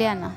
Poliana. 0.00 0.34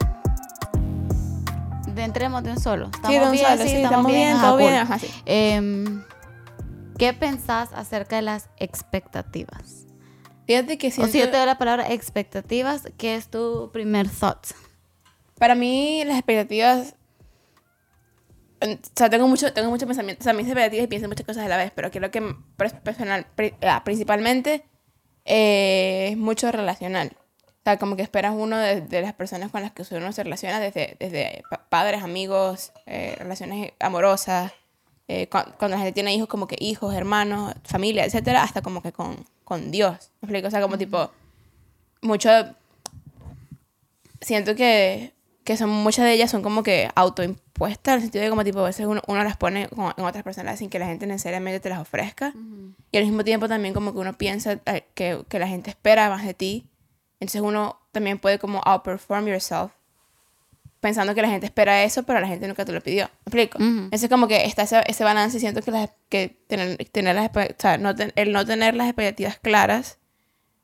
De 1.88 2.04
entremos 2.04 2.44
de 2.44 2.52
un 2.52 2.60
solo. 2.60 2.92
Sí, 3.08 3.14
de 3.14 3.26
un 3.26 3.32
bien, 3.32 3.46
solo, 3.46 3.64
sí, 3.64 3.76
estamos 3.78 4.12
bien, 4.12 4.34
ajá, 4.34 4.42
todo 4.42 4.58
bien, 4.58 4.74
ajá, 4.74 5.00
sí. 5.00 5.08
Em, 5.26 6.04
¿Qué 6.98 7.14
pensás 7.14 7.70
acerca 7.72 8.18
de 8.18 8.24
las 8.24 8.50
expectativas? 8.58 9.88
Fíjate 10.46 10.78
que 10.78 10.88
O 10.88 10.92
siento... 10.92 11.14
si 11.14 11.20
yo 11.20 11.32
te 11.32 11.38
doy 11.38 11.46
la 11.46 11.58
palabra 11.58 11.88
expectativas, 11.94 12.84
¿qué 12.98 13.16
es 13.16 13.30
tu 13.30 13.70
primer 13.72 14.10
thought? 14.10 14.48
Para 15.40 15.56
mí, 15.56 16.04
las 16.04 16.18
expectativas. 16.18 16.96
O 18.62 18.68
sea, 18.94 19.10
tengo 19.10 19.30
mucho, 19.30 19.54
tengo 19.54 19.70
mucho 19.70 19.88
pensamiento. 19.88 20.24
O 20.24 20.26
sea, 20.26 20.34
mis 20.34 20.46
expectativas 20.46 20.88
pienso 20.88 21.08
muchas 21.08 21.26
cosas 21.26 21.46
a 21.46 21.48
la 21.48 21.56
vez, 21.56 21.72
pero 21.74 21.90
creo 21.90 22.12
que 22.12 22.36
personal, 22.84 23.28
ah, 23.62 23.82
principalmente 23.86 24.66
eh, 25.24 26.10
es 26.12 26.18
mucho 26.18 26.52
relacional. 26.52 27.16
O 27.64 27.66
sea, 27.66 27.78
como 27.80 27.96
que 27.96 28.02
esperas 28.02 28.34
uno 28.36 28.58
de, 28.58 28.82
de 28.82 29.02
las 29.02 29.14
personas 29.14 29.50
con 29.50 29.62
las 29.62 29.72
que 29.72 29.84
uno 29.96 30.12
se 30.12 30.24
relaciona, 30.24 30.60
desde, 30.60 30.98
desde 31.00 31.44
pa- 31.50 31.64
padres, 31.70 32.04
amigos, 32.04 32.74
eh, 32.86 33.16
relaciones 33.18 33.72
amorosas, 33.80 34.52
eh, 35.08 35.28
cu- 35.28 35.50
cuando 35.58 35.78
la 35.78 35.78
gente 35.78 35.94
tiene 35.94 36.14
hijos, 36.14 36.28
como 36.28 36.46
que 36.48 36.58
hijos, 36.60 36.94
hermanos, 36.94 37.54
familia, 37.64 38.04
etcétera, 38.04 38.44
hasta 38.44 38.62
como 38.62 38.82
que 38.82 38.92
con, 38.92 39.16
con 39.46 39.72
Dios. 39.72 40.12
¿Me 40.22 40.26
explico? 40.28 40.48
O 40.50 40.52
sea, 40.52 40.62
como 40.62 40.78
tipo, 40.78 41.10
mucho 42.02 42.30
siento 44.22 44.56
que, 44.56 45.14
que 45.44 45.58
son 45.58 45.70
muchas 45.70 46.06
de 46.06 46.14
ellas 46.14 46.32
son 46.32 46.42
como 46.42 46.64
que 46.64 46.90
autoimpuestas, 46.96 47.94
en 47.94 47.96
el 47.96 48.02
sentido 48.02 48.24
de 48.24 48.30
como 48.30 48.44
tipo 48.44 48.60
a 48.60 48.64
veces 48.64 48.86
uno, 48.86 49.02
uno 49.08 49.24
las 49.24 49.38
pone 49.38 49.68
con- 49.70 49.94
en 49.98 50.04
otras 50.06 50.24
personas 50.24 50.60
sin 50.60 50.70
que 50.70 50.80
la 50.80 50.86
gente 50.88 51.06
necesariamente 51.08 51.60
te 51.60 51.70
las 51.70 51.80
ofrezca. 51.80 52.34
Y 52.92 52.98
al 52.98 53.04
mismo 53.06 53.24
tiempo 53.24 53.48
también 53.48 53.74
como 53.74 53.94
que 53.94 54.00
uno 54.00 54.14
piensa 54.18 54.60
eh, 54.66 54.86
que, 54.94 55.24
que 55.30 55.40
la 55.40 55.48
gente 55.48 55.70
espera 55.70 56.10
más 56.10 56.26
de 56.26 56.34
ti. 56.34 56.68
Entonces 57.24 57.42
uno 57.42 57.80
también 57.92 58.20
puede 58.20 58.38
como 58.38 58.62
outperform 58.66 59.28
yourself. 59.28 59.72
Pensando 60.82 61.16
que 61.16 61.22
la 61.22 61.30
gente 61.30 61.46
espera 61.46 61.84
eso, 61.86 62.04
pero 62.04 62.20
la 62.20 62.28
gente 62.28 62.46
nunca 62.48 62.66
te 62.66 62.74
lo 62.74 62.82
pidió. 62.82 63.06
¿Me 63.26 63.30
explico? 63.30 63.58
Ujú. 63.58 63.84
Entonces 63.86 64.10
como 64.10 64.28
que 64.28 64.44
está 64.46 64.64
ese, 64.64 64.84
ese 64.86 65.04
balance 65.06 65.38
y 65.38 65.40
siento 65.40 65.62
que, 65.62 65.72
las, 65.72 65.90
que 66.10 66.38
tener, 66.48 66.76
tener 66.92 67.16
las, 67.16 67.30
o 67.36 67.56
sea, 67.58 67.78
no 67.78 67.96
ten- 67.96 68.12
el 68.18 68.34
no 68.34 68.46
tener 68.46 68.76
las 68.76 68.88
expectativas 68.88 69.40
claras 69.40 69.98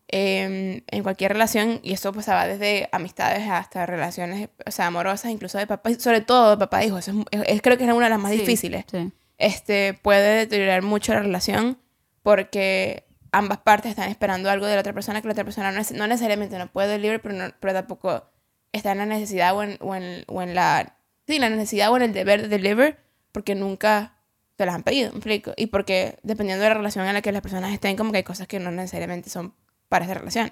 eh, 0.10 0.84
en 0.88 1.04
cualquier 1.04 1.32
relación, 1.34 1.80
y 1.84 1.94
esto 1.94 2.12
pues 2.12 2.28
va 2.28 2.48
desde 2.48 2.90
amistades 2.92 3.48
hasta 3.48 3.86
relaciones 3.86 4.50
o 4.66 4.72
sea, 4.72 4.88
amorosas, 4.88 5.32
incluso 5.32 5.58
de 5.60 5.68
papá, 5.68 5.92
sobre 6.00 6.22
todo 6.22 6.50
de 6.52 6.58
papá 6.58 6.82
e 6.82 6.88
hijo, 6.88 6.98
eso 6.98 7.12
es, 7.12 7.40
es- 7.42 7.48
es- 7.48 7.62
creo 7.62 7.78
que 7.78 7.86
es 7.86 7.90
una 7.94 8.06
de 8.06 8.10
las 8.10 8.20
más 8.20 8.32
Sí, 8.32 8.40
difíciles. 8.40 8.86
Sí. 8.92 9.12
Este, 9.38 9.94
puede 9.94 10.36
deteriorar 10.40 10.82
mucho 10.82 11.14
la 11.14 11.22
relación 11.22 11.78
porque 12.24 13.06
ambas 13.31 13.59
partes 13.59 13.91
están 13.91 14.09
esperando 14.09 14.49
algo 14.49 14.66
de 14.66 14.75
la 14.75 14.81
otra 14.81 14.94
persona 14.94 15.22
que 15.22 15.27
la 15.27 15.33
otra 15.33 15.44
persona 15.44 15.72
no, 15.72 15.80
es- 15.81 15.91
no 15.91 16.08
necesariamente 16.08 16.58
no 16.58 16.67
puede 16.67 16.88
deliver, 16.89 17.22
pero, 17.22 17.35
no- 17.35 17.53
pero 17.59 17.73
tampoco 17.73 18.23
está 18.72 18.91
en 18.91 18.97
la 18.99 19.05
necesidad 19.05 19.55
o 19.55 19.63
en, 19.63 19.77
o 19.81 19.95
en, 19.95 20.23
o 20.27 20.41
en 20.41 20.55
la, 20.55 20.95
sí, 21.27 21.39
la 21.39 21.50
necesidad 21.50 21.91
o 21.91 21.97
en 21.97 22.03
el 22.03 22.13
deber 22.13 22.41
de 22.44 22.47
deliver 22.50 23.03
porque 23.31 23.55
nunca 23.55 24.16
te 24.55 24.66
las 24.66 24.75
han 24.75 24.83
pedido, 24.83 25.11
me 25.11 25.17
explico. 25.17 25.53
Y 25.57 25.67
porque 25.67 26.19
dependiendo 26.23 26.63
de 26.63 26.69
la 26.69 26.75
relación 26.75 27.05
en 27.05 27.13
la 27.13 27.22
que 27.22 27.31
las 27.31 27.41
personas 27.41 27.72
estén, 27.72 27.95
como 27.95 28.11
que 28.11 28.17
hay 28.17 28.23
cosas 28.23 28.47
que 28.47 28.59
no 28.59 28.72
necesariamente 28.72 29.30
son 29.30 29.53
para 29.88 30.05
esa 30.05 30.16
relación. 30.16 30.52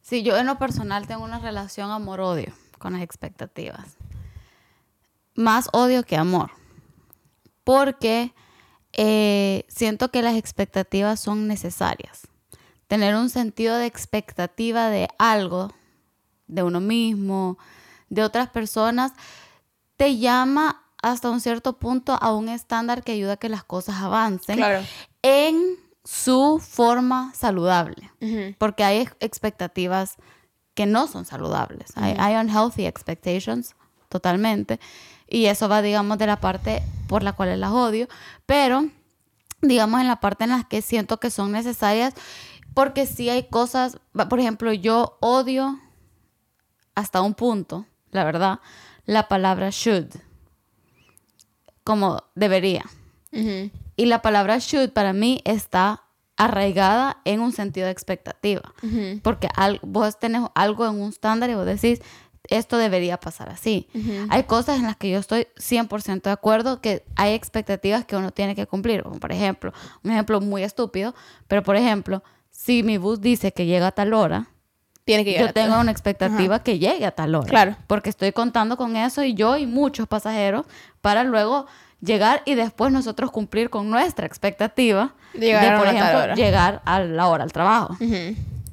Sí, 0.00 0.22
yo 0.22 0.36
en 0.36 0.46
lo 0.46 0.58
personal 0.58 1.06
tengo 1.06 1.22
una 1.24 1.38
relación 1.38 1.90
amor-odio 1.90 2.52
con 2.78 2.94
las 2.94 3.02
expectativas. 3.02 3.96
Más 5.34 5.68
odio 5.72 6.02
que 6.02 6.16
amor. 6.16 6.50
Porque 7.64 8.32
eh, 8.92 9.64
siento 9.68 10.10
que 10.10 10.22
las 10.22 10.36
expectativas 10.36 11.20
son 11.20 11.46
necesarias. 11.48 12.22
Tener 12.88 13.14
un 13.14 13.30
sentido 13.30 13.76
de 13.76 13.86
expectativa 13.86 14.88
de 14.90 15.08
algo, 15.18 15.72
de 16.48 16.62
uno 16.62 16.80
mismo, 16.80 17.56
de 18.08 18.24
otras 18.24 18.48
personas, 18.50 19.12
te 19.96 20.18
llama 20.18 20.82
hasta 21.02 21.30
un 21.30 21.40
cierto 21.40 21.78
punto 21.78 22.18
a 22.20 22.34
un 22.34 22.48
estándar 22.48 23.02
que 23.04 23.12
ayuda 23.12 23.34
a 23.34 23.36
que 23.36 23.48
las 23.48 23.64
cosas 23.64 23.96
avancen 24.02 24.56
Claro. 24.56 24.84
en 25.22 25.76
su 26.04 26.58
forma 26.60 27.32
saludable. 27.34 28.10
Porque 28.58 28.82
hay 28.84 28.98
ex- 29.02 29.16
expectativas 29.20 30.16
que 30.74 30.86
no 30.86 31.06
son 31.06 31.24
saludables. 31.26 31.92
Hay, 31.96 32.16
hay 32.18 32.34
unhealthy 32.36 32.86
expectations, 32.86 33.74
totalmente. 34.08 34.80
Y 35.30 35.46
eso 35.46 35.68
va, 35.68 35.80
digamos, 35.80 36.18
de 36.18 36.26
la 36.26 36.40
parte 36.40 36.82
por 37.06 37.22
la 37.22 37.32
cual 37.32 37.58
las 37.60 37.70
odio. 37.70 38.08
Pero, 38.46 38.86
digamos, 39.62 40.00
en 40.00 40.08
la 40.08 40.20
parte 40.20 40.44
en 40.44 40.50
la 40.50 40.64
que 40.68 40.82
siento 40.82 41.18
que 41.20 41.30
son 41.30 41.52
necesarias. 41.52 42.12
Porque 42.74 43.06
sí 43.06 43.30
hay 43.30 43.44
cosas, 43.48 43.98
por 44.28 44.38
ejemplo, 44.40 44.72
yo 44.72 45.16
odio 45.20 45.80
hasta 46.94 47.20
un 47.22 47.34
punto, 47.34 47.86
la 48.10 48.24
verdad, 48.24 48.60
la 49.06 49.26
palabra 49.28 49.70
should. 49.70 50.06
Como 51.84 52.22
debería. 52.34 52.84
Y 53.96 54.06
la 54.06 54.22
palabra 54.22 54.58
should 54.58 54.90
para 54.90 55.12
mí 55.12 55.40
está 55.44 56.02
arraigada 56.36 57.18
en 57.24 57.40
un 57.40 57.52
sentido 57.52 57.86
de 57.86 57.92
expectativa. 57.92 58.72
Porque 59.22 59.48
al- 59.56 59.80
vos 59.82 60.18
tenés 60.18 60.42
algo 60.54 60.86
en 60.86 61.00
un 61.00 61.10
estándar 61.10 61.50
y 61.50 61.54
vos 61.54 61.66
decís, 61.66 62.00
esto 62.50 62.76
debería 62.76 63.18
pasar 63.18 63.48
así. 63.48 63.88
Hay 64.28 64.42
cosas 64.44 64.78
en 64.78 64.84
las 64.84 64.96
que 64.96 65.10
yo 65.10 65.18
estoy 65.18 65.46
100% 65.56 66.22
de 66.22 66.30
acuerdo 66.30 66.80
que 66.80 67.04
hay 67.16 67.34
expectativas 67.34 68.04
que 68.04 68.16
uno 68.16 68.32
tiene 68.32 68.54
que 68.54 68.66
cumplir. 68.66 69.02
Como 69.02 69.18
por 69.18 69.32
ejemplo, 69.32 69.72
un 70.04 70.10
ejemplo 70.10 70.40
muy 70.40 70.62
estúpido, 70.62 71.14
pero 71.48 71.62
por 71.62 71.76
ejemplo, 71.76 72.22
si 72.50 72.82
mi 72.82 72.98
bus 72.98 73.20
dice 73.20 73.52
que 73.52 73.66
llega 73.66 73.86
a 73.86 73.92
tal 73.92 74.12
hora, 74.12 74.48
Tiene 75.04 75.24
que 75.24 75.30
llegar 75.32 75.46
yo 75.48 75.52
tengo 75.54 75.80
una 75.80 75.90
expectativa 75.90 76.62
que 76.62 76.78
llegue 76.78 77.06
a 77.06 77.12
tal 77.12 77.34
hora. 77.34 77.48
Claro. 77.48 77.76
Porque 77.86 78.10
estoy 78.10 78.32
contando 78.32 78.76
con 78.76 78.96
eso 78.96 79.22
y 79.22 79.34
yo 79.34 79.56
y 79.56 79.66
muchos 79.66 80.06
pasajeros 80.06 80.66
para 81.00 81.24
luego 81.24 81.66
llegar 82.00 82.42
y 82.44 82.54
después 82.54 82.92
nosotros 82.92 83.30
cumplir 83.30 83.70
con 83.70 83.90
nuestra 83.90 84.26
expectativa 84.26 85.14
Llegar 85.32 85.72
de, 85.72 85.78
por 85.78 85.94
ejemplo, 85.94 86.34
llegar 86.34 86.82
a 86.84 87.00
la 87.00 87.28
hora 87.28 87.44
al 87.44 87.52
trabajo. 87.52 87.96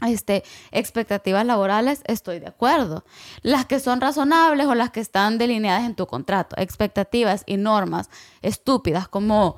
Este, 0.05 0.43
expectativas 0.71 1.45
laborales, 1.45 2.01
estoy 2.05 2.39
de 2.39 2.47
acuerdo. 2.47 3.03
Las 3.41 3.65
que 3.65 3.79
son 3.79 3.99
razonables 3.99 4.67
o 4.67 4.75
las 4.75 4.91
que 4.91 4.99
están 4.99 5.37
delineadas 5.37 5.85
en 5.85 5.95
tu 5.95 6.05
contrato. 6.05 6.55
Expectativas 6.59 7.43
y 7.45 7.57
normas 7.57 8.09
estúpidas 8.41 9.07
como 9.07 9.57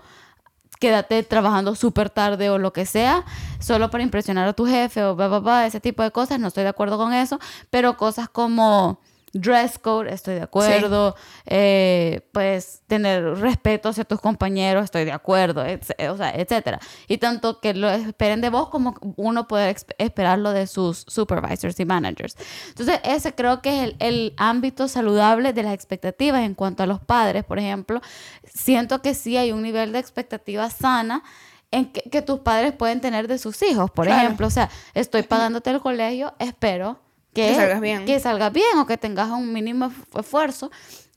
quédate 0.80 1.24
trabajando 1.24 1.76
súper 1.76 2.10
tarde 2.10 2.50
o 2.50 2.58
lo 2.58 2.72
que 2.72 2.86
sea, 2.86 3.26
solo 3.60 3.90
para 3.90 4.02
impresionar 4.02 4.48
a 4.48 4.54
tu 4.54 4.66
jefe 4.66 5.04
o 5.04 5.16
bla, 5.16 5.28
bla, 5.28 5.40
bla, 5.40 5.68
ese 5.68 5.82
tipo 5.82 6.04
de 6.04 6.12
cosas, 6.12 6.40
no 6.40 6.48
estoy 6.48 6.64
de 6.64 6.70
acuerdo 6.70 6.98
con 6.98 7.14
eso, 7.14 7.38
pero 7.70 7.98
cosas 7.98 8.30
como 8.30 9.02
dress 9.34 9.78
code, 9.78 10.12
estoy 10.12 10.36
de 10.36 10.42
acuerdo, 10.42 11.16
eh, 11.46 12.22
pues 12.32 12.82
tener 12.88 13.24
respeto 13.38 13.90
hacia 13.90 14.04
tus 14.04 14.20
compañeros, 14.20 14.86
estoy 14.86 15.06
de 15.06 15.12
acuerdo, 15.12 15.64
etc- 15.66 16.10
o 16.12 16.18
sea, 16.18 16.32
etcétera. 16.32 16.80
Y 17.08 17.18
tanto 17.20 17.60
que 17.60 17.74
lo 17.74 17.90
esperen 17.90 18.42
de 18.42 18.50
vos 18.50 18.70
como 18.70 18.96
uno 19.18 19.48
puede 19.48 19.76
esperarlo 19.98 20.52
de 20.52 20.66
sus 20.68 21.06
supervisors 21.08 21.80
y 21.80 21.86
managers. 21.86 22.36
Entonces, 22.70 23.00
ese 23.04 23.36
creo 23.36 23.62
que 23.62 23.78
es 23.78 23.84
el, 23.84 23.96
el 24.00 24.34
ámbito 24.38 24.88
saludable 24.88 25.54
de 25.54 25.64
las 25.64 25.74
expectativas 25.74 26.42
en 26.42 26.56
cuanto 26.56 26.84
a 26.84 26.86
los 26.88 27.00
padres, 27.00 27.44
por 27.44 27.60
ejemplo. 27.60 28.02
Siento 28.52 29.02
que 29.02 29.14
sí 29.14 29.38
hay 29.38 29.52
un 29.52 29.62
nivel 29.62 29.92
de 29.92 30.00
expectativa 30.00 30.70
sana 30.70 31.24
en 31.72 31.92
que, 31.92 32.02
que 32.10 32.24
tus 32.24 32.40
padres 32.40 32.74
pueden 32.74 33.00
tener 33.00 33.28
de 33.28 33.38
sus 33.38 33.62
hijos, 33.62 33.92
por 33.92 34.08
Claro. 34.08 34.24
ejemplo. 34.24 34.48
O 34.48 34.50
sea, 34.50 34.70
estoy 34.96 35.22
pagándote 35.22 35.70
el 35.70 35.80
colegio, 35.82 36.34
espero 36.40 37.00
que, 37.34 37.48
Que 37.48 37.56
salgas 37.56 37.82
bien. 37.82 38.06
que 38.06 38.20
salgas 38.20 38.52
bien 38.54 38.78
o 38.78 38.86
que 38.86 38.98
tengas 38.98 39.30
un 39.30 39.52
mínimo 39.54 39.92
esfuerzo. 40.18 40.72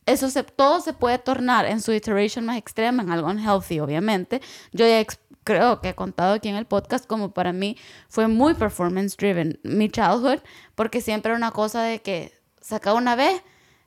Eso 0.05 0.28
se, 0.31 0.43
todo 0.43 0.81
se 0.81 0.93
puede 0.93 1.19
tornar 1.19 1.65
en 1.67 1.81
su 1.81 1.93
iteration 1.93 2.45
más 2.45 2.56
extrema, 2.56 3.03
en 3.03 3.11
algo 3.12 3.29
unhealthy, 3.29 3.79
obviamente. 3.81 4.41
Yo 4.73 4.87
ya 4.87 5.05
creo 5.44 5.81
que 5.81 5.91
he 5.91 5.94
contado 5.94 6.35
aquí 6.35 6.49
en 6.49 6.56
el 6.56 6.67
podcast 6.67 7.06
como 7.06 7.32
para 7.32 7.53
mí 7.53 7.76
fue 8.09 8.26
muy 8.29 8.55
performance 8.55 9.17
driven 9.17 9.59
mi 9.62 9.88
childhood, 9.88 10.41
porque 10.75 11.00
siempre 11.00 11.31
era 11.31 11.37
una 11.37 11.53
cosa 11.53 11.82
de 11.82 12.00
que 12.03 12.32
sacaba 12.61 12.99
una 12.99 13.14
vez, 13.17 13.43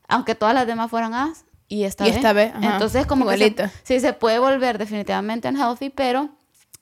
aunque 0.08 0.36
todas 0.36 0.54
las 0.56 0.68
demás 0.68 0.90
fueran 0.90 1.14
as, 1.14 1.46
y 1.68 1.84
esta 1.84 2.06
Y 2.06 2.10
vez. 2.10 2.18
esta 2.18 2.32
vez, 2.34 2.54
Entonces, 2.62 3.06
como 3.08 3.26
que 3.28 3.36
igualito. 3.36 3.64
se, 3.84 3.96
sí 3.96 4.00
se 4.00 4.14
puede 4.14 4.40
volver 4.40 4.78
definitivamente 4.78 5.48
unhealthy, 5.50 5.90
pero 5.90 6.30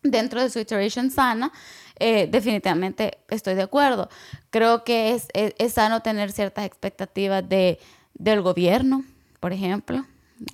dentro 0.04 0.42
de 0.42 0.50
su 0.50 0.60
iteration 0.60 1.10
sana, 1.10 1.52
eh, 2.00 2.28
definitivamente 2.30 3.20
estoy 3.30 3.56
de 3.56 3.64
acuerdo. 3.64 4.10
Creo 4.50 4.84
que 4.84 5.12
es, 5.14 5.28
es, 5.34 5.54
es 5.58 5.74
sano 5.74 6.02
tener 6.02 6.32
ciertas 6.32 6.66
expectativas 6.66 7.48
de, 7.48 7.80
del 8.14 8.42
gobierno, 8.42 9.04
por 9.40 9.54
ejemplo. 9.54 10.06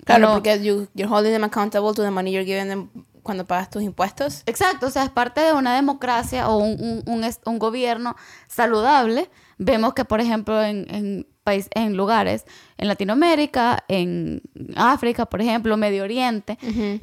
Claro, 0.04 0.34
porque 0.34 0.62
you, 0.62 0.86
you're 0.94 1.12
holding 1.12 1.32
them 1.32 1.44
accountable 1.44 1.92
to 1.94 2.02
the 2.02 2.10
money 2.10 2.30
you're 2.32 2.44
giving 2.46 2.68
them 2.68 2.88
cuando 3.22 3.44
pagas 3.46 3.68
tus 3.70 3.82
impuestos. 3.82 4.42
Exacto, 4.46 4.86
o 4.86 4.90
sea, 4.90 5.04
es 5.04 5.10
parte 5.10 5.40
de 5.40 5.52
una 5.52 5.74
democracia 5.74 6.48
o 6.48 6.58
un, 6.58 7.02
un- 7.06 7.30
un 7.44 7.58
gobierno 7.58 8.16
saludable. 8.48 9.28
Vemos 9.62 9.92
que, 9.92 10.06
por 10.06 10.22
ejemplo, 10.22 10.62
en, 10.62 10.86
en, 10.88 11.26
país, 11.44 11.68
en 11.74 11.94
lugares, 11.94 12.46
en 12.78 12.88
Latinoamérica, 12.88 13.84
en 13.88 14.40
África, 14.74 15.26
por 15.26 15.42
ejemplo, 15.42 15.76
Medio 15.76 16.02
Oriente, 16.04 16.56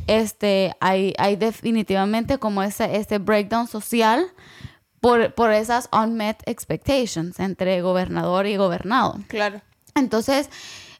este, 0.07 0.73
hay, 0.79 1.13
hay 1.19 1.35
definitivamente 1.35 2.39
como 2.39 2.63
ese, 2.63 2.97
ese 2.97 3.19
breakdown 3.19 3.67
social 3.67 4.25
por, 4.99 5.35
por 5.35 5.53
esas 5.53 5.87
unmet 5.91 6.41
expectations 6.47 7.39
entre 7.39 7.79
gobernador 7.83 8.47
y 8.47 8.57
gobernado. 8.57 9.19
Claro. 9.27 9.61
Entonces, 9.93 10.49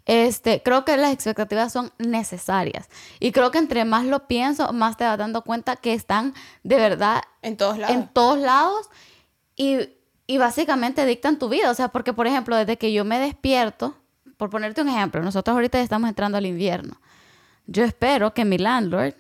este, 0.06 0.62
creo 0.62 0.86
que 0.86 0.96
las 0.96 1.12
expectativas 1.12 1.74
son 1.74 1.92
necesarias. 1.98 2.88
Y 3.20 3.32
creo 3.32 3.50
que 3.50 3.58
entre 3.58 3.84
más 3.84 4.06
lo 4.06 4.28
pienso, 4.28 4.72
más 4.74 4.96
te 4.96 5.06
vas 5.06 5.18
dando 5.18 5.42
cuenta 5.42 5.76
que 5.76 5.94
están 5.94 6.36
de 6.62 6.76
verdad 6.76 7.24
En 7.42 7.58
todos 7.58 7.80
lados. 7.80 7.96
en 7.96 8.08
todos 8.10 8.38
lados 8.38 8.90
y, 9.56 9.90
y 10.28 10.38
básicamente 10.38 11.06
dictan 11.06 11.40
tu 11.40 11.50
vida. 11.50 11.72
O 11.72 11.74
sea, 11.74 11.88
porque, 11.88 12.14
por 12.14 12.28
ejemplo, 12.28 12.56
desde 12.56 12.78
que 12.78 12.92
yo 12.94 13.06
me 13.06 13.18
despierto, 13.20 13.98
por 14.38 14.50
ponerte 14.50 14.82
un 14.82 14.90
ejemplo, 14.90 15.22
nosotros 15.22 15.56
ahorita 15.56 15.78
ya 15.80 15.84
estamos 15.84 16.10
entrando 16.10 16.38
al 16.38 16.46
invierno. 16.46 17.00
Yo 17.66 17.84
espero 17.84 18.34
que 18.34 18.46
mi 18.46 18.58
landlord 18.58 19.14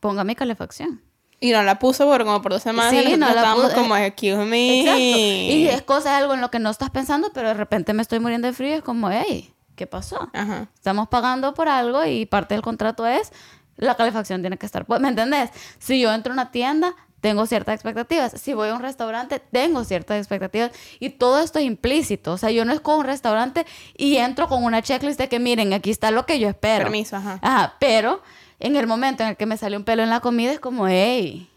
ponga 0.00 0.24
mi 0.24 0.34
calefacción. 0.34 1.00
Y 1.40 1.52
no 1.52 1.62
la 1.62 1.78
puso 1.78 2.06
por 2.06 2.24
como 2.24 2.40
por 2.40 2.52
dos 2.52 2.62
semanas. 2.62 2.90
Sí, 3.04 3.16
no 3.16 3.32
la 3.32 3.54
puso- 3.54 3.74
como, 3.74 3.96
excuse 3.96 4.44
me. 4.46 4.80
Exacto. 4.80 5.00
Y 5.00 5.68
es 5.68 5.82
cosa, 5.82 6.16
algo 6.16 6.32
en 6.34 6.40
lo 6.40 6.50
que 6.50 6.58
no 6.58 6.70
estás 6.70 6.90
pensando, 6.90 7.30
pero 7.34 7.48
de 7.48 7.54
repente 7.54 7.92
me 7.92 8.02
estoy 8.02 8.18
muriendo 8.20 8.46
de 8.48 8.54
frío. 8.54 8.76
Es 8.76 8.82
como, 8.82 9.10
hey, 9.10 9.52
¿qué 9.76 9.86
pasó? 9.86 10.30
Ajá. 10.32 10.68
Estamos 10.74 11.08
pagando 11.08 11.52
por 11.54 11.68
algo 11.68 12.04
y 12.06 12.24
parte 12.26 12.54
del 12.54 12.62
contrato 12.62 13.06
es 13.06 13.30
la 13.76 13.94
calefacción 13.96 14.40
tiene 14.40 14.56
que 14.56 14.64
estar. 14.66 14.86
Pues, 14.86 15.00
¿Me 15.00 15.08
entendés? 15.08 15.50
Si 15.78 16.00
yo 16.00 16.12
entro 16.12 16.32
a 16.32 16.34
una 16.34 16.50
tienda, 16.50 16.94
tengo 17.24 17.46
ciertas 17.46 17.74
expectativas. 17.76 18.32
Si 18.38 18.52
voy 18.52 18.68
a 18.68 18.74
un 18.74 18.82
restaurante, 18.82 19.38
tengo 19.40 19.82
ciertas 19.84 20.18
expectativas. 20.18 20.72
Y 21.00 21.08
todo 21.08 21.40
esto 21.42 21.58
es 21.58 21.64
implícito. 21.64 22.32
O 22.32 22.36
sea, 22.36 22.50
yo 22.50 22.66
no 22.66 22.74
es 22.74 22.80
con 22.82 22.98
un 22.98 23.06
restaurante 23.06 23.64
y 23.96 24.18
entro 24.18 24.46
con 24.46 24.62
una 24.62 24.82
checklist 24.82 25.18
de 25.18 25.30
que 25.30 25.38
miren, 25.38 25.72
aquí 25.72 25.90
está 25.90 26.10
lo 26.10 26.26
que 26.26 26.38
yo 26.38 26.50
espero. 26.50 26.84
Permiso, 26.84 27.16
ajá. 27.16 27.38
Ajá, 27.40 27.76
pero 27.80 28.20
en 28.60 28.76
el 28.76 28.86
momento 28.86 29.22
en 29.22 29.30
el 29.30 29.36
que 29.38 29.46
me 29.46 29.56
sale 29.56 29.74
un 29.78 29.84
pelo 29.84 30.02
en 30.02 30.10
la 30.10 30.20
comida 30.20 30.52
es 30.52 30.60
como, 30.60 30.86
hey, 30.86 31.48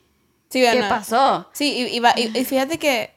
Sí, 0.49 0.61
¿qué 0.61 0.83
pasó? 0.87 1.49
Sí, 1.51 1.73
y, 1.91 1.97
y 1.97 1.99
va- 1.99 2.13
y- 2.15 2.31
y 2.33 2.45
fíjate 2.45 2.79
que 2.79 3.11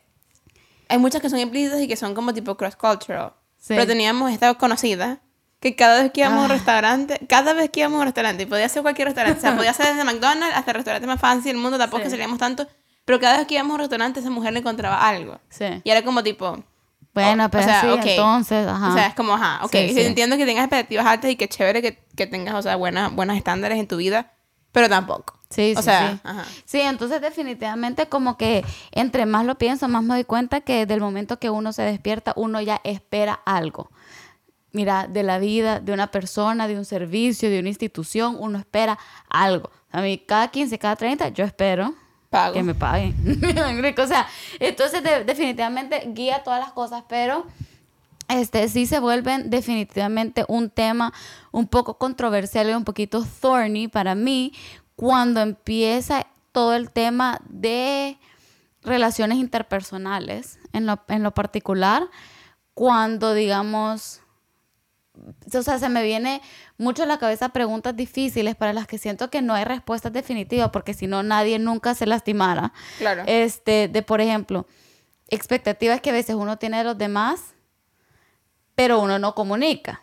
hay 0.88 0.98
muchas 0.98 1.22
que 1.22 1.30
son 1.30 1.38
implícitas 1.38 1.80
y 1.80 1.86
que 1.86 1.94
son 1.94 2.14
como 2.14 2.34
tipo 2.34 2.56
cross-cultural. 2.56 3.32
Sí. 3.58 3.74
Pero 3.74 3.86
teníamos 3.86 4.32
esta 4.32 4.52
conocida 4.54 5.20
que 5.60 5.76
cada 5.76 6.02
vez 6.02 6.10
que 6.12 6.20
íbamos 6.20 6.38
a 6.42 6.44
un 6.46 6.50
Ah. 6.50 6.54
restaurante, 6.54 7.20
cada 7.28 7.52
vez 7.52 7.70
que 7.70 7.80
íbamos 7.80 7.98
a 7.98 8.00
un 8.00 8.06
restaurante, 8.06 8.42
y 8.42 8.46
podía 8.46 8.68
ser 8.68 8.82
cualquier 8.82 9.08
restaurante, 9.08 9.38
o 9.38 9.42
sea, 9.42 9.56
podía 9.56 9.72
ser 9.74 9.86
desde 9.94 10.04
McDonald's 10.04 10.56
hasta 10.56 10.70
el 10.70 10.74
restaurante 10.76 11.06
más 11.06 11.20
fancy 11.20 11.48
del 11.48 11.58
mundo, 11.58 11.76
tampoco 11.78 11.98
Sí. 12.00 12.04
que 12.04 12.10
salíamos 12.10 12.38
tanto, 12.38 12.66
pero 13.04 13.20
cada 13.20 13.38
vez 13.38 13.46
que 13.46 13.54
íbamos 13.54 13.72
a 13.72 13.74
un 13.74 13.80
restaurante 13.80 14.20
esa 14.20 14.30
mujer 14.30 14.52
le 14.52 14.60
encontraba 14.60 15.06
algo. 15.06 15.38
Sí. 15.50 15.66
Y 15.84 15.90
era 15.90 16.02
como 16.02 16.22
tipo, 16.22 16.62
Bueno, 17.12 17.44
o- 17.44 17.46
o 17.46 17.50
pero 17.50 17.64
sea, 17.64 17.80
sí, 17.82 17.86
ok. 17.88 18.00
entonces, 18.06 18.66
ajá. 18.68 18.88
o 18.88 18.92
sea, 18.94 19.06
es 19.08 19.14
como, 19.14 19.34
ajá, 19.34 19.64
ok, 19.64 19.72
Sí, 19.72 20.00
entiendo 20.00 20.36
que 20.36 20.46
tengas 20.46 20.64
expectativas 20.64 21.06
altas 21.06 21.30
y 21.30 21.36
que 21.36 21.48
chévere 21.48 21.82
que, 21.82 21.98
que 22.16 22.26
tengas, 22.26 22.54
o 22.54 22.62
sea, 22.62 22.76
buenas, 22.76 23.12
buenos 23.14 23.36
estándares 23.36 23.78
en 23.78 23.88
tu 23.88 23.96
vida, 23.96 24.32
pero 24.72 24.88
tampoco. 24.88 25.38
Sí, 25.50 25.74
O 25.76 25.80
sí, 25.80 25.82
sea, 25.82 26.12
sí. 26.12 26.20
ajá. 26.22 26.44
Sí, 26.64 26.80
entonces 26.80 27.20
definitivamente 27.20 28.06
como 28.06 28.36
que 28.36 28.64
entre 28.92 29.26
más 29.26 29.44
lo 29.44 29.56
pienso, 29.58 29.88
más 29.88 30.04
me 30.04 30.14
doy 30.14 30.22
cuenta 30.24 30.60
que 30.60 30.86
del 30.86 31.00
momento 31.00 31.40
que 31.40 31.50
uno 31.50 31.72
se 31.72 31.82
despierta, 31.82 32.32
uno 32.36 32.60
ya 32.60 32.80
espera 32.84 33.40
algo. 33.44 33.90
Mira, 34.72 35.08
de 35.08 35.22
la 35.22 35.38
vida, 35.38 35.80
de 35.80 35.92
una 35.92 36.10
persona, 36.10 36.68
de 36.68 36.76
un 36.76 36.84
servicio, 36.84 37.50
de 37.50 37.58
una 37.58 37.68
institución, 37.68 38.36
uno 38.38 38.58
espera 38.58 38.98
algo. 39.28 39.70
A 39.90 40.00
mí 40.00 40.18
cada 40.18 40.48
15, 40.48 40.78
cada 40.78 40.94
30, 40.96 41.28
yo 41.30 41.44
espero 41.44 41.94
Pago. 42.30 42.54
que 42.54 42.62
me 42.62 42.74
paguen. 42.74 43.14
o 43.98 44.06
sea, 44.06 44.28
entonces 44.60 45.02
de- 45.02 45.24
definitivamente 45.24 46.04
guía 46.14 46.42
todas 46.44 46.60
las 46.60 46.72
cosas, 46.72 47.02
pero 47.08 47.46
este 48.28 48.68
sí 48.68 48.86
se 48.86 49.00
vuelven 49.00 49.50
definitivamente 49.50 50.44
un 50.46 50.70
tema 50.70 51.12
un 51.50 51.66
poco 51.66 51.98
controversial 51.98 52.70
y 52.70 52.74
un 52.74 52.84
poquito 52.84 53.24
thorny 53.40 53.88
para 53.88 54.14
mí 54.14 54.52
cuando 54.94 55.40
empieza 55.40 56.26
todo 56.52 56.74
el 56.74 56.92
tema 56.92 57.40
de 57.48 58.18
relaciones 58.82 59.38
interpersonales 59.38 60.60
en 60.72 60.86
lo, 60.86 61.00
en 61.08 61.22
lo 61.24 61.32
particular 61.32 62.08
cuando 62.74 63.34
digamos 63.34 64.20
o 65.52 65.62
sea, 65.62 65.78
se 65.78 65.88
me 65.88 66.02
viene 66.02 66.40
mucho 66.78 67.02
a 67.02 67.06
la 67.06 67.18
cabeza 67.18 67.50
preguntas 67.50 67.96
difíciles 67.96 68.54
para 68.56 68.72
las 68.72 68.86
que 68.86 68.98
siento 68.98 69.30
que 69.30 69.42
no 69.42 69.54
hay 69.54 69.64
respuestas 69.64 70.12
definitivas, 70.12 70.70
porque 70.70 70.94
si 70.94 71.06
no 71.06 71.22
nadie 71.22 71.58
nunca 71.58 71.94
se 71.94 72.06
lastimara. 72.06 72.72
Claro. 72.98 73.24
Este, 73.26 73.88
de 73.88 74.02
por 74.02 74.20
ejemplo, 74.20 74.66
expectativas 75.28 76.00
que 76.00 76.10
a 76.10 76.12
veces 76.12 76.36
uno 76.36 76.58
tiene 76.58 76.78
de 76.78 76.84
los 76.84 76.98
demás, 76.98 77.54
pero 78.74 79.00
uno 79.00 79.18
no 79.18 79.34
comunica. 79.34 80.02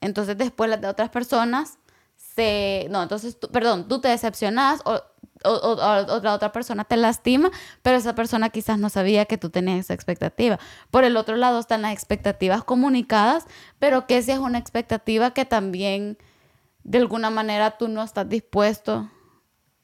Entonces 0.00 0.36
después 0.36 0.68
las 0.70 0.80
de 0.80 0.88
otras 0.88 1.10
personas 1.10 1.78
se... 2.16 2.86
No, 2.90 3.02
entonces, 3.02 3.38
tú, 3.38 3.48
perdón, 3.50 3.88
tú 3.88 4.00
te 4.00 4.08
decepcionas 4.08 4.80
o, 4.84 5.00
o, 5.44 5.50
otra 5.50 6.52
persona 6.52 6.84
te 6.84 6.96
lastima, 6.96 7.50
pero 7.82 7.96
esa 7.96 8.14
persona 8.14 8.50
quizás 8.50 8.78
no 8.78 8.88
sabía 8.88 9.24
que 9.24 9.38
tú 9.38 9.50
tenías 9.50 9.80
esa 9.80 9.94
expectativa. 9.94 10.58
Por 10.90 11.04
el 11.04 11.16
otro 11.16 11.36
lado 11.36 11.58
están 11.58 11.82
las 11.82 11.92
expectativas 11.92 12.64
comunicadas, 12.64 13.46
pero 13.78 14.06
que 14.06 14.22
si 14.22 14.32
es 14.32 14.38
una 14.38 14.58
expectativa 14.58 15.32
que 15.32 15.44
también 15.44 16.18
de 16.84 16.98
alguna 16.98 17.30
manera 17.30 17.78
tú 17.78 17.88
no 17.88 18.02
estás 18.02 18.28
dispuesto 18.28 19.10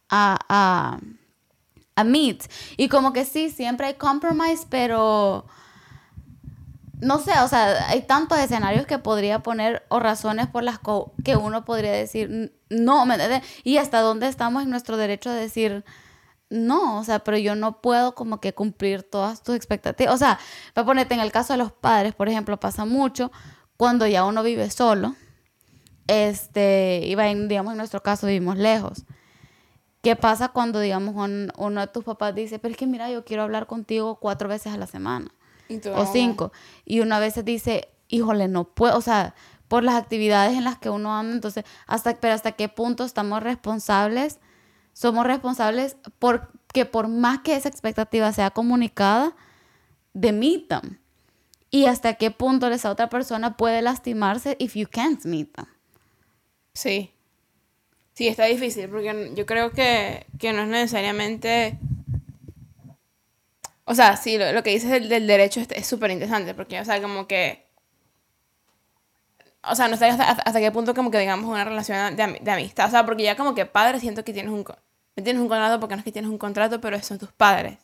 a, 0.09 0.39
a, 0.49 0.99
a 1.95 2.05
meet. 2.05 2.45
Y 2.77 2.89
como 2.89 3.13
que 3.13 3.25
sí, 3.25 3.51
siempre 3.51 3.87
hay 3.87 3.95
compromise, 3.95 4.67
pero 4.69 5.47
no 7.01 7.19
sé, 7.21 7.33
o 7.41 7.49
sea, 7.49 7.89
hay 7.89 8.03
tantos 8.03 8.39
escenarios 8.39 8.87
que 8.87 8.99
podría 8.99 9.41
poner 9.41 9.85
o 9.89 10.01
razones 10.01 10.49
por 10.49 10.63
las 10.65 10.79
que 11.25 11.37
uno 11.37 11.65
podría 11.65 11.93
decir 11.93 12.29
"N- 12.31 12.53
no, 12.71 13.07
¿me? 13.07 13.17
Y 13.65 13.79
hasta 13.79 14.01
dónde 14.01 14.29
estamos 14.29 14.63
en 14.65 14.71
nuestro 14.71 14.97
derecho 14.97 15.31
de 15.31 15.41
decir 15.41 15.85
no, 16.51 16.99
o 16.99 17.05
sea, 17.05 17.21
pero 17.21 17.37
yo 17.39 17.55
no 17.55 17.81
puedo 17.83 18.15
como 18.15 18.41
que 18.41 18.55
cumplir 18.55 19.03
todas 19.03 19.43
tus 19.43 19.55
expectativas. 19.55 20.15
O 20.15 20.19
sea, 20.19 20.39
para 20.75 20.87
ponerte 20.87 21.15
en 21.15 21.21
el 21.21 21.33
caso 21.33 21.53
de 21.53 21.59
los 21.59 21.73
padres, 21.73 22.15
por 22.15 22.29
ejemplo, 22.29 22.59
pasa 22.59 22.85
mucho 22.87 23.31
cuando 23.77 24.07
ya 24.07 24.25
uno 24.25 24.43
vive 24.43 24.71
solo. 24.71 25.15
Este, 26.07 27.03
y 27.05 27.15
digamos, 27.49 27.73
en 27.73 27.79
nuestro 27.79 28.03
caso 28.03 28.27
vivimos 28.27 28.57
lejos. 28.57 29.05
¿Qué 30.03 30.17
pasa 30.17 30.49
cuando, 30.49 30.81
digamos, 30.81 31.15
un- 31.17 31.53
uno 31.59 31.81
de 31.81 31.87
tus 31.89 32.05
papás 32.05 32.35
dice, 32.35 32.59
pero 32.59 32.73
es 32.73 32.79
que 32.79 32.87
mira, 32.87 33.11
yo 33.11 33.25
quiero 33.25 33.43
hablar 33.43 33.67
contigo 33.67 34.17
cuatro 34.21 34.49
veces 34.49 34.73
a 34.73 34.77
la 34.79 34.87
semana? 34.87 35.29
O 35.95 36.07
cinco. 36.07 36.53
Y 36.85 37.01
uno 37.01 37.15
a 37.15 37.21
veces 37.21 37.45
dice, 37.45 37.89
híjole, 38.09 38.49
no 38.49 38.65
puedo, 38.65 38.97
o 38.97 39.01
sea, 39.01 39.35
por 39.69 39.85
las 39.85 39.97
actividades 39.97 40.57
en 40.57 40.65
las 40.65 40.79
que 40.79 40.91
uno 40.91 41.15
anda, 41.15 41.35
entonces, 41.35 41.65
hasta, 41.87 42.15
pero 42.15 42.35
hasta 42.35 42.53
qué 42.53 42.69
punto 42.69 43.05
estamos 43.05 43.43
responsables, 43.43 44.39
somos 44.93 45.27
responsables 45.27 45.97
porque 46.19 46.87
por 46.87 47.09
más 47.09 47.41
que 47.41 47.55
esa 47.55 47.69
expectativa 47.69 48.33
sea 48.33 48.51
comunicada, 48.51 49.37
demitan. 50.15 50.99
Y 51.71 51.85
hasta 51.85 52.15
qué 52.15 52.31
punto 52.31 52.67
esa 52.69 52.91
otra 52.91 53.11
persona 53.11 53.57
puede 53.57 53.83
lastimarse 53.83 54.57
if 54.59 54.75
you 54.75 54.89
can't 54.91 55.25
meet 55.27 55.53
them. 55.55 55.67
Sí. 56.73 57.13
Sí, 58.15 58.27
está 58.27 58.47
difícil, 58.47 58.89
porque 58.89 59.33
yo 59.35 59.47
creo 59.47 59.71
que, 59.71 60.27
que 60.39 60.53
no 60.53 60.63
es 60.63 60.69
necesariamente... 60.69 61.79
O 63.91 63.95
sea, 63.95 64.19
sí, 64.19 64.37
lo, 64.37 64.53
lo 64.53 64.63
que 64.63 64.69
dices 64.69 64.91
del, 64.91 65.09
del 65.09 65.27
derecho 65.27 65.63
es 65.71 65.87
súper 65.87 66.11
interesante, 66.11 66.53
porque, 66.53 66.79
o 66.79 66.85
sea, 66.85 67.01
como 67.01 67.27
que... 67.27 67.67
O 69.63 69.75
sea, 69.75 69.89
no 69.89 69.97
sé 69.97 70.05
hasta, 70.05 70.25
hasta, 70.25 70.61
qué 70.61 70.71
punto 70.71 70.95
como 70.95 71.11
que 71.11 71.19
digamos 71.19 71.47
una 71.51 71.65
relación 71.65 72.15
de, 72.15 72.39
de 72.39 72.51
amistad. 72.51 72.87
O 72.87 72.91
sea, 72.91 73.07
porque 73.07 73.23
ya 73.23 73.35
como 73.35 73.55
que 73.55 73.65
padre 73.65 73.99
siento 73.99 74.25
que 74.25 74.35
tienes 74.35 74.53
un... 74.53 74.63
tienes 75.15 75.41
un 75.41 75.49
contrato 75.49 75.81
porque 75.81 75.95
no 75.95 76.01
es 76.01 76.05
que 76.05 76.13
tienes 76.13 76.31
un 76.31 76.37
contrato, 76.37 76.83
pero 76.83 77.03
son 77.03 77.19
tus 77.19 77.33
padres. 77.33 77.79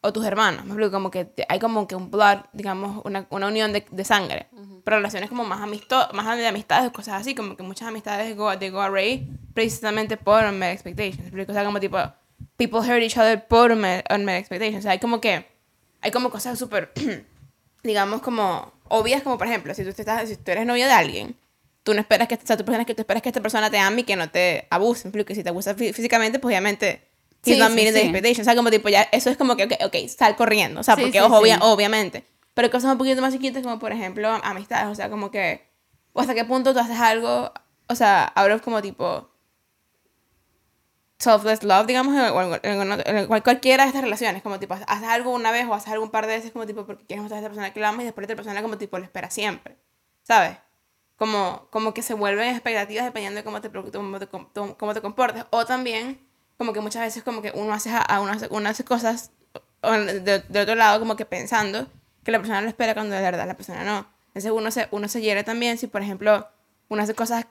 O 0.00 0.10
tus 0.10 0.24
hermanos. 0.24 0.64
Me 0.64 0.70
explico, 0.70 0.90
como 0.90 1.10
que 1.10 1.30
hay 1.46 1.58
como 1.58 1.86
que 1.86 1.96
un 1.96 2.10
blood, 2.10 2.38
digamos, 2.54 3.02
una, 3.04 3.26
una 3.28 3.46
unión 3.46 3.74
de, 3.74 3.84
de 3.90 4.04
sangre. 4.04 4.48
Pero 4.84 4.96
relaciones 4.96 5.28
como 5.28 5.44
más, 5.44 5.60
amisto 5.60 6.08
más 6.14 6.34
de 6.36 6.46
amistades, 6.46 6.90
cosas 6.92 7.20
así, 7.20 7.34
como 7.34 7.56
que 7.56 7.62
muchas 7.62 7.88
amistades 7.88 8.34
go, 8.36 8.58
they 8.58 8.70
go 8.70 8.80
array 8.80 9.28
precisamente 9.52 10.16
por 10.16 10.44
unmet 10.44 10.72
expectations. 10.72 11.18
¿me 11.18 11.26
explico? 11.26 11.52
O 11.52 11.54
sea, 11.54 11.64
como 11.64 11.78
tipo, 11.78 11.98
people 12.56 12.80
hurt 12.80 13.02
each 13.02 13.16
other 13.18 13.46
por 13.46 13.72
unmet, 13.72 14.04
unmet 14.12 14.38
expectations. 14.40 14.80
O 14.80 14.82
sea, 14.82 14.92
hay 14.92 14.98
como 14.98 15.20
que, 15.20 15.46
hay 16.00 16.10
como 16.10 16.30
cosas 16.30 16.58
súper, 16.58 16.92
digamos, 17.82 18.22
como 18.22 18.72
obvias, 18.88 19.22
como 19.22 19.38
por 19.38 19.46
ejemplo, 19.46 19.74
si 19.74 19.82
tú, 19.84 19.90
estás, 19.90 20.28
si 20.28 20.36
tú 20.36 20.50
eres 20.50 20.66
novio 20.66 20.86
de 20.86 20.92
alguien, 20.92 21.36
tú 21.82 21.94
no 21.94 22.00
esperas 22.00 22.28
que, 22.28 22.34
o 22.36 22.38
sea, 22.44 22.56
tú, 22.56 22.62
esperas 22.64 22.86
que, 22.86 22.94
tú 22.94 23.02
esperas 23.02 23.22
que 23.22 23.28
esta 23.30 23.40
persona 23.40 23.70
te 23.70 23.78
ame 23.78 24.02
y 24.02 24.04
que 24.04 24.16
no 24.16 24.30
te 24.30 24.66
abuse. 24.70 25.04
Me 25.04 25.08
explico, 25.08 25.26
que 25.26 25.34
si 25.34 25.42
te 25.42 25.48
abusa 25.48 25.74
fí- 25.74 25.92
físicamente, 25.92 26.38
pues 26.38 26.52
obviamente... 26.52 27.08
Sí, 27.44 27.56
not 27.58 27.72
sí, 27.72 27.78
sí. 27.80 27.98
expectation. 27.98 28.42
O 28.42 28.44
sea, 28.44 28.54
como 28.54 28.70
tipo, 28.70 28.88
ya, 28.88 29.02
eso 29.10 29.28
es 29.28 29.36
como 29.36 29.56
que, 29.56 29.64
ok, 29.64 29.72
ok, 29.86 29.96
sal 30.16 30.36
corriendo. 30.36 30.78
O 30.78 30.82
sea, 30.84 30.94
Sí, 30.94 31.02
porque 31.02 31.20
ojo, 31.20 31.40
obvia- 31.40 31.58
obviamente. 31.60 32.24
Pero 32.54 32.70
cosas 32.70 32.92
un 32.92 32.98
poquito 32.98 33.20
más 33.20 33.32
chiquitas, 33.32 33.64
como 33.64 33.80
por 33.80 33.90
ejemplo, 33.90 34.28
amistades. 34.44 34.86
O 34.86 34.94
sea, 34.94 35.10
como 35.10 35.32
que, 35.32 35.66
o 36.12 36.20
hasta 36.20 36.34
qué 36.36 36.44
punto 36.44 36.72
tú 36.72 36.78
haces 36.78 37.00
algo, 37.00 37.52
o 37.88 37.94
sea, 37.96 38.26
out 38.36 38.52
of 38.52 38.62
como 38.62 38.80
tipo, 38.80 39.28
selfless 41.22 41.62
love, 41.62 41.86
digamos, 41.86 42.14
en, 42.14 42.60
en- 42.80 42.92
en- 42.92 43.16
en 43.16 43.26
cual- 43.26 43.42
cualquiera 43.42 43.84
de 43.84 43.88
estas 43.88 44.02
relaciones, 44.02 44.42
como 44.42 44.58
tipo, 44.58 44.74
haces 44.74 45.08
algo 45.08 45.30
una 45.32 45.50
vez 45.52 45.66
o 45.66 45.74
haces 45.74 45.90
algo 45.92 46.04
un 46.04 46.10
par 46.10 46.26
de 46.26 46.34
veces, 46.36 46.50
como 46.52 46.66
tipo, 46.66 46.84
porque 46.86 47.04
quieres 47.06 47.22
mostrar 47.22 47.38
a 47.38 47.40
esta 47.40 47.48
persona 47.50 47.72
que 47.72 47.80
la 47.80 47.88
amas 47.90 48.02
y 48.02 48.04
después 48.06 48.24
otra 48.24 48.36
persona 48.36 48.62
como 48.62 48.76
tipo 48.78 48.98
lo 48.98 49.04
espera 49.04 49.30
siempre, 49.30 49.76
¿sabes? 50.22 50.56
Como, 51.16 51.68
como 51.70 51.94
que 51.94 52.02
se 52.02 52.14
vuelven 52.14 52.48
expectativas 52.48 53.04
dependiendo 53.04 53.38
de 53.38 53.44
cómo 53.44 53.60
te, 53.60 53.70
cómo 53.70 54.18
te, 54.18 54.26
cómo 54.76 54.94
te 54.94 55.00
comportes. 55.00 55.44
O 55.50 55.64
también, 55.64 56.18
como 56.58 56.72
que 56.72 56.80
muchas 56.80 57.02
veces 57.02 57.22
como 57.22 57.40
que 57.42 57.52
uno 57.54 57.72
hace, 57.72 57.90
a, 57.94 58.20
uno 58.20 58.32
hace, 58.32 58.48
uno 58.50 58.68
hace 58.68 58.84
cosas 58.84 59.30
de, 59.82 60.40
de 60.48 60.60
otro 60.60 60.74
lado 60.74 60.98
como 60.98 61.14
que 61.16 61.24
pensando 61.24 61.86
que 62.24 62.32
la 62.32 62.38
persona 62.38 62.60
lo 62.60 62.68
espera 62.68 62.94
cuando 62.94 63.14
de 63.14 63.22
verdad 63.22 63.46
la 63.46 63.54
persona 63.56 63.84
no. 63.84 64.06
Entonces 64.28 64.50
uno 64.50 64.70
se, 64.70 64.88
uno 64.90 65.06
se 65.08 65.20
hiere 65.20 65.44
también 65.44 65.78
si, 65.78 65.86
por 65.86 66.02
ejemplo, 66.02 66.48
uno 66.88 67.02
hace 67.02 67.14
cosas 67.14 67.46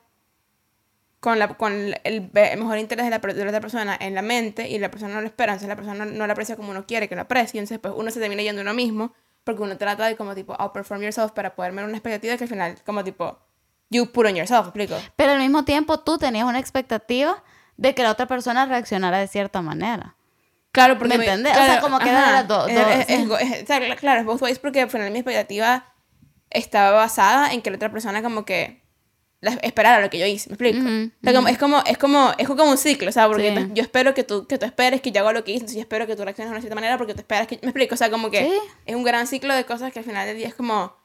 con, 1.22 1.38
la, 1.40 1.48
con 1.50 1.94
el, 2.04 2.30
mejor 2.34 2.80
interés 2.80 3.06
de 3.06 3.12
la, 3.12 3.20
de 3.20 3.46
la, 3.46 3.50
otra 3.50 3.62
persona 3.62 3.96
en 3.98 4.16
la 4.16 4.24
mente 4.24 4.68
y 4.68 4.80
la 4.80 4.92
persona 4.92 5.13
no 5.13 5.22
lo 5.22 5.28
espera, 5.28 5.54
entonces 5.54 5.70
la 5.70 5.75
persona 5.75 6.04
no, 6.04 6.12
no 6.12 6.25
lo 6.25 6.34
aprecia 6.34 6.56
como 6.58 6.72
uno 6.72 6.86
quiere 6.86 7.08
que 7.08 7.16
lo 7.16 7.22
aprecie, 7.22 7.60
entonces 7.60 7.80
pues 7.80 7.94
uno 7.96 8.10
se 8.10 8.20
termina 8.20 8.42
yendo 8.42 8.63
uno 8.63 8.74
mismo 8.74 9.13
porque 9.44 9.62
uno 9.62 9.78
trata 9.78 10.08
de 10.08 10.16
como 10.16 10.34
tipo 10.36 10.54
outperform 10.60 11.04
yourself 11.04 11.32
para 11.32 11.56
poder 11.56 11.74
ver 11.74 11.86
una 11.86 11.94
expectativa 11.94 12.36
que 12.38 12.44
al 12.44 12.50
final 12.50 12.75
como 12.86 13.04
tipo 13.04 13.40
you 13.92 14.12
put 14.12 14.25
on 14.25 14.36
yourself, 14.36 14.68
explico. 14.68 14.96
Pero 15.16 15.34
al 15.34 15.40
mismo 15.40 15.63
tiempo 15.63 16.00
tú 16.00 16.18
tenías 16.18 16.46
una 16.46 16.60
expectativa 16.60 17.44
de 17.78 17.94
que 17.94 18.01
la 18.01 18.12
otra 18.12 18.25
persona 18.25 18.66
reaccionara 18.66 19.20
de 19.20 19.28
cierta 19.28 19.62
manera. 19.62 20.16
Claro, 20.72 20.98
porque... 20.98 21.18
¿Me 21.18 21.25
entiendes? 21.25 21.51
o 21.51 21.66
sea, 21.66 21.82
como 21.82 22.00
que 22.00 22.10
eran 22.10 22.32
las 22.32 22.48
dos. 22.48 22.68
claro, 24.00 24.22
es 24.22 24.25
both 24.25 24.42
ways 24.42 24.58
porque 24.58 24.82
al 24.82 24.90
final 24.90 25.12
mi 25.12 25.20
expectativa 25.20 25.94
estaba 26.50 26.92
basada 26.92 27.51
en 27.51 27.62
que 27.62 27.70
la 27.70 27.75
otra 27.75 27.92
persona 27.92 28.24
como 28.24 28.46
que 28.46 28.81
esperar 29.42 30.00
a 30.00 30.02
lo 30.02 30.10
que 30.10 30.20
yo 30.20 30.26
hice, 30.26 30.50
¿me 30.50 30.54
explico? 30.54 30.80
es, 31.24 31.34
como, 31.34 31.48
es, 31.48 31.98
como, 31.98 32.32
es 32.38 32.48
como 32.48 32.64
un 32.64 32.78
ciclo, 32.78 33.10
o 33.10 33.12
sea, 33.12 33.28
porque 33.28 33.70
yo 33.74 33.82
espero 33.82 34.14
que 34.14 34.24
tú, 34.24 34.46
que 34.46 34.58
tú 34.58 34.66
esperes 34.66 35.02
que 35.02 35.12
yo 35.12 35.22
haga 35.22 35.34
lo 35.34 35.44
que 35.44 35.52
hice, 35.52 35.62
entonces 35.62 35.78
yo 35.78 35.82
espero 35.82 36.06
que 36.06 36.16
tú 36.16 36.24
reacciones 36.24 36.50
de 36.50 36.54
una 36.54 36.62
cierta 36.62 36.76
manera 36.76 36.98
porque 36.98 37.14
tú 37.14 37.22
esperas 37.22 37.48
que... 37.48 37.60
¿Me 37.62 37.70
explico? 37.70 37.96
O 37.96 37.98
sea, 37.98 38.12
como 38.12 38.30
que 38.30 38.56
es 38.86 38.96
un 38.96 39.04
gran 39.04 39.26
ciclo 39.26 39.54
de 39.56 39.66
cosas 39.66 39.92
que 39.92 40.00
al 40.00 40.06
final 40.06 40.28
del 40.28 40.38
día 40.38 40.48
es 40.48 40.56
como... 40.56 40.96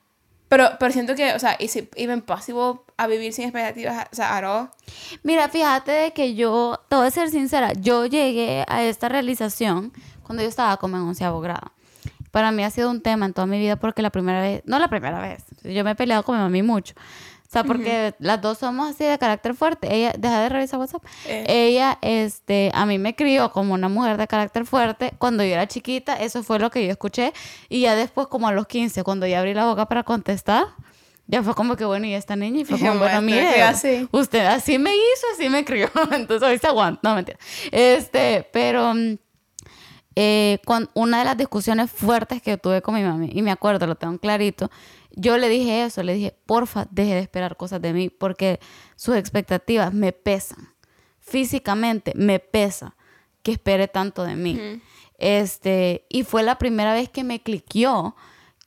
Pero, 0.48 0.70
pero 0.78 0.92
siento 0.92 1.16
que, 1.16 1.32
o 1.32 1.38
sea, 1.38 1.52
¿es 1.54 1.76
even 1.96 2.22
possible 2.22 2.80
a 2.96 3.06
vivir 3.08 3.32
sin 3.32 3.44
expectativas? 3.44 4.06
O 4.12 4.14
sea, 4.14 4.36
¿aro? 4.36 4.70
Mira, 5.24 5.48
fíjate 5.48 6.12
que 6.12 6.34
yo, 6.34 6.80
te 6.88 6.94
voy 6.94 7.08
a 7.08 7.10
ser 7.10 7.30
sincera, 7.30 7.72
yo 7.72 8.06
llegué 8.06 8.64
a 8.68 8.84
esta 8.84 9.08
realización 9.08 9.92
cuando 10.22 10.42
yo 10.42 10.48
estaba 10.48 10.76
como 10.76 10.96
en 10.96 11.02
onceavo 11.02 11.40
grado. 11.40 11.72
Para 12.30 12.52
mí 12.52 12.62
ha 12.62 12.70
sido 12.70 12.90
un 12.90 13.00
tema 13.00 13.26
en 13.26 13.32
toda 13.32 13.46
mi 13.46 13.58
vida 13.58 13.76
porque 13.76 14.02
la 14.02 14.10
primera 14.10 14.40
vez, 14.40 14.62
no 14.66 14.78
la 14.78 14.88
primera 14.88 15.20
vez, 15.20 15.42
yo 15.64 15.82
me 15.82 15.92
he 15.92 15.94
peleado 15.94 16.22
con 16.22 16.36
mi 16.36 16.42
mami 16.42 16.62
mucho, 16.62 16.94
o 17.46 17.48
sea, 17.48 17.62
porque 17.62 18.14
las 18.18 18.40
dos 18.40 18.58
somos 18.58 18.90
así 18.90 19.04
de 19.04 19.16
carácter 19.18 19.54
fuerte. 19.54 19.94
Ella, 19.94 20.12
deja 20.18 20.40
de 20.40 20.48
revisar 20.48 20.80
WhatsApp. 20.80 21.04
Eh. 21.26 21.44
Ella, 21.46 21.96
este, 22.02 22.72
a 22.74 22.86
mí 22.86 22.98
me 22.98 23.14
crió 23.14 23.52
como 23.52 23.74
una 23.74 23.88
mujer 23.88 24.16
de 24.16 24.26
carácter 24.26 24.66
fuerte. 24.66 25.12
Cuando 25.18 25.44
yo 25.44 25.52
era 25.52 25.68
chiquita, 25.68 26.16
eso 26.16 26.42
fue 26.42 26.58
lo 26.58 26.70
que 26.70 26.84
yo 26.84 26.90
escuché. 26.90 27.32
Y 27.68 27.82
ya 27.82 27.94
después, 27.94 28.26
como 28.26 28.48
a 28.48 28.52
los 28.52 28.66
15, 28.66 29.04
cuando 29.04 29.26
ya 29.26 29.38
abrí 29.38 29.54
la 29.54 29.64
boca 29.64 29.86
para 29.86 30.02
contestar, 30.02 30.66
ya 31.28 31.40
fue 31.42 31.54
como 31.54 31.76
que, 31.76 31.84
bueno, 31.84 32.06
y 32.06 32.14
esta 32.14 32.34
niña, 32.34 32.62
y 32.62 32.64
fue 32.64 32.78
como, 32.80 32.98
bueno, 32.98 33.22
mire, 33.22 33.62
así. 33.62 34.08
usted 34.10 34.44
así 34.44 34.78
me 34.78 34.90
hizo, 34.94 35.26
así 35.34 35.48
me 35.48 35.64
crió. 35.64 35.88
Entonces 36.10 36.48
hoy 36.48 36.58
se 36.58 36.66
aguanta. 36.66 37.00
No, 37.02 37.14
mentira. 37.14 37.38
Este, 37.70 38.48
pero... 38.52 38.92
Mm, 38.92 39.18
eh, 40.18 40.60
con 40.64 40.88
una 40.94 41.18
de 41.18 41.26
las 41.26 41.36
discusiones 41.36 41.90
fuertes 41.90 42.40
que 42.40 42.56
tuve 42.56 42.80
con 42.80 42.94
mi 42.94 43.02
mami, 43.02 43.28
y 43.30 43.42
me 43.42 43.50
acuerdo, 43.50 43.86
lo 43.86 43.96
tengo 43.96 44.18
clarito, 44.18 44.70
yo 45.16 45.38
le 45.38 45.48
dije 45.48 45.82
eso, 45.82 46.02
le 46.02 46.14
dije, 46.14 46.36
porfa, 46.46 46.86
deje 46.90 47.14
de 47.14 47.20
esperar 47.20 47.56
cosas 47.56 47.80
de 47.80 47.92
mí 47.92 48.10
porque 48.10 48.60
sus 48.94 49.16
expectativas 49.16 49.92
me 49.92 50.12
pesan. 50.12 50.74
Físicamente 51.18 52.12
me 52.14 52.38
pesa 52.38 52.94
que 53.42 53.52
espere 53.52 53.88
tanto 53.88 54.24
de 54.24 54.36
mí. 54.36 54.82
Este, 55.18 56.04
y 56.10 56.22
fue 56.22 56.42
la 56.42 56.58
primera 56.58 56.92
vez 56.92 57.08
que 57.08 57.24
me 57.24 57.42
cliqueó 57.42 58.14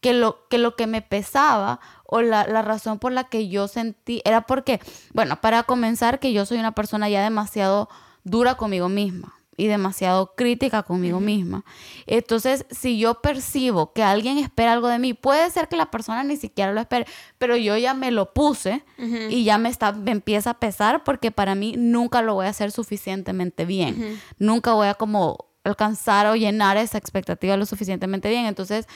que 0.01 0.13
lo, 0.13 0.47
que 0.49 0.57
lo 0.57 0.75
que 0.75 0.87
me 0.87 1.01
pesaba 1.01 1.79
o 2.03 2.21
la, 2.21 2.47
la, 2.47 2.61
razón 2.63 2.97
por 2.97 3.11
la 3.11 3.25
que 3.25 3.47
yo 3.47 3.67
sentí 3.67 4.21
era 4.25 4.41
porque, 4.41 4.79
bueno, 5.13 5.39
para 5.41 5.63
comenzar, 5.63 6.19
que 6.19 6.33
yo 6.33 6.45
soy 6.45 6.57
una 6.57 6.73
persona 6.73 7.09
ya 7.09 7.23
demasiado 7.23 7.89
dura 8.23 8.55
conmigo 8.55 8.89
misma 8.89 9.38
y 9.59 9.67
demasiado 9.67 10.33
crítica 10.35 10.83
conmigo 10.83 11.19
misma. 11.19 11.65
Entonces, 12.07 12.65
si 12.71 12.97
yo 12.97 13.21
percibo 13.21 13.91
que 13.91 14.01
alguien 14.01 14.37
espera 14.37 14.71
algo 14.71 14.87
de 14.87 14.99
mí, 14.99 15.13
puede 15.13 15.49
ser 15.51 15.67
que 15.67 15.75
la 15.75 15.91
persona 15.91 16.23
ni 16.23 16.37
siquiera 16.37 16.71
lo 16.71 16.79
espere, 16.79 17.05
pero 17.37 17.57
yo 17.57 17.75
ya 17.77 17.93
me 17.93 18.09
lo 18.11 18.33
puse 18.33 18.83
y 19.29 19.43
ya 19.43 19.57
me, 19.57 19.69
está, 19.69 19.91
me 19.91 20.11
empieza 20.11 20.51
a 20.51 20.59
pesar 20.59 21.03
porque 21.03 21.31
para 21.31 21.55
mí 21.55 21.75
nunca 21.77 22.21
lo 22.21 22.35
voy 22.35 22.45
a 22.45 22.49
hacer 22.49 22.71
suficientemente 22.71 23.65
bien. 23.65 24.19
Nunca 24.37 24.73
voy 24.73 24.87
a 24.87 24.93
como 24.93 25.49
alcanzar 25.63 26.27
o 26.27 26.35
llenar 26.35 26.77
esa 26.77 26.97
expectativa 26.97 27.57
lo 27.57 27.65
suficientemente 27.65 28.29
bien. 28.29 28.45
Entonces, 28.45 28.87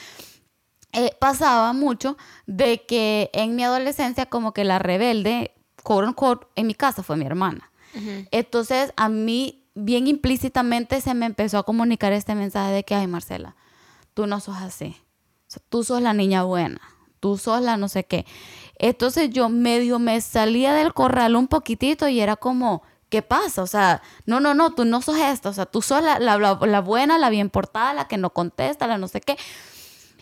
eh, 0.93 1.11
pasaba 1.19 1.73
mucho 1.73 2.17
de 2.45 2.85
que 2.85 3.29
en 3.33 3.55
mi 3.55 3.63
adolescencia 3.63 4.27
como 4.27 4.53
que 4.53 4.63
la 4.63 4.79
rebelde, 4.79 5.51
quote 5.83 6.47
en 6.55 6.67
mi 6.67 6.73
casa 6.73 7.03
fue 7.03 7.17
mi 7.17 7.25
hermana. 7.25 7.69
Entonces, 8.31 8.91
a 8.95 9.07
mí 9.07 9.62
bien 9.75 10.07
implícitamente 10.07 11.01
se 11.01 11.13
me 11.13 11.25
empezó 11.25 11.57
a 11.57 11.63
comunicar 11.63 12.13
este 12.13 12.35
mensaje 12.35 12.71
de 12.73 12.83
que, 12.83 12.95
ay, 12.95 13.07
Marcela, 13.07 13.55
tú 14.13 14.27
no 14.27 14.39
sos 14.39 14.57
así. 14.57 14.97
tú 15.69 15.83
sos 15.83 16.01
la 16.01 16.13
niña 16.13 16.43
buena. 16.43 16.81
Tú 17.19 17.37
sos 17.37 17.61
la 17.61 17.77
no 17.77 17.87
sé 17.87 18.03
qué. 18.03 18.25
Entonces 18.77 19.29
yo 19.29 19.47
medio 19.47 19.97
me 19.99 20.19
salía 20.19 20.73
del 20.73 20.93
corral 20.93 21.35
un 21.35 21.47
poquitito 21.47 22.07
y 22.07 22.19
era 22.19 22.35
como, 22.35 22.83
¿qué 23.09 23.21
pasa? 23.21 23.61
O 23.61 23.67
sea, 23.67 24.01
no, 24.25 24.39
no, 24.39 24.53
no, 24.53 24.73
tú 24.73 24.83
no 24.83 25.01
sos 25.01 25.17
esto. 25.17 25.49
O 25.49 25.53
sea, 25.53 25.65
tú 25.65 25.81
sos 25.81 26.03
la, 26.03 26.19
la, 26.19 26.81
buena, 26.81 27.17
la 27.17 27.29
bien 27.29 27.49
portada, 27.49 27.93
la 27.93 28.07
que 28.07 28.17
no 28.17 28.31
contesta, 28.31 28.87
la 28.87 28.97
no 28.97 29.07
sé 29.07 29.21
qué. 29.21 29.37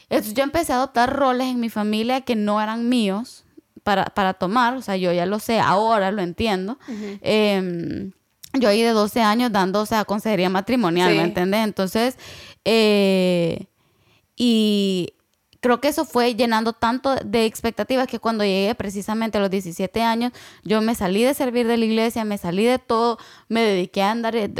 Entonces 0.10 0.34
yo 0.34 0.44
empecé 0.44 0.74
a 0.74 0.76
adoptar 0.76 1.16
roles 1.16 1.48
en 1.48 1.60
mi 1.60 1.70
familia 1.70 2.22
que 2.22 2.36
no 2.36 2.62
eran 2.62 2.88
míos 2.88 3.46
para, 3.84 4.06
para 4.06 4.36
tomar. 4.36 4.76
O 4.76 4.82
sea, 4.82 4.96
yo 4.96 5.12
ya 5.12 5.26
lo 5.26 5.40
sé, 5.40 5.60
ahora 5.60 6.12
lo 6.12 6.22
entiendo 6.22 6.78
yo 8.54 8.70
ahí 8.70 8.82
de 8.82 8.92
12 8.92 9.22
años 9.22 9.52
dando, 9.52 9.82
o 9.82 9.86
sea, 9.86 10.06
consejería 10.06 10.50
matrimonial, 10.50 11.16
¿me 11.16 11.24
entiendes? 11.24 11.64
Entonces, 11.64 12.18
eh, 12.66 13.68
y 14.36 15.14
creo 15.62 15.80
que 15.80 15.88
eso 15.88 16.06
fue 16.06 16.36
llenando 16.36 16.74
tanto 16.74 17.16
de 17.16 17.46
expectativas 17.46 18.08
que 18.08 18.20
cuando 18.20 18.44
llegué 18.44 18.76
precisamente 18.76 19.38
a 19.38 19.42
los 19.42 19.50
17 19.50 20.02
años, 20.02 20.34
yo 20.64 20.82
me 20.82 20.96
salí 20.96 21.24
de 21.24 21.34
servir 21.34 21.68
de 21.68 21.78
la 21.78 21.86
iglesia, 21.86 22.26
me 22.26 22.38
salí 22.38 22.66
de 22.66 22.80
todo, 22.80 23.18
me 23.48 23.62
dediqué 23.62 24.02
a 24.02 24.12
andar, 24.12 24.36
eh, 24.36 24.52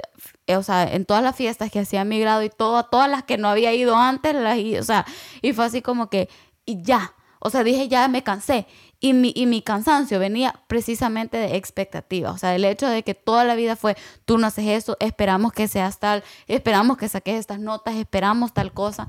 o 0.56 0.64
sea, 0.64 0.84
en 0.84 1.06
todas 1.06 1.24
las 1.24 1.36
fiestas 1.36 1.72
que 1.72 1.80
hacía 1.80 2.06
mi 2.06 2.20
grado 2.20 2.44
y 2.44 2.50
todo, 2.50 2.84
todas 2.86 3.10
las 3.10 3.24
que 3.24 3.38
no 3.38 3.50
había 3.50 3.74
ido 3.74 3.98
antes, 3.98 4.36
las, 4.36 4.58
o 4.80 4.84
sea, 4.84 5.06
y 5.42 5.54
fue 5.54 5.66
así 5.66 5.82
como 5.82 6.10
que, 6.10 6.30
y 6.66 6.82
ya, 6.84 7.14
o 7.40 7.50
sea, 7.50 7.64
dije, 7.64 7.88
ya 7.88 8.08
me 8.08 8.24
cansé. 8.24 8.68
Y 9.04 9.14
mi, 9.14 9.34
y 9.36 9.48
mi 9.48 9.64
cansancio 9.64 10.20
venía 10.20 10.62
precisamente 10.68 11.36
de 11.36 11.58
expectativa. 11.58 12.32
O 12.32 12.38
sea, 12.38 12.56
el 12.56 12.64
hecho 12.64 12.88
de 12.88 13.02
que 13.04 13.16
toda 13.16 13.44
la 13.44 13.56
vida 13.56 13.76
fue, 13.76 13.98
tú 14.26 14.38
no 14.38 14.48
haces 14.48 14.68
eso, 14.68 14.96
esperamos 15.00 15.52
que 15.54 15.68
seas 15.68 16.00
tal, 16.00 16.24
esperamos 16.48 16.98
que 16.98 17.10
saques 17.10 17.36
estas 17.36 17.60
notas, 17.60 17.96
esperamos 17.96 18.54
tal 18.54 18.72
cosa. 18.72 19.08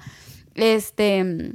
Este... 0.55 1.53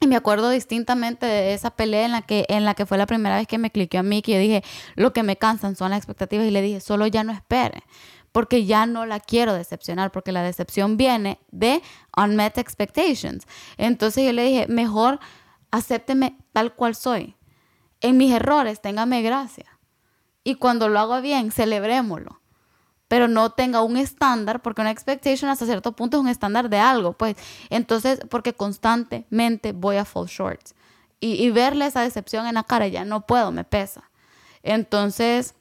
Y 0.00 0.06
me 0.06 0.14
acuerdo 0.14 0.50
distintamente 0.50 1.26
de 1.26 1.54
esa 1.54 1.70
pelea 1.70 2.04
en 2.04 2.12
la 2.12 2.22
que, 2.22 2.46
en 2.48 2.64
la 2.64 2.74
que 2.74 2.86
fue 2.86 2.98
la 2.98 3.06
primera 3.06 3.36
vez 3.36 3.48
que 3.48 3.58
me 3.58 3.70
cliqueó 3.70 4.00
a 4.00 4.04
mí, 4.04 4.22
que 4.22 4.32
yo 4.32 4.38
dije, 4.38 4.62
lo 4.94 5.12
que 5.12 5.24
me 5.24 5.36
cansan 5.36 5.74
son 5.74 5.90
las 5.90 5.98
expectativas 5.98 6.46
y 6.46 6.52
le 6.52 6.62
dije, 6.62 6.80
solo 6.80 7.08
ya 7.08 7.24
no 7.24 7.32
espere, 7.32 7.82
porque 8.30 8.64
ya 8.64 8.86
no 8.86 9.06
la 9.06 9.18
quiero 9.18 9.54
decepcionar, 9.54 10.12
porque 10.12 10.30
la 10.30 10.44
decepción 10.44 10.96
viene 10.96 11.40
de 11.50 11.82
unmet 12.16 12.58
expectations. 12.58 13.48
Entonces 13.76 14.24
yo 14.24 14.32
le 14.32 14.44
dije, 14.44 14.66
mejor 14.68 15.18
acépteme 15.72 16.38
tal 16.52 16.74
cual 16.74 16.94
soy. 16.94 17.34
En 18.00 18.16
mis 18.16 18.32
errores, 18.32 18.80
téngame 18.80 19.22
gracia. 19.22 19.78
Y 20.44 20.54
cuando 20.54 20.88
lo 20.88 20.98
hago 20.98 21.20
bien, 21.20 21.50
celebrémoslo. 21.50 22.40
Pero 23.08 23.26
no 23.26 23.50
tenga 23.50 23.82
un 23.82 23.96
estándar, 23.96 24.60
porque 24.60 24.82
una 24.82 24.90
expectation 24.90 25.50
hasta 25.50 25.66
cierto 25.66 25.92
punto 25.92 26.18
es 26.18 26.22
un 26.22 26.28
estándar 26.28 26.68
de 26.68 26.78
algo, 26.78 27.14
pues. 27.14 27.36
Entonces, 27.70 28.20
porque 28.30 28.52
constantemente 28.52 29.72
voy 29.72 29.96
a 29.96 30.04
fall 30.04 30.26
short. 30.26 30.60
Y, 31.20 31.42
y 31.42 31.50
verle 31.50 31.86
esa 31.86 32.02
decepción 32.02 32.46
en 32.46 32.54
la 32.54 32.64
cara, 32.64 32.86
ya 32.86 33.04
no 33.04 33.26
puedo, 33.26 33.50
me 33.50 33.64
pesa. 33.64 34.10
Entonces, 34.62 35.54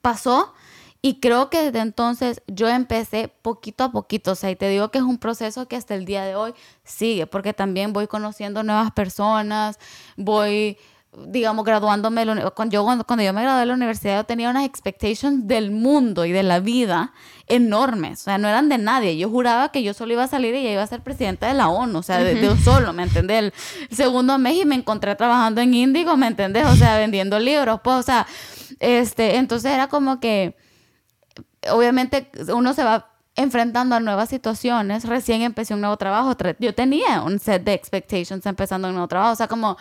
pasó 0.00 0.54
y 1.02 1.20
creo 1.20 1.50
que 1.50 1.62
desde 1.62 1.80
entonces 1.80 2.42
yo 2.48 2.68
empecé 2.68 3.28
poquito 3.28 3.84
a 3.84 3.92
poquito, 3.92 4.32
o 4.32 4.34
sea, 4.34 4.50
y 4.50 4.56
te 4.56 4.68
digo 4.68 4.90
que 4.90 4.98
es 4.98 5.04
un 5.04 5.18
proceso 5.18 5.68
que 5.68 5.76
hasta 5.76 5.94
el 5.94 6.04
día 6.04 6.24
de 6.24 6.34
hoy 6.34 6.52
sigue, 6.82 7.28
porque 7.28 7.52
también 7.52 7.92
voy 7.92 8.08
conociendo 8.08 8.62
nuevas 8.62 8.90
personas, 8.90 9.78
voy, 10.16 10.78
digamos, 11.26 11.64
graduándome. 11.64 12.24
Cuando 12.54 12.72
yo, 12.72 12.84
cuando 13.06 13.24
yo 13.24 13.32
me 13.32 13.42
gradué 13.42 13.60
de 13.60 13.66
la 13.66 13.74
universidad, 13.74 14.16
yo 14.18 14.24
tenía 14.24 14.50
unas 14.50 14.64
expectations 14.64 15.46
del 15.46 15.70
mundo 15.70 16.24
y 16.24 16.32
de 16.32 16.42
la 16.42 16.60
vida 16.60 17.12
enormes, 17.46 18.20
o 18.20 18.24
sea, 18.24 18.38
no 18.38 18.48
eran 18.48 18.68
de 18.68 18.78
nadie. 18.78 19.16
Yo 19.16 19.30
juraba 19.30 19.70
que 19.70 19.82
yo 19.82 19.94
solo 19.94 20.12
iba 20.12 20.24
a 20.24 20.28
salir 20.28 20.54
y 20.54 20.64
ya 20.64 20.72
iba 20.72 20.82
a 20.82 20.86
ser 20.86 21.02
presidenta 21.02 21.46
de 21.46 21.54
la 21.54 21.68
ONU, 21.68 21.98
o 21.98 22.02
sea, 22.02 22.18
de, 22.18 22.40
yo 22.40 22.56
solo, 22.56 22.92
¿me 22.92 23.04
entendés? 23.04 23.52
El 23.88 23.96
segundo 23.96 24.38
mes 24.38 24.56
y 24.62 24.64
me 24.64 24.74
encontré 24.74 25.14
trabajando 25.14 25.60
en 25.60 25.72
Índigo, 25.72 26.16
¿me 26.16 26.26
entendés? 26.26 26.66
O 26.66 26.76
sea, 26.76 26.98
vendiendo 26.98 27.38
libros, 27.38 27.80
pues, 27.82 27.96
o 27.96 28.02
sea, 28.02 28.26
este, 28.80 29.36
entonces 29.36 29.72
era 29.72 29.88
como 29.88 30.20
que 30.20 30.56
obviamente 31.70 32.30
uno 32.52 32.74
se 32.74 32.84
va 32.84 33.10
enfrentando 33.36 33.94
a 33.94 34.00
nuevas 34.00 34.28
situaciones. 34.28 35.04
Recién 35.04 35.42
empecé 35.42 35.74
un 35.74 35.80
nuevo 35.80 35.96
trabajo. 35.96 36.34
Yo 36.58 36.74
tenía 36.74 37.22
un 37.22 37.38
set 37.38 37.62
de 37.64 37.74
expectations 37.74 38.44
empezando 38.46 38.88
un 38.88 38.94
nuevo 38.94 39.08
trabajo. 39.08 39.32
O 39.32 39.36
sea, 39.36 39.46
como 39.46 39.76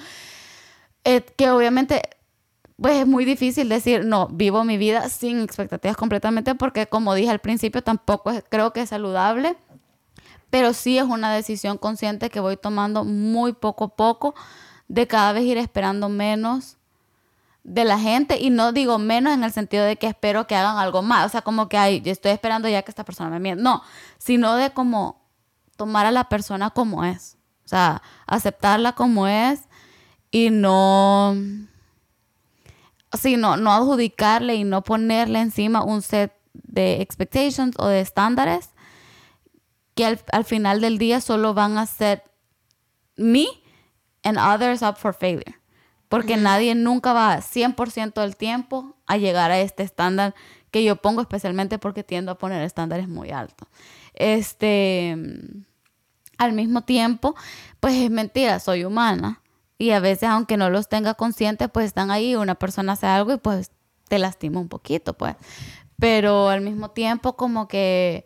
que 1.37 1.49
obviamente 1.51 2.01
pues 2.81 2.97
es 2.97 3.07
muy 3.07 3.23
difícil 3.23 3.69
decir, 3.69 4.05
no, 4.05 4.27
vivo 4.27 4.63
mi 4.65 4.77
vida 4.77 5.07
sin 5.09 5.39
expectativas 5.41 5.95
completamente 5.95 6.55
porque 6.55 6.87
como 6.87 7.13
dije 7.13 7.29
al 7.29 7.39
principio, 7.39 7.81
tampoco 7.81 8.33
creo 8.49 8.73
que 8.73 8.81
es 8.81 8.89
saludable. 8.89 9.55
pero 10.49 10.73
sí 10.73 10.97
es 10.97 11.03
una 11.03 11.33
decisión 11.33 11.77
consciente 11.77 12.29
que 12.29 12.39
voy 12.39 12.57
tomando 12.57 13.03
muy 13.03 13.53
poco 13.53 13.85
a 13.85 13.95
poco 13.95 14.35
de 14.87 15.07
cada 15.07 15.33
vez 15.33 15.43
ir 15.43 15.57
esperando 15.57 16.09
menos 16.09 16.77
de 17.63 17.83
la 17.83 17.99
gente 17.99 18.39
y 18.39 18.51
no 18.51 18.71
digo 18.71 18.99
menos 18.99 19.33
en 19.33 19.43
el 19.43 19.51
sentido 19.51 19.85
de 19.85 19.97
que 19.97 20.07
espero 20.07 20.47
que 20.47 20.55
hagan 20.55 20.77
algo 20.77 21.01
más, 21.01 21.25
o 21.25 21.29
sea, 21.29 21.41
como 21.41 21.67
que 21.67 21.77
ay, 21.77 22.01
yo 22.01 22.11
estoy 22.11 22.31
esperando 22.31 22.69
ya 22.69 22.83
que 22.83 22.91
esta 22.91 23.03
persona 23.03 23.29
me 23.29 23.39
miente, 23.39 23.63
no, 23.63 23.81
sino 24.17 24.55
de 24.55 24.71
como 24.71 25.23
tomar 25.75 26.05
a 26.05 26.11
la 26.11 26.29
persona 26.29 26.69
como 26.69 27.03
es, 27.03 27.37
o 27.65 27.67
sea, 27.67 28.01
aceptarla 28.27 28.93
como 28.93 29.27
es 29.27 29.61
y 30.35 30.49
no, 30.49 31.33
sí, 33.13 33.37
no, 33.37 33.55
no 33.55 33.71
adjudicarle 33.71 34.55
y 34.55 34.65
no 34.65 34.83
ponerle 34.83 35.39
encima 35.39 35.81
un 35.81 36.01
set 36.01 36.33
de 36.51 36.99
expectations 37.01 37.73
o 37.79 37.87
de 37.87 38.01
estándares 38.01 38.71
que 39.93 40.03
al, 40.05 40.43
final 40.43 40.81
del 40.81 40.97
día 40.97 41.21
solo 41.21 41.53
van 41.53 41.77
a 41.77 41.85
ser 41.85 42.21
me 43.15 43.45
and 44.23 44.37
others 44.37 44.81
up 44.81 44.97
for 44.97 45.13
failure. 45.13 45.55
Porque 46.09 46.35
nadie 46.35 46.75
nunca 46.75 47.13
va 47.13 47.37
100% 47.37 48.19
del 48.19 48.35
tiempo 48.35 48.97
a 49.05 49.15
llegar 49.15 49.51
a 49.51 49.59
este 49.61 49.83
estándar 49.83 50.35
que 50.69 50.83
yo 50.83 50.97
pongo, 50.97 51.21
especialmente 51.21 51.79
porque 51.79 52.03
tiendo 52.03 52.33
a 52.33 52.37
poner 52.37 52.61
estándares 52.61 53.07
muy 53.07 53.31
altos. 53.31 53.69
Este, 54.13 55.17
al 56.37 56.51
mismo 56.51 56.81
tiempo, 56.81 57.35
pues 57.79 57.95
es 57.95 58.11
mentira, 58.11 58.59
soy 58.59 58.83
humana. 58.83 59.41
Y 59.77 59.91
a 59.91 59.99
veces, 59.99 60.29
aunque 60.29 60.57
no 60.57 60.69
los 60.69 60.87
tenga 60.87 61.15
conscientes, 61.15 61.69
pues 61.71 61.87
están 61.87 62.11
ahí, 62.11 62.35
una 62.35 62.55
persona 62.55 62.93
hace 62.93 63.07
algo 63.07 63.33
y 63.33 63.37
pues 63.37 63.71
te 64.07 64.19
lastima 64.19 64.59
un 64.59 64.69
poquito, 64.69 65.13
pues. 65.13 65.35
Pero 65.99 66.49
al 66.49 66.61
mismo 66.61 66.91
tiempo, 66.91 67.35
como 67.35 67.67
que 67.67 68.25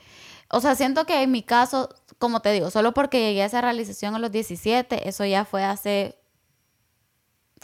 o 0.51 0.59
sea, 0.59 0.75
siento 0.75 1.05
que 1.05 1.21
en 1.21 1.31
mi 1.31 1.43
caso, 1.43 1.89
como 2.17 2.41
te 2.41 2.51
digo, 2.51 2.71
solo 2.71 2.93
porque 2.93 3.19
llegué 3.21 3.43
a 3.43 3.45
esa 3.45 3.61
realización 3.61 4.15
a 4.15 4.19
los 4.19 4.31
17, 4.31 5.07
eso 5.07 5.23
ya 5.25 5.45
fue 5.45 5.63
hace, 5.63 6.17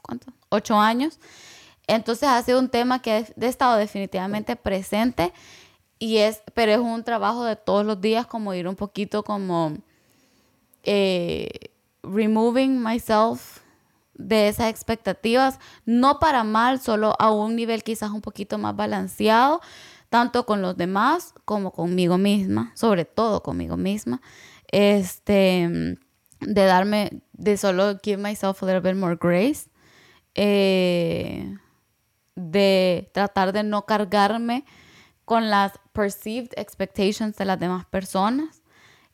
¿cuánto? 0.04 0.32
Ocho 0.50 0.80
años. 0.80 1.20
Entonces 1.88 2.30
ha 2.30 2.42
sido 2.44 2.60
un 2.60 2.70
tema 2.70 3.02
que 3.02 3.18
he, 3.18 3.46
estado 3.48 3.78
definitivamente 3.78 4.56
presente 4.56 5.34
y 5.98 6.18
es, 6.18 6.44
pero 6.54 6.74
es 6.74 6.78
un 6.78 7.04
trabajo 7.04 7.44
de 7.44 7.56
todos 7.56 7.86
los 7.86 8.00
días 8.02 8.28
como 8.28 8.54
ir 8.54 8.68
un 8.68 8.76
poquito 8.76 9.24
como 9.24 9.74
eh, 10.84 11.50
removing 12.04 12.82
myself 12.82 13.62
de 14.16 14.48
esas 14.48 14.70
expectativas, 14.70 15.60
no 15.86 16.20
para 16.20 16.44
mal, 16.44 16.80
solo 16.80 17.16
a 17.20 17.32
un 17.32 17.56
nivel 17.56 17.84
quizás 17.84 18.12
un 18.12 18.22
poquito 18.22 18.58
más 18.58 18.76
balanceado, 18.76 19.62
tanto 20.10 20.46
con 20.46 20.62
los 20.62 20.78
demás 20.78 21.34
como 21.46 21.72
conmigo 21.72 22.18
misma, 22.18 22.72
sobre 22.76 23.06
todo 23.06 23.44
conmigo 23.44 23.78
misma, 23.78 24.22
este, 24.72 25.98
de 26.40 26.66
darme, 26.66 27.22
de 27.34 27.58
solo 27.58 27.98
give 28.04 28.22
myself 28.22 28.62
a 28.64 28.66
little 28.66 28.82
bit 28.82 29.00
more 29.00 29.18
grace, 29.20 29.70
eh, 30.36 31.58
de 32.36 33.10
tratar 33.14 33.54
de 33.54 33.64
no 33.64 33.86
cargarme 33.86 34.66
con 35.24 35.50
las 35.50 35.74
perceived 35.94 36.52
expectations 36.56 37.36
de 37.36 37.46
las 37.46 37.60
demás 37.60 37.86
personas. 37.86 38.62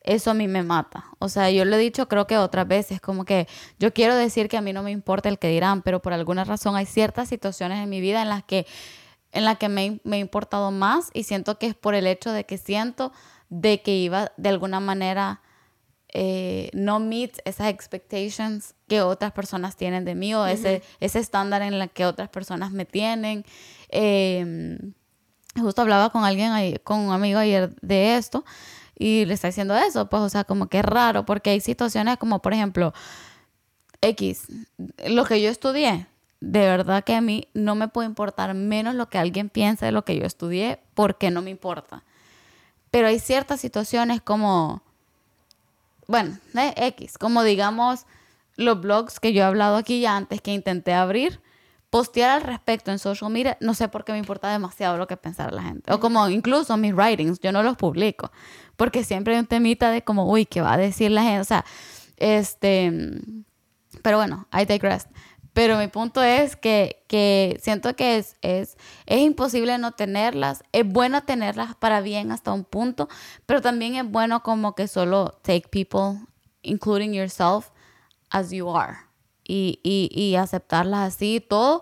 Eso 0.04 0.32
a 0.32 0.34
mí 0.34 0.48
me 0.48 0.64
mata. 0.64 1.06
O 1.20 1.30
sea, 1.30 1.52
yo 1.52 1.64
lo 1.64 1.76
he 1.76 1.80
dicho 1.80 2.08
creo 2.08 2.26
que 2.26 2.38
otras 2.38 2.68
veces, 2.68 3.00
como 3.00 3.24
que 3.24 3.48
yo 3.80 3.94
quiero 3.94 4.16
decir 4.16 4.50
que 4.50 4.58
a 4.58 4.62
mí 4.62 4.74
no 4.74 4.84
me 4.84 4.92
importa 4.92 5.30
el 5.30 5.38
que 5.38 5.48
dirán, 5.48 5.82
pero 5.84 6.02
por 6.02 6.14
alguna 6.14 6.44
razón 6.44 6.76
hay 6.76 6.86
ciertas 6.86 7.30
situaciones 7.30 7.84
en 7.84 7.90
mi 7.90 8.02
vida 8.02 8.22
en 8.22 8.30
las 8.30 8.44
que 8.44 8.66
en 9.34 9.46
la 9.46 9.56
que 9.56 9.70
me, 9.70 10.02
me 10.04 10.18
ha 10.18 10.20
importado 10.20 10.72
más 10.72 11.10
y 11.14 11.24
siento 11.24 11.58
que 11.58 11.68
es 11.68 11.76
por 11.76 11.96
el 11.96 12.06
hecho 12.06 12.34
de 12.34 12.46
que 12.46 12.58
siento 12.58 13.14
de 13.50 13.82
que 13.82 13.96
iba 13.96 14.34
de 14.36 14.50
alguna 14.50 14.82
manera 14.82 15.42
eh, 16.14 16.70
no 16.74 17.00
meet 17.00 17.38
esas 17.46 17.70
expectations 17.70 18.76
que 18.90 19.02
otras 19.02 19.32
personas 19.32 19.78
tienen 19.78 20.04
de 20.04 20.16
mí 20.16 20.34
o 20.34 20.46
ese, 20.46 20.84
ese 21.00 21.20
estándar 21.20 21.62
en 21.62 21.74
el 21.74 21.90
que 21.90 22.06
otras 22.06 22.28
personas 22.28 22.72
me 22.72 22.86
tienen. 22.86 23.46
Em, 23.88 24.94
justo 25.58 25.82
hablaba 25.82 26.10
con 26.10 26.26
alguien, 26.26 26.78
con 26.84 27.00
un 27.00 27.14
amigo 27.14 27.40
ayer 27.40 27.74
de 27.82 28.18
esto 28.18 28.44
y 29.02 29.26
le 29.26 29.34
está 29.34 29.48
diciendo 29.48 29.76
eso, 29.76 30.08
pues 30.10 30.22
o 30.22 30.30
sea, 30.30 30.44
como 30.44 30.68
que 30.68 30.78
es 30.78 30.86
raro 30.86 31.26
porque 31.26 31.50
hay 31.50 31.60
situaciones 31.60 32.18
como 32.18 32.40
por 32.40 32.54
ejemplo 32.54 32.94
X, 34.00 34.46
lo 35.08 35.26
que 35.26 35.42
yo 35.42 35.50
estudié, 35.50 36.06
de 36.40 36.60
verdad 36.60 37.04
que 37.04 37.16
a 37.16 37.22
mí 37.22 37.48
no 37.56 37.74
me 37.74 37.88
puede 37.88 38.08
importar 38.08 38.54
menos 38.54 38.94
lo 38.94 39.10
que 39.10 39.18
alguien 39.18 39.50
piense 39.50 39.88
de 39.88 39.92
lo 39.92 40.06
que 40.06 40.16
yo 40.20 40.26
estudié, 40.26 40.80
porque 40.94 41.32
no 41.32 41.42
me 41.42 41.50
importa. 41.50 42.04
Pero 42.92 43.08
hay 43.08 43.18
ciertas 43.18 43.60
situaciones 43.60 44.22
como, 44.22 44.84
bueno, 46.08 46.38
X, 46.54 47.18
como 47.18 47.42
digamos 47.42 48.06
los 48.56 48.80
blogs 48.82 49.20
que 49.20 49.34
yo 49.34 49.42
he 49.42 49.46
hablado 49.46 49.78
aquí 49.78 50.00
ya 50.00 50.16
antes 50.16 50.42
que 50.42 50.54
intenté 50.54 50.94
abrir, 50.94 51.42
postear 51.92 52.32
al 52.32 52.42
respecto 52.42 52.90
en 52.90 52.98
social 52.98 53.30
media, 53.30 53.58
no 53.60 53.76
sé 53.76 53.90
por 53.90 54.06
qué 54.06 54.14
me 54.14 54.18
importa 54.18 54.50
demasiado 54.50 54.98
lo 54.98 55.08
que 55.08 55.18
pensara 55.18 55.52
la 55.52 55.62
gente. 55.62 55.94
O 55.94 56.00
como 56.00 56.28
incluso 56.30 56.76
mis 56.78 56.96
writings, 56.96 57.40
yo 57.40 57.52
no 57.52 57.62
los 57.62 57.76
publico, 57.76 58.32
porque 58.78 59.04
siempre 59.04 59.34
hay 59.34 59.42
un 59.42 59.46
temita 59.46 59.92
de 59.92 60.02
como, 60.02 60.26
uy, 60.26 60.46
¿qué 60.46 60.62
va 60.62 60.74
a 60.74 60.78
decir 60.78 61.12
la 61.12 61.22
gente? 61.22 61.42
O 61.42 61.44
sea, 61.44 61.66
este, 62.16 62.92
pero 64.02 64.18
bueno, 64.18 64.48
I 64.58 64.66
digress. 64.66 65.08
Pero 65.54 65.78
mi 65.78 65.90
punto 65.90 66.24
es 66.24 66.56
que, 66.56 67.04
que 67.10 67.60
siento 67.62 67.94
que 67.98 68.18
es, 68.18 68.38
es, 68.42 68.78
es, 69.06 69.20
imposible 69.20 69.78
no 69.78 69.92
tenerlas. 69.92 70.64
Es 70.72 70.88
bueno 70.88 71.24
tenerlas 71.24 71.76
para 71.76 72.00
bien 72.00 72.32
hasta 72.32 72.54
un 72.54 72.64
punto, 72.64 73.10
pero 73.46 73.62
también 73.62 73.96
es 73.96 74.10
bueno 74.10 74.44
como 74.44 74.76
que 74.76 74.88
solo 74.88 75.38
take 75.42 75.68
people, 75.70 76.26
including 76.62 77.14
yourself, 77.14 77.72
as 78.30 78.52
you 78.52 78.74
are. 78.74 79.11
Y, 79.52 79.80
y, 79.84 80.10
y 80.14 80.36
aceptarlas 80.36 81.14
así 81.14 81.36
y 81.36 81.40
todo. 81.40 81.82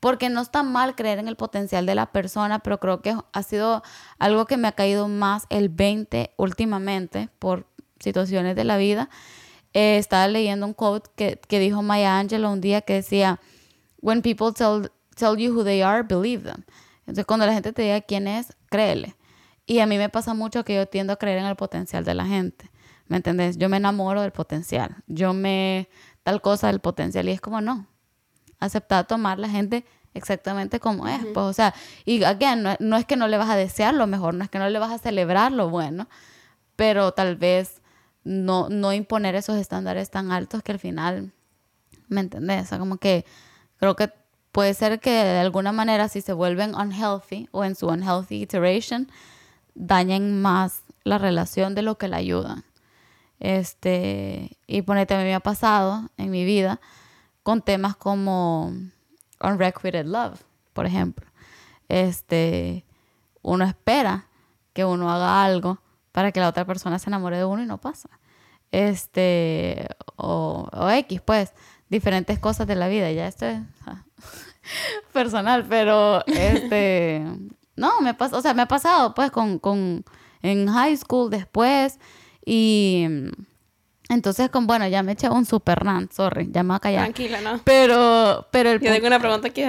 Porque 0.00 0.28
no 0.28 0.40
está 0.40 0.62
mal 0.62 0.94
creer 0.94 1.18
en 1.18 1.26
el 1.26 1.34
potencial 1.34 1.84
de 1.84 1.96
la 1.96 2.12
persona, 2.12 2.60
pero 2.60 2.78
creo 2.78 3.02
que 3.02 3.16
ha 3.32 3.42
sido 3.42 3.82
algo 4.20 4.46
que 4.46 4.56
me 4.56 4.68
ha 4.68 4.72
caído 4.72 5.08
más 5.08 5.46
el 5.50 5.68
20 5.68 6.34
últimamente 6.36 7.28
por 7.40 7.66
situaciones 7.98 8.54
de 8.54 8.62
la 8.62 8.76
vida 8.76 9.08
eh, 9.74 9.98
estaba 9.98 10.28
leyendo 10.28 10.66
un 10.66 10.74
quote 10.74 11.10
que, 11.14 11.40
que, 11.46 11.58
dijo 11.58 11.82
Maya 11.82 12.18
Angelou 12.18 12.52
un 12.52 12.60
día 12.60 12.80
que 12.80 12.94
decía, 12.94 13.38
When 14.00 14.22
people 14.22 14.52
tell, 14.52 14.90
tell 15.14 15.36
you 15.36 15.52
who 15.52 15.64
they 15.64 15.82
are, 15.82 16.02
believe 16.02 16.44
them. 16.44 16.64
Entonces, 17.00 17.26
cuando 17.26 17.46
la 17.46 17.52
gente 17.52 17.72
te 17.72 17.82
diga 17.82 18.00
quién 18.00 18.28
es, 18.28 18.56
créele. 18.70 19.16
Y 19.66 19.80
a 19.80 19.86
mí 19.86 19.98
me 19.98 20.08
pasa 20.08 20.34
mucho 20.34 20.64
que 20.64 20.74
yo 20.74 20.86
tiendo 20.86 21.12
a 21.12 21.16
creer 21.16 21.38
en 21.38 21.46
el 21.46 21.56
potencial 21.56 22.04
de 22.04 22.14
la 22.14 22.24
gente. 22.24 22.70
¿Me 23.06 23.16
entendés? 23.16 23.58
Yo 23.58 23.68
me 23.68 23.78
enamoro 23.78 24.22
del 24.22 24.32
potencial. 24.32 24.96
Yo 25.06 25.32
me... 25.32 25.88
tal 26.22 26.40
cosa 26.40 26.68
del 26.68 26.80
potencial. 26.80 27.28
Y 27.28 27.32
es 27.32 27.40
como, 27.40 27.60
no. 27.60 27.86
Aceptar 28.60 29.06
tomar 29.06 29.38
la 29.38 29.48
gente 29.48 29.84
exactamente 30.14 30.80
como 30.80 31.08
es. 31.08 31.20
Pues, 31.32 31.44
o 31.44 31.52
sea, 31.52 31.74
y 32.04 32.22
again, 32.24 32.62
no, 32.62 32.76
no, 32.80 32.96
es 32.96 33.04
que 33.04 33.16
no 33.16 33.28
le 33.28 33.38
vas 33.38 33.48
a 33.48 33.56
desear 33.56 33.94
lo 33.94 34.06
mejor, 34.06 34.34
no 34.34 34.44
es 34.44 34.50
que 34.50 34.58
no 34.58 34.68
le 34.68 34.78
vas 34.78 34.92
a 34.92 34.98
celebrar 34.98 35.52
lo 35.52 35.70
bueno, 35.70 36.08
pero 36.76 37.12
tal 37.12 37.36
vez 37.36 37.80
no, 38.24 38.68
no 38.68 38.92
imponer 38.92 39.34
esos 39.34 39.56
estándares 39.56 40.10
tan 40.10 40.32
altos 40.32 40.62
que 40.62 40.72
al 40.72 40.78
final, 40.78 41.32
¿me 42.08 42.20
entendés? 42.20 42.64
O 42.64 42.66
sea, 42.66 42.78
como 42.78 42.98
que 42.98 43.24
creo 43.78 43.96
que 43.96 44.12
puede 44.52 44.74
ser 44.74 45.00
que 45.00 45.10
de 45.10 45.38
alguna 45.38 45.72
manera 45.72 46.08
si 46.08 46.20
se 46.20 46.32
vuelven 46.32 46.74
unhealthy 46.74 47.48
o 47.52 47.64
en 47.64 47.74
su 47.74 47.86
unhealthy 47.86 48.42
iteration, 48.42 49.10
dañen 49.74 50.42
más 50.42 50.82
la 51.04 51.18
relación 51.18 51.74
de 51.74 51.82
lo 51.82 51.96
que 51.96 52.08
la 52.08 52.18
ayudan. 52.18 52.64
Este, 53.40 54.58
y 54.66 54.82
ponete, 54.82 55.14
a 55.14 55.18
mí 55.18 55.24
me 55.24 55.34
ha 55.34 55.40
pasado 55.40 56.10
en 56.16 56.30
mi 56.30 56.44
vida 56.44 56.80
con 57.42 57.62
temas 57.62 57.96
como 57.96 58.72
unrequited 59.40 60.06
love, 60.06 60.40
por 60.72 60.86
ejemplo. 60.86 61.26
Este, 61.88 62.84
uno 63.42 63.64
espera 63.64 64.26
que 64.72 64.84
uno 64.84 65.10
haga 65.10 65.44
algo 65.44 65.80
para 66.12 66.32
que 66.32 66.40
la 66.40 66.48
otra 66.48 66.64
persona 66.64 66.98
se 66.98 67.10
enamore 67.10 67.38
de 67.38 67.44
uno 67.44 67.62
y 67.62 67.66
no 67.66 67.78
pasa. 67.78 68.08
Este, 68.70 69.88
o, 70.16 70.68
o 70.72 70.90
X, 70.90 71.20
pues, 71.22 71.54
diferentes 71.88 72.38
cosas 72.38 72.66
de 72.66 72.74
la 72.74 72.88
vida. 72.88 73.10
Ya 73.12 73.26
esto 73.26 73.46
es 73.46 73.60
personal, 75.12 75.64
pero 75.68 76.24
este, 76.26 77.24
no, 77.76 78.00
me 78.00 78.14
pasó, 78.14 78.38
o 78.38 78.42
sea, 78.42 78.54
me 78.54 78.62
ha 78.62 78.68
pasado 78.68 79.14
pues 79.14 79.30
con, 79.30 79.58
con, 79.58 80.04
en 80.42 80.68
high 80.68 80.96
school 80.96 81.30
después 81.30 81.98
y 82.50 83.06
entonces, 84.08 84.48
con, 84.48 84.66
bueno, 84.66 84.88
ya 84.88 85.02
me 85.02 85.12
eché 85.12 85.28
un 85.28 85.44
super 85.44 85.78
rant, 85.80 86.10
sorry, 86.12 86.48
ya 86.50 86.62
me 86.62 86.68
voy 86.68 86.76
a 86.76 86.80
callar. 86.80 87.02
Tranquila, 87.02 87.42
¿no? 87.42 87.60
Pero, 87.62 88.48
pero 88.50 88.70
el 88.70 88.80
Yo 88.80 88.90
tengo 88.90 89.06
una 89.06 89.18
pregunta 89.18 89.48
aquí, 89.48 89.62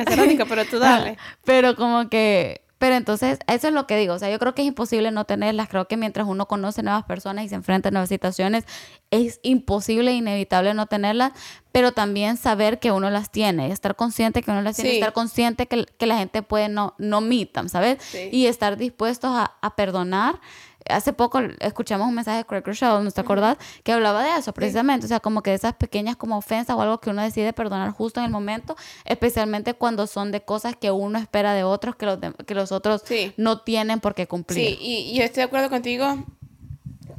pero 0.48 0.66
tú 0.66 0.80
dale. 0.80 1.18
pero 1.44 1.76
como 1.76 2.08
que 2.08 2.62
pero 2.80 2.96
entonces, 2.96 3.40
eso 3.48 3.68
es 3.68 3.74
lo 3.74 3.86
que 3.86 3.98
digo. 3.98 4.14
O 4.14 4.20
sea, 4.20 4.32
yo 4.32 4.40
creo 4.40 4.56
que 4.56 4.62
es 4.62 4.68
imposible 4.70 5.12
no 5.12 5.26
tenerlas. 5.26 5.68
Creo 5.68 5.90
que 5.90 5.98
mientras 5.98 6.26
uno 6.26 6.48
conoce 6.48 6.82
nuevas 6.82 7.04
personas 7.04 7.44
y 7.44 7.50
se 7.50 7.56
enfrenta 7.56 7.90
a 7.90 7.92
nuevas 7.92 8.08
situaciones, 8.08 8.64
es 9.12 9.42
imposible 9.44 10.12
e 10.12 10.14
inevitable 10.14 10.74
no 10.74 10.88
tenerlas. 10.88 11.34
Pero 11.74 11.92
también 11.92 12.38
saber 12.38 12.80
que 12.80 12.94
uno 12.94 13.10
las 13.10 13.32
tiene. 13.32 13.74
Estar 13.74 13.98
consciente 13.98 14.42
que 14.42 14.52
uno 14.52 14.62
las 14.62 14.78
tiene. 14.78 14.94
Estar 14.94 15.12
consciente 15.12 15.68
que, 15.68 15.88
que, 15.98 16.06
la 16.06 16.18
gente 16.18 16.42
puede 16.42 16.70
no, 16.70 16.96
no 16.98 17.20
meet 17.20 17.52
¿sabes? 17.68 17.98
Y 18.32 18.46
estar 18.46 18.78
dispuestos 18.78 19.32
a, 19.32 19.58
a 19.62 19.76
perdonar 19.76 20.40
hace 20.88 21.14
poco 21.14 21.40
escuchamos 21.60 22.08
un 22.08 22.16
mensaje 22.16 22.38
de 22.40 22.46
Craig 22.46 22.64
Rochelle, 22.66 23.04
¿no 23.04 23.12
te 23.12 23.22
acordás? 23.22 23.58
Que 23.84 23.92
hablaba 23.92 24.24
de 24.24 24.38
eso 24.40 24.54
precisamente, 24.54 25.06
o 25.06 25.10
sea, 25.10 25.20
como 25.20 25.42
que 25.44 25.54
esas 25.54 25.74
pequeñas 25.74 26.16
como 26.16 26.38
ofensas 26.38 26.76
o 26.76 26.82
algo 26.82 27.00
que 27.00 27.10
uno 27.10 27.22
decide 27.22 27.54
perdonar 27.54 27.92
justo 27.92 28.20
en 28.20 28.26
el 28.26 28.32
momento, 28.32 28.76
especialmente 29.06 29.74
cuando 29.74 30.08
son 30.08 30.32
de 30.32 30.42
cosas 30.42 30.76
que 30.76 30.92
uno 30.92 31.20
espera 31.20 31.54
de 31.54 31.64
otros 31.64 31.96
que 31.96 32.06
los, 32.06 32.20
de- 32.22 32.34
que 32.46 32.56
los 32.56 32.72
otros 32.72 33.04
Sí. 33.06 33.34
no 33.38 33.62
tienen 33.62 34.00
por 34.00 34.16
qué 34.16 34.28
cumplir. 34.28 34.66
Sí, 34.68 34.78
y, 34.82 34.94
y 35.12 35.18
yo 35.18 35.24
estoy 35.24 35.42
de 35.42 35.46
acuerdo 35.46 35.70
contigo 35.70 36.06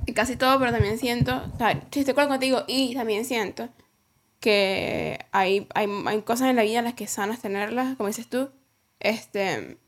en 0.06 0.14
casi 0.14 0.36
todo, 0.36 0.58
pero 0.58 0.72
también 0.72 0.98
siento, 0.98 1.42
o 1.54 1.58
sea, 1.58 1.72
sí, 1.72 1.78
estoy 2.00 2.04
de 2.04 2.10
acuerdo 2.12 2.30
contigo 2.30 2.64
y 2.66 2.94
también 2.94 3.24
siento 3.24 3.68
que 4.40 5.26
hay, 5.32 5.66
hay, 5.74 5.86
hay 6.06 6.22
cosas 6.22 6.48
en 6.48 6.56
la 6.56 6.62
vida 6.62 6.78
en 6.78 6.86
las 6.86 6.94
que 6.94 7.04
es 7.04 7.10
sanas 7.10 7.40
tenerlas, 7.40 7.96
como 7.96 8.06
dices 8.08 8.28
tú, 8.28 8.48
este, 8.98 9.78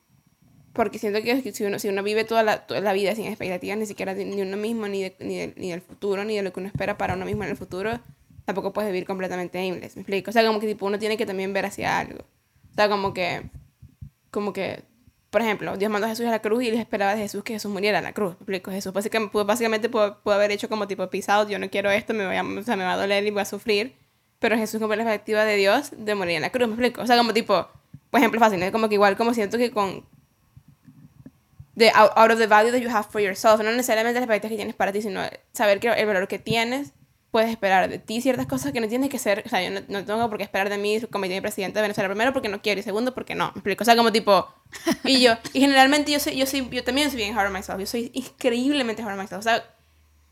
porque 0.73 0.99
siento 0.99 1.23
que 1.23 1.53
si 1.53 1.65
uno, 1.65 1.79
si 1.79 1.89
uno 1.89 2.03
vive 2.03 2.25
toda 2.25 2.43
la, 2.43 2.67
toda 2.67 2.81
la 2.81 2.93
vida 2.93 3.15
sin 3.15 3.27
expectativas 3.27 3.77
ni 3.79 3.87
siquiera 3.87 4.15
de, 4.15 4.25
ni 4.25 4.41
uno 4.43 4.57
mismo, 4.57 4.89
ni, 4.89 5.03
de- 5.03 5.17
ni, 5.21 5.37
de- 5.39 5.55
ni 5.57 5.71
del 5.71 5.81
futuro, 5.83 6.25
ni 6.25 6.37
de 6.37 6.43
lo 6.43 6.53
que 6.53 6.61
uno 6.61 6.69
espera 6.69 6.97
para 6.99 7.15
uno 7.15 7.25
mismo 7.27 7.45
en 7.45 7.51
el 7.51 7.57
futuro, 7.57 8.01
tampoco 8.45 8.73
puedes 8.73 8.91
vivir 8.91 9.07
completamente 9.07 9.59
aimless, 9.59 9.97
¿me 9.97 10.03
explico? 10.03 10.31
O 10.31 10.33
sea, 10.33 10.47
como 10.47 10.61
que 10.61 10.67
tipo 10.67 10.87
uno 10.87 10.99
tiene 10.99 11.17
que 11.17 11.27
también 11.27 11.53
ver 11.53 11.67
hacia 11.67 11.99
algo. 11.99 12.21
O 12.71 12.75
sea, 12.75 12.89
como 12.89 13.13
que, 13.13 13.43
como 14.31 14.53
que, 14.53 14.83
por 15.31 15.43
ejemplo, 15.43 15.77
Dios 15.77 15.91
mandó 15.91 16.07
a 16.07 16.11
Jesús 16.11 16.27
a 16.27 16.31
la 16.31 16.41
cruz 16.41 16.63
y 16.65 16.71
les 16.71 16.81
esperaba 16.81 17.15
de 17.15 17.21
Jesús 17.23 17.45
que 17.45 17.53
Jesús 17.55 17.71
muriera 17.71 17.99
en 17.99 18.05
la 18.05 18.13
cruz, 18.13 18.31
¿me 18.33 18.37
explico? 18.41 18.71
Jesús 18.71 18.93
básicamente, 18.93 19.33
pudo, 19.33 19.45
básicamente 19.45 19.89
pudo, 19.89 20.21
pudo 20.23 20.35
haber 20.35 20.51
hecho 20.51 20.69
como 20.69 20.89
tipo 20.89 21.09
pisado, 21.11 21.49
yo 21.49 21.59
no 21.59 21.69
quiero 21.71 21.91
esto, 21.91 22.15
me, 22.15 22.27
voy 22.27 22.37
a, 22.37 22.43
o 22.43 22.63
sea, 22.63 22.77
me 22.77 22.85
va 22.85 22.95
a 22.95 22.97
doler 22.97 23.25
y 23.27 23.31
voy 23.31 23.43
a 23.43 23.45
sufrir, 23.45 23.95
pero 24.39 24.57
Jesús 24.57 24.81
como 24.81 24.95
la 24.95 25.05
perspectiva 25.05 25.45
de 25.45 25.57
Dios 25.57 25.91
de 25.97 26.15
morir 26.15 26.37
en 26.37 26.43
la 26.43 26.51
cruz, 26.51 26.67
¿me 26.69 26.75
explico? 26.75 27.03
O 27.03 27.07
sea, 27.07 27.17
como 27.17 27.33
tipo, 27.35 27.69
por 28.11 28.19
ejemplo 28.21 28.41
fácil, 28.41 28.59
¿no? 28.61 28.73
como 28.73 28.89
que 28.89 28.95
igual 28.95 29.17
como 29.17 29.35
siento 29.35 29.57
que 29.59 29.71
con 29.71 30.05
de 31.83 31.91
out, 31.95 32.13
out 32.17 32.31
of 32.31 32.39
the 32.39 32.47
value 32.47 32.71
that 32.73 32.81
you 32.81 32.89
have 32.89 33.09
for 33.11 33.21
yourself, 33.21 33.61
no 33.61 33.71
necesariamente 33.71 34.21
las 34.21 34.29
expectativas 34.29 34.51
que 34.51 34.57
tienes 34.57 34.75
para 34.75 34.93
ti, 34.93 35.03
sino 35.03 35.21
saber 35.53 35.81
que 35.81 35.89
el 35.89 36.07
valor 36.07 36.29
que 36.29 36.39
tienes, 36.39 36.93
puedes 37.33 37.51
esperar 37.51 37.89
de 37.89 37.99
ti 37.99 38.21
ciertas 38.21 38.47
cosas 38.47 38.73
que 38.73 38.81
no 38.81 38.87
tienes 38.89 39.09
que 39.09 39.19
ser, 39.19 39.43
o 39.47 39.49
sea, 39.49 39.63
yo 39.63 39.71
no, 39.71 39.81
no 39.89 40.05
tengo 40.05 40.29
por 40.29 40.37
qué 40.37 40.45
esperar 40.45 40.69
de 40.69 40.77
mí 40.77 41.01
como 41.11 41.27
mi 41.27 41.41
presidente 41.41 41.79
de 41.79 41.83
Venezuela, 41.83 42.09
primero 42.09 42.33
porque 42.33 42.51
no 42.51 42.61
quiero 42.61 42.79
y 42.79 42.83
segundo 42.83 43.15
porque 43.15 43.35
no, 43.35 43.47
me 43.47 43.53
explico, 43.53 43.83
o 43.83 43.85
sea, 43.87 43.97
como 43.97 44.13
tipo, 44.13 44.47
y 45.05 45.23
yo, 45.23 45.33
y 45.55 45.61
generalmente 45.61 46.13
yo 46.13 46.21
soy, 46.21 46.37
yo 46.37 46.47
soy, 46.47 46.69
yo 46.71 46.85
también 46.85 47.11
soy 47.11 47.17
bien 47.17 47.37
hard 47.37 47.47
on 47.47 47.55
myself, 47.55 47.81
yo 47.81 47.87
soy 47.87 48.11
increíblemente 48.15 49.03
hard 49.03 49.13
on 49.13 49.19
myself, 49.19 49.41
o 49.41 49.43
sea, 49.43 49.65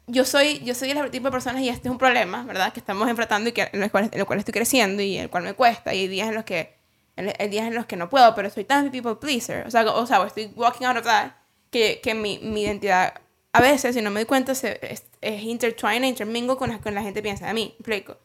yo 0.06 0.26
soy, 0.26 0.62
yo 0.62 0.74
soy 0.74 0.90
el 0.90 1.10
tipo 1.10 1.28
de 1.28 1.30
personas 1.30 1.62
y 1.62 1.70
este 1.70 1.88
es 1.88 1.92
un 1.92 1.98
problema, 1.98 2.44
¿verdad? 2.44 2.72
Que 2.72 2.80
estamos 2.80 3.08
enfrentando 3.08 3.48
y 3.48 3.52
que, 3.52 3.70
en, 3.72 3.82
el 3.82 3.90
cual, 3.90 4.10
en 4.12 4.20
el 4.20 4.26
cual 4.26 4.38
estoy 4.38 4.52
creciendo 4.52 5.02
y 5.02 5.16
el 5.16 5.30
cual 5.30 5.44
me 5.44 5.54
cuesta 5.54 5.94
y 5.94 6.00
hay 6.00 6.08
días 6.08 6.28
en 6.28 6.34
los 6.34 6.44
que, 6.44 6.76
hay 7.16 7.48
días 7.48 7.66
en 7.66 7.74
los 7.74 7.86
que 7.86 7.96
no 7.96 8.10
puedo, 8.10 8.34
pero 8.34 8.50
soy 8.50 8.64
tan 8.64 8.90
people 8.90 9.16
pleaser, 9.16 9.66
o 9.66 9.70
sea, 9.70 9.90
o 9.90 10.06
sea, 10.06 10.22
estoy 10.26 10.52
walking 10.54 10.84
out 10.84 10.98
of 10.98 11.04
that, 11.04 11.32
que, 11.70 12.00
que 12.02 12.14
mi, 12.14 12.38
mi 12.38 12.62
identidad 12.62 13.14
a 13.52 13.60
veces, 13.60 13.94
si 13.94 14.02
no 14.02 14.10
me 14.10 14.20
doy 14.20 14.26
cuenta, 14.26 14.54
se, 14.54 14.78
es, 14.82 15.04
es 15.20 15.42
intertwine, 15.42 16.06
intermingo 16.06 16.56
con 16.56 16.72
lo 16.72 16.80
que 16.80 16.90
la 16.90 17.02
gente 17.02 17.22
piensa 17.22 17.46
de 17.46 17.54
mí, 17.54 17.74
¿me 17.78 17.80
explico? 17.80 18.18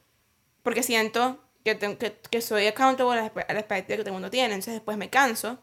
Porque 0.61 0.83
siento 0.83 1.39
que, 1.63 1.75
tengo, 1.75 1.97
que, 1.97 2.15
que 2.29 2.41
soy 2.41 2.67
accountable 2.67 3.19
a 3.19 3.23
la, 3.23 3.27
a 3.27 3.53
la 3.53 3.59
expectativa 3.59 3.97
que 3.97 4.03
todo 4.03 4.09
el 4.09 4.13
mundo 4.13 4.29
tiene, 4.29 4.53
entonces 4.53 4.75
después 4.75 4.97
me 4.97 5.09
canso 5.09 5.57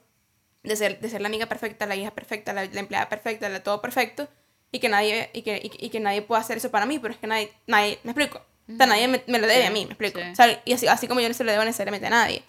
de 0.65 0.77
ser, 0.77 1.01
de 1.01 1.09
ser 1.09 1.21
la 1.21 1.29
amiga 1.29 1.47
perfecta, 1.47 1.87
la 1.87 1.95
hija 1.97 2.11
perfecta, 2.13 2.53
la, 2.53 2.65
la 2.65 2.81
empleada 2.81 3.09
perfecta, 3.09 3.49
la 3.49 3.63
todo 3.63 3.81
perfecto, 3.81 4.29
y 4.73 4.81
que 4.81 4.89
nadie, 4.89 5.31
y 5.33 5.43
que, 5.43 5.59
y, 5.63 5.87
y 5.87 5.91
que 5.91 6.01
nadie 6.01 6.23
pueda 6.23 6.41
hacer 6.41 6.57
eso 6.57 6.71
para 6.71 6.87
mí, 6.87 6.99
pero 6.99 7.15
es 7.15 7.21
que 7.21 7.27
nadie, 7.27 7.53
nadie 7.67 8.01
me 8.03 8.11
explico, 8.13 8.45
o 8.69 8.77
sea, 8.77 8.87
nadie 8.87 9.07
me, 9.07 9.23
me 9.27 9.39
lo 9.39 9.47
debe 9.47 9.63
Sí, 9.63 9.67
a 9.67 9.71
mí, 9.71 9.85
me 9.85 9.93
explico, 9.93 10.19
sí. 10.19 10.27
o 10.33 10.35
sea, 10.35 10.63
y 10.65 10.73
así, 10.73 10.89
así 10.89 11.07
como 11.07 11.21
yo 11.21 11.29
no 11.29 11.35
se 11.35 11.45
lo 11.45 11.53
debo 11.53 11.65
necesariamente 11.65 12.09
a 12.09 12.11
nadie, 12.11 12.43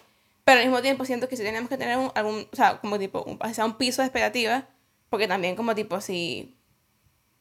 pero 0.44 0.58
al 0.58 0.66
mismo 0.66 0.82
tiempo 0.82 1.04
siento 1.04 1.28
que 1.28 1.36
si 1.36 1.42
tenemos 1.44 1.68
que 1.68 1.76
tener 1.76 1.96
un, 1.96 2.10
algún, 2.14 2.48
o 2.52 2.56
sea, 2.56 2.80
como 2.80 2.98
tipo, 2.98 3.22
un, 3.22 3.38
o 3.40 3.54
sea, 3.54 3.64
un 3.64 3.76
piso 3.76 4.02
de 4.02 4.06
expectativa, 4.06 4.66
porque 5.14 5.28
también 5.28 5.54
como 5.56 5.74
tipo, 5.74 6.00
si, 6.00 6.54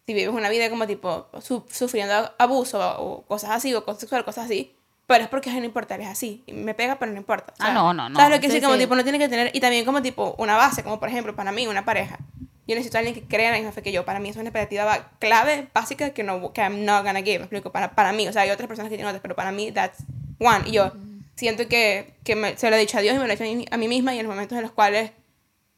si 0.06 0.14
vives 0.14 0.34
una 0.34 0.50
vida 0.50 0.70
como 0.70 0.86
tipo 0.86 1.28
su- 1.42 1.66
sufriendo 1.72 2.32
abuso 2.38 2.80
o 3.00 3.24
cosas 3.24 3.50
así, 3.52 3.74
o 3.74 3.80
acoso 3.80 4.02
sexual, 4.02 4.24
cosas 4.24 4.46
así, 4.46 4.76
pero 5.08 5.24
es 5.24 5.30
porque 5.30 5.52
no 5.52 5.66
importa, 5.66 5.96
es 5.96 6.08
así. 6.08 6.44
Me 6.48 6.74
pega, 6.74 6.98
pero 7.00 7.12
no 7.12 7.18
importa. 7.18 7.54
Ah, 7.60 7.72
no, 7.74 7.94
no, 7.94 8.10
no. 8.10 8.16
¿Sabes 8.16 8.36
lo 8.38 8.42
que 8.42 8.48
Sí, 8.48 8.54
sí, 8.58 8.62
como 8.62 8.78
tipo 8.78 8.96
no 8.96 9.04
tiene 9.04 9.20
que 9.20 9.28
tener, 9.28 9.50
y 9.54 9.60
también 9.60 9.86
como 9.86 10.02
tipo 10.02 10.36
una 10.38 10.56
base, 10.56 10.84
como 10.84 11.00
por 11.00 11.10
ejemplo 11.10 11.36
para 11.36 11.52
mí, 11.52 11.66
una 11.68 11.84
pareja. 11.84 12.20
Yo 12.68 12.76
necesito 12.76 12.98
a 12.98 13.00
alguien 13.00 13.16
que 13.16 13.24
crea 13.24 13.48
en 13.48 13.52
la 13.54 13.58
misma 13.58 13.72
fe 13.74 13.82
que 13.82 13.92
yo. 13.92 14.06
Para 14.06 14.20
mí 14.20 14.30
es 14.30 14.36
una 14.38 14.46
expectativa 14.50 15.10
clave, 15.20 15.68
básica, 15.74 16.12
que 16.12 16.24
no 16.24 16.54
que 16.54 16.62
I'm 16.62 16.86
not 16.86 17.04
gonna 17.04 17.22
give. 17.22 17.40
Me 17.40 17.44
explico, 17.46 17.72
para, 17.74 17.94
para 17.96 18.14
mí. 18.14 18.28
O 18.28 18.32
sea, 18.34 18.44
hay 18.44 18.52
otras 18.52 18.68
personas 18.68 18.90
que 18.90 18.96
tienen 18.96 19.08
otras, 19.08 19.22
pero 19.22 19.36
para 19.36 19.52
mí 19.52 19.72
that's 19.74 20.04
one. 20.40 20.62
Y 20.70 20.72
yo 20.74 20.94
siento 21.36 21.68
que, 21.68 22.14
que 22.24 22.36
me- 22.38 22.56
se 22.56 22.70
lo 22.70 22.76
he 22.78 22.80
dicho 22.80 22.98
a 22.98 23.02
Dios 23.02 23.16
y 23.16 23.20
me 23.20 23.26
lo 23.28 23.34
he 23.34 23.36
dicho 23.36 23.44
a 23.44 23.54
mí, 23.54 23.66
a 23.70 23.78
mí 23.78 23.88
misma 23.90 24.16
y 24.16 24.20
en 24.20 24.26
los 24.26 24.34
momentos 24.34 24.56
en 24.58 24.62
los 24.62 24.72
cuales 24.72 25.12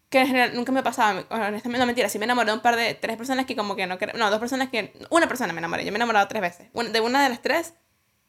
que 0.09 0.19
en 0.21 0.27
general 0.27 0.55
nunca 0.55 0.71
me 0.71 0.83
pasaba, 0.83 1.23
honestamente, 1.29 1.79
no 1.79 1.85
mentira, 1.85 2.09
sí 2.09 2.19
me 2.19 2.25
enamoré 2.25 2.47
de 2.51 2.53
un 2.57 2.61
par 2.61 2.75
de, 2.75 2.93
tres 2.93 3.17
personas 3.17 3.45
que 3.45 3.55
como 3.55 3.75
que 3.75 3.87
no, 3.87 3.97
no, 4.15 4.29
dos 4.29 4.39
personas 4.39 4.69
que, 4.69 4.93
una 5.09 5.27
persona 5.27 5.51
me 5.53 5.59
enamoré, 5.59 5.83
yo 5.83 5.91
me 5.91 5.95
he 5.95 5.99
enamorado 5.99 6.27
tres 6.27 6.41
veces, 6.41 6.67
Una- 6.73 6.89
de 6.89 7.01
una 7.01 7.23
de 7.23 7.29
las 7.29 7.41
tres, 7.41 7.73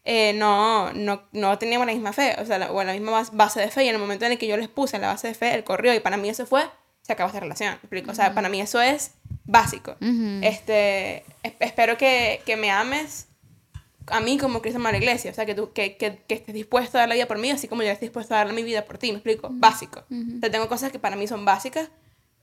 eh, 0.04 0.32
no, 0.34 0.92
no, 0.92 1.22
no 1.32 1.58
teníamos 1.58 1.86
la 1.86 1.92
misma 1.92 2.12
fe, 2.12 2.34
o 2.40 2.46
sea, 2.46 2.58
la, 2.58 2.72
o 2.72 2.82
la 2.82 2.92
misma 2.92 3.12
bas- 3.12 3.30
base 3.32 3.60
de 3.60 3.68
fe, 3.70 3.84
y 3.84 3.88
en 3.88 3.94
el 3.96 4.00
momento 4.00 4.24
en 4.24 4.32
el 4.32 4.38
que 4.38 4.46
yo 4.46 4.56
les 4.56 4.68
puse 4.68 4.98
la 4.98 5.08
base 5.08 5.28
de 5.28 5.34
fe, 5.34 5.54
él 5.54 5.64
corrió, 5.64 5.92
y 5.94 6.00
para 6.00 6.16
mí 6.16 6.28
eso 6.28 6.46
fue, 6.46 6.64
se 7.02 7.12
acabó 7.12 7.28
esta 7.28 7.40
relación, 7.40 7.70
¿me 7.70 7.76
explico? 7.76 8.10
O 8.10 8.14
sea, 8.14 8.34
para 8.34 8.48
mí 8.48 8.60
eso 8.60 8.80
es 8.80 9.12
básico. 9.44 9.92
Ujú. 10.00 10.40
Este, 10.42 11.18
es- 11.42 11.54
espero 11.60 11.96
que, 11.96 12.40
que 12.46 12.56
me 12.56 12.70
ames 12.70 13.25
a 14.08 14.20
mí 14.20 14.38
como 14.38 14.60
Cristo 14.62 14.80
a 14.86 14.92
la 14.92 14.96
iglesia, 14.98 15.30
o 15.30 15.34
sea, 15.34 15.46
que, 15.46 15.54
tú, 15.54 15.72
que, 15.72 15.96
que, 15.96 16.18
que 16.26 16.34
estés 16.34 16.54
dispuesto 16.54 16.96
a 16.98 17.00
dar 17.02 17.08
la 17.08 17.14
vida 17.16 17.26
por 17.26 17.38
mí, 17.38 17.50
así 17.50 17.66
como 17.68 17.82
yo 17.82 17.90
estoy 17.90 18.08
dispuesto 18.08 18.34
a 18.34 18.38
dar 18.38 18.52
mi 18.52 18.62
vida 18.62 18.84
por 18.84 18.98
ti, 18.98 19.08
me 19.12 19.18
explico, 19.18 19.48
básico. 19.50 20.04
O 20.36 20.40
sea, 20.40 20.50
tengo 20.50 20.68
cosas 20.68 20.92
que 20.92 20.98
para 20.98 21.16
mí 21.16 21.26
son 21.26 21.44
básicas, 21.44 21.90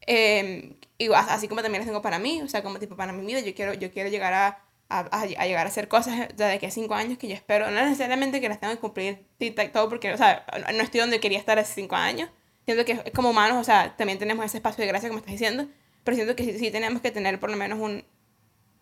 eh, 0.07 0.75
y 0.97 1.07
as- 1.13 1.29
así 1.29 1.47
como 1.47 1.61
también 1.61 1.81
las 1.81 1.87
tengo 1.87 2.01
para 2.01 2.19
mí, 2.19 2.41
o 2.41 2.47
sea, 2.47 2.63
como 2.63 2.79
tipo 2.79 2.95
para 2.95 3.13
mi 3.13 3.25
vida, 3.25 3.39
yo 3.39 3.53
quiero, 3.55 3.73
yo 3.73 3.91
quiero 3.91 4.09
llegar 4.09 4.33
a, 4.33 4.59
a, 4.89 4.99
a- 5.21 5.25
llegar 5.45 5.65
a 5.65 5.69
hacer 5.69 5.87
cosas 5.87 6.35
de 6.35 6.43
aquí 6.45 6.65
a 6.65 6.71
cinco 6.71 6.93
años 6.95 7.17
que 7.17 7.27
yo 7.27 7.35
espero, 7.35 7.71
no 7.71 7.83
necesariamente 7.85 8.41
que 8.41 8.49
las 8.49 8.59
tengo 8.59 8.73
que 8.73 8.79
cumplir 8.79 9.25
todo, 9.71 9.89
porque, 9.89 10.13
o 10.13 10.17
sea, 10.17 10.45
no 10.73 10.83
estoy 10.83 10.99
donde 10.99 11.19
quería 11.19 11.39
estar 11.39 11.57
hace 11.59 11.73
cinco 11.73 11.95
años, 11.95 12.29
siento 12.65 12.85
que 12.85 13.11
como 13.11 13.29
humanos, 13.29 13.57
o 13.59 13.63
sea, 13.63 13.95
también 13.97 14.19
tenemos 14.19 14.45
ese 14.45 14.57
espacio 14.57 14.81
de 14.81 14.87
gracia, 14.87 15.09
como 15.09 15.19
estás 15.19 15.31
diciendo, 15.33 15.67
pero 16.03 16.15
siento 16.15 16.35
que 16.35 16.43
sí, 16.43 16.59
sí 16.59 16.71
tenemos 16.71 17.01
que 17.01 17.11
tener 17.11 17.39
por 17.39 17.49
lo 17.49 17.55
menos 17.57 17.79
un, 17.79 18.03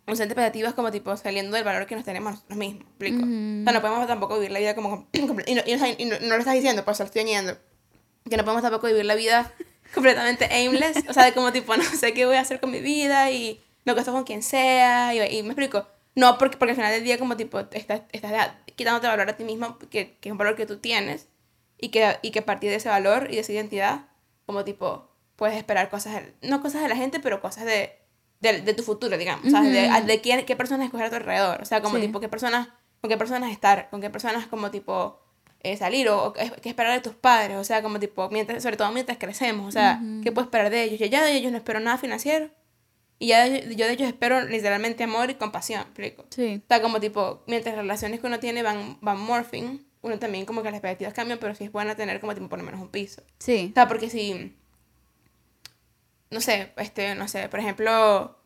un 0.07 0.15
set 0.17 0.27
de 0.27 0.33
expectativas 0.33 0.73
como 0.73 0.91
tipo 0.91 1.15
saliendo 1.15 1.55
del 1.55 1.63
valor 1.63 1.85
que 1.85 1.95
nos 1.95 2.03
tenemos 2.03 2.33
nosotros 2.33 2.57
mismos, 2.57 2.83
¿me 2.99 3.07
¿explico? 3.07 3.17
O 3.23 3.63
sea, 3.65 3.73
no 3.73 3.81
podemos 3.81 4.07
tampoco 4.07 4.35
vivir 4.35 4.51
la 4.51 4.59
vida 4.59 4.75
como... 4.75 5.07
y, 5.13 5.21
no, 5.21 5.33
y 5.65 5.75
no- 5.75 5.87
y 5.97 6.05
no- 6.05 6.19
no 6.21 6.27
lo 6.35 6.37
estás 6.37 6.53
diciendo, 6.55 6.83
por 6.83 6.93
eso 6.93 7.03
lo 7.03 7.07
estoy 7.07 7.21
añadiendo. 7.21 7.57
Que 8.29 8.37
no 8.37 8.43
podemos 8.43 8.61
tampoco 8.63 8.87
vivir 8.87 9.05
la 9.05 9.15
vida 9.15 9.51
completamente 9.93 10.45
aimless, 10.45 11.03
o 11.09 11.13
sea, 11.13 11.25
de 11.25 11.33
como 11.33 11.51
tipo, 11.51 11.75
no 11.77 11.83
sé 11.83 12.13
qué 12.13 12.25
voy 12.25 12.35
a 12.35 12.41
hacer 12.41 12.59
con 12.59 12.71
mi 12.71 12.79
vida 12.81 13.31
y 13.31 13.61
me 13.85 13.91
acuesto 13.93 14.11
con 14.11 14.23
quien 14.23 14.43
sea 14.43 15.13
y, 15.15 15.37
y 15.37 15.43
me 15.43 15.49
explico. 15.49 15.87
No, 16.15 16.37
porque, 16.37 16.57
porque 16.57 16.71
al 16.71 16.75
final 16.75 16.91
del 16.91 17.03
día 17.03 17.17
como 17.17 17.37
tipo 17.37 17.59
estás, 17.71 18.01
estás 18.11 18.51
quitándote 18.75 19.07
valor 19.07 19.29
a 19.29 19.37
ti 19.37 19.43
mismo, 19.43 19.77
que, 19.79 20.17
que 20.19 20.29
es 20.29 20.31
un 20.31 20.37
valor 20.37 20.55
que 20.55 20.65
tú 20.65 20.77
tienes 20.77 21.27
y 21.79 21.89
que, 21.89 22.17
y 22.21 22.31
que 22.31 22.39
a 22.39 22.45
partir 22.45 22.69
de 22.69 22.75
ese 22.77 22.89
valor 22.89 23.27
y 23.31 23.35
de 23.35 23.41
esa 23.41 23.53
identidad, 23.53 24.05
como 24.45 24.63
tipo, 24.65 25.09
puedes 25.35 25.55
esperar 25.57 25.89
cosas, 25.89 26.21
no 26.41 26.61
cosas 26.61 26.81
de 26.83 26.89
la 26.89 26.95
gente, 26.95 27.19
pero 27.19 27.41
cosas 27.41 27.65
de, 27.65 27.97
de, 28.41 28.61
de 28.61 28.73
tu 28.73 28.83
futuro, 28.83 29.17
digamos, 29.17 29.49
¿sabes? 29.51 29.71
De, 29.71 29.87
Ujú. 29.87 30.05
de 30.07 30.21
quién, 30.21 30.45
qué 30.45 30.55
personas 30.55 30.85
escoger 30.85 31.07
a 31.07 31.09
tu 31.09 31.15
alrededor, 31.15 31.61
o 31.61 31.65
sea, 31.65 31.81
como 31.81 31.95
Sí. 31.95 32.01
tipo, 32.01 32.19
qué 32.19 32.27
personas, 32.27 32.67
con 32.99 33.09
qué 33.09 33.17
personas 33.17 33.51
estar, 33.51 33.89
con 33.89 34.01
qué 34.01 34.09
personas 34.09 34.47
como 34.47 34.69
tipo 34.71 35.19
eh, 35.63 35.77
salir 35.77 36.09
o, 36.09 36.27
o 36.29 36.33
qué 36.33 36.69
esperar 36.69 36.93
de 36.93 37.01
tus 37.01 37.13
padres, 37.13 37.55
o 37.57 37.63
sea, 37.63 37.83
como 37.83 37.99
tipo, 37.99 38.29
mientras, 38.31 38.63
sobre 38.63 38.77
todo 38.77 38.91
mientras 38.91 39.17
crecemos, 39.19 39.67
o 39.67 39.71
sea, 39.71 40.01
¿qué 40.23 40.31
puedo 40.31 40.45
esperar 40.45 40.71
de 40.71 40.83
ellos? 40.83 40.99
Yo 40.99 41.05
ya 41.05 41.23
de 41.23 41.33
ellos 41.35 41.51
no 41.51 41.57
espero 41.59 41.79
nada 41.79 41.99
financiero 41.99 42.49
y 43.19 43.27
ya 43.27 43.47
de- 43.47 43.75
yo 43.75 43.85
de 43.85 43.93
ellos 43.93 44.07
espero 44.07 44.41
literalmente 44.41 45.03
amor 45.03 45.29
y 45.29 45.35
compasión, 45.35 45.81
¿me 45.81 46.07
explico? 46.07 46.25
Sí. 46.31 46.61
O 46.63 46.67
sea, 46.67 46.81
como 46.81 46.99
tipo, 46.99 47.43
mientras 47.45 47.75
las 47.75 47.83
relaciones 47.83 48.19
que 48.19 48.25
uno 48.25 48.39
tiene 48.39 48.63
van, 48.63 48.97
van 49.01 49.19
morphing, 49.19 49.85
uno 50.01 50.17
también 50.17 50.45
como 50.47 50.63
que 50.63 50.69
las 50.71 50.77
expectativas 50.79 51.13
cambian, 51.13 51.37
pero 51.37 51.53
sí 51.53 51.65
es 51.65 51.71
bueno 51.71 51.95
tener 51.95 52.19
como 52.19 52.33
tipo 52.33 52.49
por 52.49 52.57
lo 52.57 52.65
menos 52.65 52.81
un 52.81 52.89
piso. 52.89 53.21
Sí. 53.37 53.67
O 53.69 53.73
sea, 53.75 53.87
porque 53.87 54.09
si, 54.09 54.57
no 56.31 56.41
sé, 56.41 56.73
este, 56.77 57.13
no 57.15 57.27
sé, 57.27 57.47
por 57.49 57.59
ejemplo, 57.59 58.37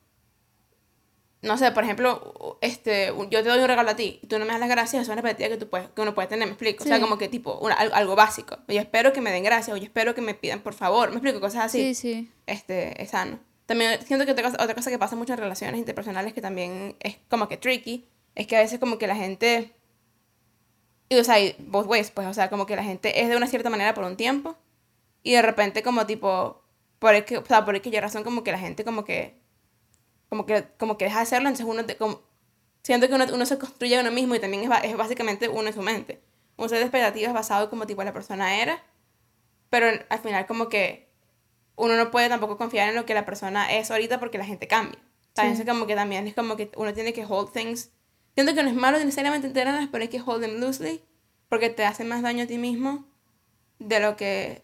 no 1.42 1.58
sé, 1.60 1.72
por 1.72 1.84
ejemplo, 1.84 2.58
este, 2.62 3.14
yo 3.30 3.44
te 3.44 3.50
doy 3.50 3.60
un 3.60 3.68
regalo 3.68 3.92
a 3.92 3.96
ti 3.96 4.20
y 4.24 4.28
tú 4.28 4.40
no 4.40 4.46
me 4.46 4.52
das 4.52 4.60
las 4.60 4.70
gracias, 4.70 5.04
eso 5.04 5.12
es 5.12 5.20
una 5.20 5.22
expectativa 5.22 5.50
que, 5.56 5.64
tú 5.64 5.70
puedes, 5.70 5.90
que 5.90 6.02
uno 6.02 6.16
puede 6.16 6.28
tener, 6.28 6.48
me 6.48 6.54
explico. 6.54 6.84
O 6.84 6.88
sea, 6.88 7.00
como 7.00 7.20
que 7.20 7.28
tipo, 7.30 7.60
una- 7.60 7.76
algo, 7.76 7.94
algo 7.94 8.16
básico. 8.16 8.58
Yo 8.68 8.80
espero 8.82 9.14
que 9.14 9.22
me 9.22 9.32
den 9.32 9.44
gracias 9.44 9.76
o 9.76 9.78
yo 9.78 9.84
espero 9.84 10.16
que 10.16 10.22
me 10.22 10.34
pidan 10.34 10.62
por 10.62 10.74
favor, 10.74 11.10
me 11.10 11.16
explico, 11.18 11.40
cosas 11.40 11.66
así 11.66 11.94
Sí, 11.94 11.96
sí. 11.96 12.32
este, 12.48 13.00
es 13.02 13.12
sano. 13.12 13.40
También 13.68 14.00
siento 14.06 14.26
que 14.26 14.32
otra 14.32 14.44
cosa, 14.44 14.62
otra 14.64 14.74
cosa 14.76 14.90
que 14.90 14.98
pasa 14.98 15.16
mucho 15.16 15.34
en 15.34 15.40
relaciones 15.40 15.78
interpersonales 15.80 16.34
que 16.34 16.42
también 16.42 16.96
es 17.00 17.18
como 17.30 17.48
que 17.48 17.58
tricky, 17.58 18.08
es 18.34 18.48
que 18.48 18.58
a 18.58 18.62
veces 18.62 18.80
como 18.80 18.98
que 18.98 19.06
la 19.08 19.16
gente, 19.16 19.72
y 21.10 21.18
o 21.18 21.24
sea, 21.24 21.40
y 21.40 21.56
both 21.60 21.86
ways, 21.88 22.10
pues, 22.10 22.28
o 22.28 22.34
sea, 22.34 22.50
como 22.50 22.66
que 22.66 22.76
la 22.76 22.84
gente 22.84 23.22
es 23.22 23.30
de 23.30 23.38
una 23.38 23.46
cierta 23.48 23.70
manera 23.70 23.94
por 23.94 24.04
un 24.04 24.18
tiempo 24.18 24.58
y 25.22 25.34
de 25.34 25.42
repente 25.44 25.84
como 25.84 26.06
tipo, 26.08 26.64
por 27.06 27.14
el 27.14 27.24
que, 27.24 27.38
o 27.38 27.46
sea, 27.46 27.64
por 27.66 27.76
el 27.76 27.82
que 27.84 27.90
hay 27.92 28.00
razón 28.00 28.24
como 28.24 28.44
que 28.44 28.52
la 28.52 28.58
gente 28.58 28.84
como 28.84 29.04
que, 29.06 29.40
como 30.28 30.48
que, 30.48 30.66
como 30.80 30.98
que 30.98 31.06
deja 31.06 31.18
de 31.18 31.22
hacerlo, 31.22 31.50
entonces 31.50 31.72
uno, 31.72 31.86
te- 31.86 31.98
como, 31.98 32.22
siento 32.82 33.08
que 33.08 33.14
uno, 33.14 33.26
uno 33.32 33.46
se 33.46 33.60
construye 33.60 33.96
a 33.96 34.02
uno 34.02 34.10
mismo 34.10 34.34
y 34.34 34.40
también 34.40 34.64
es, 34.64 34.70
es 34.84 34.98
básicamente 34.98 35.48
uno 35.48 35.68
en 35.68 35.74
su 35.76 35.84
mente. 35.84 36.20
Un 36.58 36.68
set 36.68 36.80
de 36.80 36.86
expectativas 36.86 37.32
basado 37.32 37.70
como 37.70 37.86
tipo 37.86 38.04
la 38.04 38.12
persona 38.12 38.60
era, 38.60 38.84
pero 39.70 39.86
al 40.10 40.20
final 40.20 40.48
como 40.48 40.68
que 40.68 41.08
uno 41.76 41.96
no 41.96 42.10
puede 42.10 42.28
tampoco 42.28 42.58
confiar 42.58 42.90
en 42.90 42.96
lo 42.96 43.06
que 43.06 43.14
la 43.14 43.24
persona 43.24 43.72
es 43.72 43.92
ahorita 43.92 44.20
porque 44.20 44.40
la 44.40 44.46
gente 44.46 44.68
cambia. 44.68 44.98
También 45.34 45.62
es 45.62 45.68
como 45.68 45.86
que 45.86 45.94
también 45.94 46.28
es 46.28 46.34
como 46.34 46.56
que 46.56 46.72
uno 46.76 46.92
tiene 46.92 47.14
que 47.14 47.24
hold 47.24 47.52
things. 47.52 47.92
Siento 48.34 48.56
que 48.56 48.64
no 48.64 48.70
es 48.70 48.76
malo 48.76 48.98
necesariamente 48.98 49.50
tenerlas, 49.50 49.90
pero 49.92 50.02
hay 50.02 50.08
que 50.08 50.22
hold 50.26 50.42
them 50.42 50.60
loosely 50.60 51.04
porque 51.50 51.70
te 51.70 51.86
hace 51.86 52.04
más 52.04 52.24
daño 52.24 52.46
a 52.46 52.48
ti 52.48 52.58
mismo 52.58 53.06
de 53.78 54.00
lo 54.00 54.16
que 54.16 54.64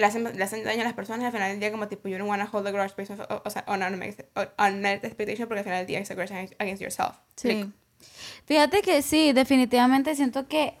le 0.00 0.06
hacen, 0.06 0.24
le 0.24 0.42
hacen 0.42 0.64
daño 0.64 0.80
a 0.80 0.84
las 0.84 0.94
personas 0.94 1.26
al 1.26 1.32
final 1.32 1.50
del 1.50 1.60
día 1.60 1.70
como 1.70 1.86
tipo 1.86 2.08
you 2.08 2.16
don't 2.16 2.28
want 2.28 2.42
to 2.42 2.56
hold 2.56 2.64
the 2.64 2.72
grudge 2.72 2.94
based 2.96 3.20
o, 3.20 3.42
o 3.44 3.50
sea 3.50 3.64
on 3.66 3.82
unmet 3.82 5.04
expectation 5.04 5.46
porque 5.46 5.58
al 5.58 5.64
final 5.64 5.78
del 5.80 5.86
día 5.86 5.98
es 5.98 6.10
aggression 6.10 6.48
against 6.58 6.82
yourself. 6.82 7.16
Sí. 7.36 7.70
Fíjate 8.46 8.80
que 8.80 9.02
sí 9.02 9.32
definitivamente 9.32 10.16
siento 10.16 10.48
que 10.48 10.74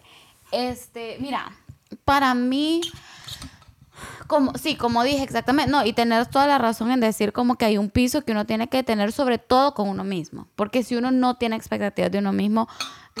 este 0.52 1.18
mira 1.20 1.52
para 2.04 2.34
mí 2.34 2.80
como, 4.26 4.52
sí, 4.56 4.76
como 4.76 5.02
dije, 5.02 5.22
exactamente. 5.22 5.70
No, 5.70 5.84
y 5.84 5.92
tener 5.92 6.26
toda 6.26 6.46
la 6.46 6.58
razón 6.58 6.90
en 6.90 7.00
decir 7.00 7.32
como 7.32 7.56
que 7.56 7.64
hay 7.64 7.78
un 7.78 7.90
piso 7.90 8.22
que 8.22 8.32
uno 8.32 8.46
tiene 8.46 8.68
que 8.68 8.82
tener 8.82 9.12
sobre 9.12 9.38
todo 9.38 9.74
con 9.74 9.88
uno 9.88 10.04
mismo. 10.04 10.48
Porque 10.56 10.82
si 10.82 10.96
uno 10.96 11.10
no 11.10 11.36
tiene 11.36 11.56
expectativas 11.56 12.10
de 12.10 12.18
uno 12.18 12.32
mismo, 12.32 12.68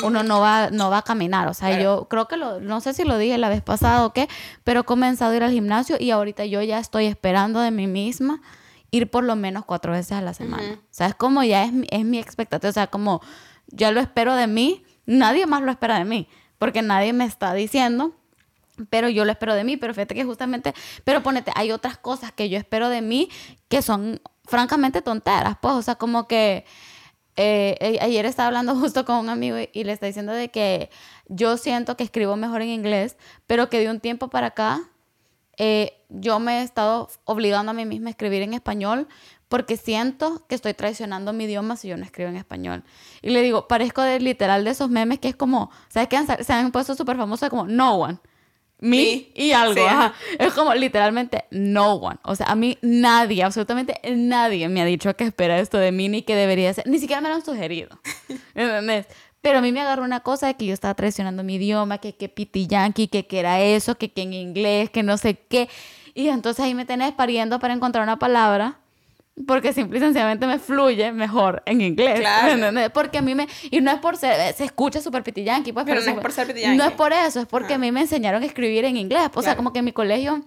uno 0.02 0.22
no 0.22 0.40
va, 0.40 0.70
no 0.70 0.90
va 0.90 0.98
a 0.98 1.02
caminar. 1.02 1.48
O 1.48 1.54
sea, 1.54 1.80
yo 1.80 2.06
creo 2.08 2.28
que 2.28 2.36
lo, 2.36 2.60
no 2.60 2.80
sé 2.80 2.94
si 2.94 3.04
lo 3.04 3.18
dije 3.18 3.38
la 3.38 3.48
vez 3.48 3.62
pasada 3.62 4.04
o 4.04 4.12
qué, 4.12 4.28
pero 4.64 4.80
he 4.80 4.84
comenzado 4.84 5.32
a 5.32 5.36
ir 5.36 5.42
al 5.42 5.50
gimnasio 5.50 5.96
y 5.98 6.10
ahorita 6.10 6.44
yo 6.44 6.62
ya 6.62 6.78
estoy 6.78 7.06
esperando 7.06 7.60
de 7.60 7.70
mí 7.70 7.86
misma 7.86 8.40
ir 8.90 9.10
por 9.10 9.24
lo 9.24 9.36
menos 9.36 9.64
cuatro 9.64 9.92
veces 9.92 10.12
a 10.12 10.20
la 10.20 10.34
semana. 10.34 10.74
O 10.74 10.88
sea, 10.90 11.06
es 11.06 11.14
como 11.14 11.42
ya 11.44 11.64
es, 11.64 11.72
es 11.90 12.04
mi 12.04 12.18
expectativa. 12.18 12.70
O 12.70 12.72
sea, 12.72 12.86
como 12.88 13.20
ya 13.68 13.90
lo 13.92 14.00
espero 14.00 14.34
de 14.34 14.46
mí, 14.46 14.84
nadie 15.06 15.46
más 15.46 15.62
lo 15.62 15.70
espera 15.70 15.98
de 15.98 16.04
mí. 16.04 16.28
Porque 16.58 16.82
nadie 16.82 17.12
me 17.12 17.24
está 17.24 17.54
diciendo 17.54 18.14
pero 18.88 19.08
yo 19.08 19.24
lo 19.24 19.32
espero 19.32 19.54
de 19.54 19.64
mí, 19.64 19.76
pero 19.76 19.94
fíjate 19.94 20.14
que 20.14 20.24
justamente, 20.24 20.74
pero 21.04 21.22
ponete, 21.22 21.52
hay 21.54 21.72
otras 21.72 21.98
cosas 21.98 22.32
que 22.32 22.48
yo 22.48 22.58
espero 22.58 22.88
de 22.88 23.02
mí 23.02 23.28
que 23.68 23.82
son 23.82 24.20
francamente 24.44 25.02
tonteras, 25.02 25.56
pues, 25.60 25.74
o 25.74 25.82
sea, 25.82 25.94
como 25.96 26.26
que 26.26 26.64
eh, 27.36 27.98
ayer 28.02 28.26
estaba 28.26 28.48
hablando 28.48 28.74
justo 28.80 29.04
con 29.04 29.16
un 29.16 29.28
amigo 29.28 29.56
y, 29.72 29.84
le 29.84 29.92
está 29.92 30.06
diciendo 30.06 30.32
de 30.32 30.50
que 30.50 30.90
yo 31.26 31.56
siento 31.56 31.96
que 31.96 32.04
escribo 32.04 32.36
mejor 32.36 32.62
en 32.62 32.68
inglés, 32.68 33.16
pero 33.46 33.70
que 33.70 33.80
de 33.80 33.90
un 33.90 34.00
tiempo 34.00 34.28
para 34.28 34.48
acá 34.48 34.82
eh, 35.56 36.04
yo 36.08 36.38
me 36.40 36.60
he 36.60 36.62
estado 36.62 37.08
obligando 37.24 37.70
a 37.70 37.74
mí 37.74 37.84
misma 37.84 38.08
a 38.08 38.10
escribir 38.10 38.42
en 38.42 38.54
español 38.54 39.08
porque 39.48 39.76
siento 39.76 40.46
que 40.48 40.54
estoy 40.54 40.74
traicionando 40.74 41.32
mi 41.32 41.44
idioma 41.44 41.76
si 41.76 41.88
yo 41.88 41.96
no 41.96 42.04
escribo 42.04 42.30
en 42.30 42.36
español. 42.36 42.84
Y 43.20 43.30
le 43.30 43.42
digo, 43.42 43.66
parezco 43.68 44.00
de 44.02 44.20
literal 44.20 44.64
de 44.64 44.70
esos 44.70 44.90
memes 44.90 45.18
que 45.18 45.28
es 45.28 45.36
como, 45.36 45.70
¿sabes 45.88 46.08
qué? 46.08 46.44
Se 46.44 46.52
han 46.52 46.70
puesto 46.72 46.94
súper 46.94 47.16
famosos 47.16 47.48
como 47.48 47.66
no 47.66 47.96
one 47.96 48.18
me 48.80 49.28
y 49.34 49.52
algo. 49.52 49.82
Es 50.38 50.52
como 50.54 50.74
literalmente 50.74 51.44
no 51.50 51.94
one. 51.94 52.18
O 52.22 52.34
sea, 52.34 52.46
a 52.46 52.54
mí 52.54 52.78
nadie, 52.82 53.42
absolutamente 53.42 54.00
nadie 54.14 54.68
me 54.68 54.82
ha 54.82 54.84
dicho 54.84 55.14
que 55.16 55.24
espera 55.24 55.58
esto 55.58 55.78
de 55.78 55.92
mí 55.92 56.08
ni 56.08 56.22
que 56.22 56.34
debería 56.34 56.72
ser. 56.72 56.86
Ni 56.86 56.98
siquiera 56.98 57.20
me 57.20 57.28
lo 57.28 57.36
han 57.36 57.44
sugerido. 57.44 57.98
¿Entendés? 58.54 59.06
Pero 59.42 59.58
a 59.58 59.62
mí 59.62 59.72
me 59.72 59.80
agarró 59.80 60.04
una 60.04 60.20
cosa 60.20 60.48
de 60.48 60.54
que 60.54 60.66
yo 60.66 60.74
estaba 60.74 60.94
traicionando 60.94 61.42
mi 61.42 61.54
idioma, 61.54 61.98
que 61.98 62.14
que 62.14 62.28
piti 62.28 62.66
yankee, 62.66 63.08
que 63.08 63.26
que 63.26 63.38
era 63.38 63.60
eso, 63.60 63.96
que 63.96 64.12
que 64.12 64.22
en 64.22 64.34
inglés, 64.34 64.90
que 64.90 65.02
no 65.02 65.16
sé 65.16 65.34
qué. 65.48 65.68
Y 66.14 66.28
entonces 66.28 66.64
ahí 66.64 66.74
me 66.74 66.84
tenés 66.84 67.12
pariendo 67.12 67.58
para 67.58 67.72
encontrar 67.72 68.02
una 68.02 68.18
palabra 68.18 68.79
porque 69.46 69.72
simple 69.72 69.98
y 69.98 70.00
sencillamente 70.00 70.46
me 70.46 70.58
fluye 70.58 71.12
mejor 71.12 71.62
en 71.66 71.80
inglés. 71.80 72.20
Claro. 72.20 72.90
Porque 72.92 73.18
a 73.18 73.22
mí 73.22 73.34
me. 73.34 73.48
Y 73.70 73.80
no 73.80 73.90
es 73.90 73.98
por 73.98 74.16
ser. 74.16 74.54
Se 74.54 74.64
escucha 74.64 75.00
súper 75.00 75.22
pitiyanqui, 75.22 75.72
pues. 75.72 75.86
Pero, 75.86 76.00
no 76.00 76.10
es 76.10 76.18
por 76.18 76.32
ser 76.32 76.46
pitiyanqui. 76.46 76.76
No 76.76 76.84
es 76.84 76.92
por 76.92 77.12
eso, 77.12 77.40
es 77.40 77.46
porque 77.46 77.74
a 77.74 77.78
mí 77.78 77.90
me 77.92 78.00
enseñaron 78.00 78.42
a 78.42 78.46
escribir 78.46 78.84
en 78.84 78.96
inglés. 78.96 79.30
O 79.34 79.42
sea, 79.42 79.56
como 79.56 79.72
que 79.72 79.78
en 79.80 79.86
mi 79.86 79.92
colegio 79.92 80.44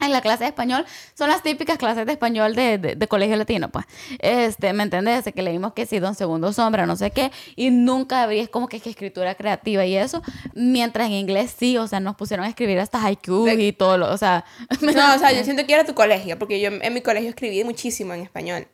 en 0.00 0.12
la 0.12 0.20
clase 0.20 0.44
de 0.44 0.48
español 0.48 0.84
son 1.14 1.28
las 1.28 1.42
típicas 1.42 1.78
clases 1.78 2.06
de 2.06 2.12
español 2.12 2.54
de, 2.54 2.78
de, 2.78 3.08
colegio 3.08 3.36
latino, 3.36 3.70
pues. 3.70 3.86
Este, 4.18 4.72
¿me 4.72 4.82
entiendes? 4.82 5.24
Que 5.34 5.42
leímos 5.42 5.72
que 5.72 5.86
sí, 5.86 5.98
Don 5.98 6.14
Segundo 6.14 6.52
Sombra, 6.52 6.86
no 6.86 6.96
sé 6.96 7.10
qué, 7.10 7.30
y 7.56 7.70
nunca 7.70 8.30
es 8.32 8.48
como 8.48 8.68
que, 8.68 8.76
es 8.76 8.86
escritura 8.86 9.34
creativa 9.34 9.84
y 9.86 9.96
eso, 9.96 10.22
mientras 10.54 11.06
en 11.06 11.14
inglés 11.14 11.54
sí, 11.56 11.78
o 11.78 11.86
sea, 11.86 12.00
nos 12.00 12.16
pusieron 12.16 12.44
a 12.44 12.48
escribir 12.48 12.78
hasta 12.78 13.02
haiku 13.02 13.48
y 13.48 13.72
todo 13.72 13.98
lo, 13.98 14.12
o 14.12 14.18
sea... 14.18 14.44
No, 14.80 15.14
o 15.14 15.18
sea, 15.18 15.32
yo 15.32 15.42
siento 15.44 15.66
que 15.66 15.74
era 15.74 15.84
tu 15.84 15.94
colegio, 15.94 16.38
porque 16.38 16.60
yo 16.60 16.70
en 16.70 16.94
mi 16.94 17.00
colegio 17.00 17.30
escribí 17.30 17.64
muchísimo 17.64 18.14
en 18.14 18.22
español. 18.22 18.68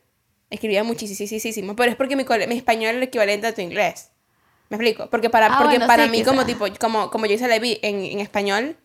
Escribía 0.49 0.83
muchísimo, 0.83 1.75
pero 1.75 1.91
es 1.91 1.95
porque 1.95 2.15
mi, 2.15 2.25
mi 2.47 2.57
español 2.57 2.89
era 2.89 2.97
el 2.97 3.03
equivalente 3.03 3.47
a 3.47 3.55
tu 3.55 3.61
inglés. 3.61 4.11
¿Me 4.69 4.77
explico? 4.77 5.09
Porque 5.09 5.29
para, 5.29 5.47
ah, 5.47 5.59
porque 5.61 5.79
para 5.79 6.07
mí, 6.07 6.23
como, 6.23 6.45
tipo, 6.45 6.65
como, 6.79 7.09
como 7.09 7.25
yo 7.25 7.35
hice 7.35 7.47
la 7.47 7.59
vi 7.59 7.79
en, 7.81 8.03
en 8.05 8.19
español, 8.19 8.77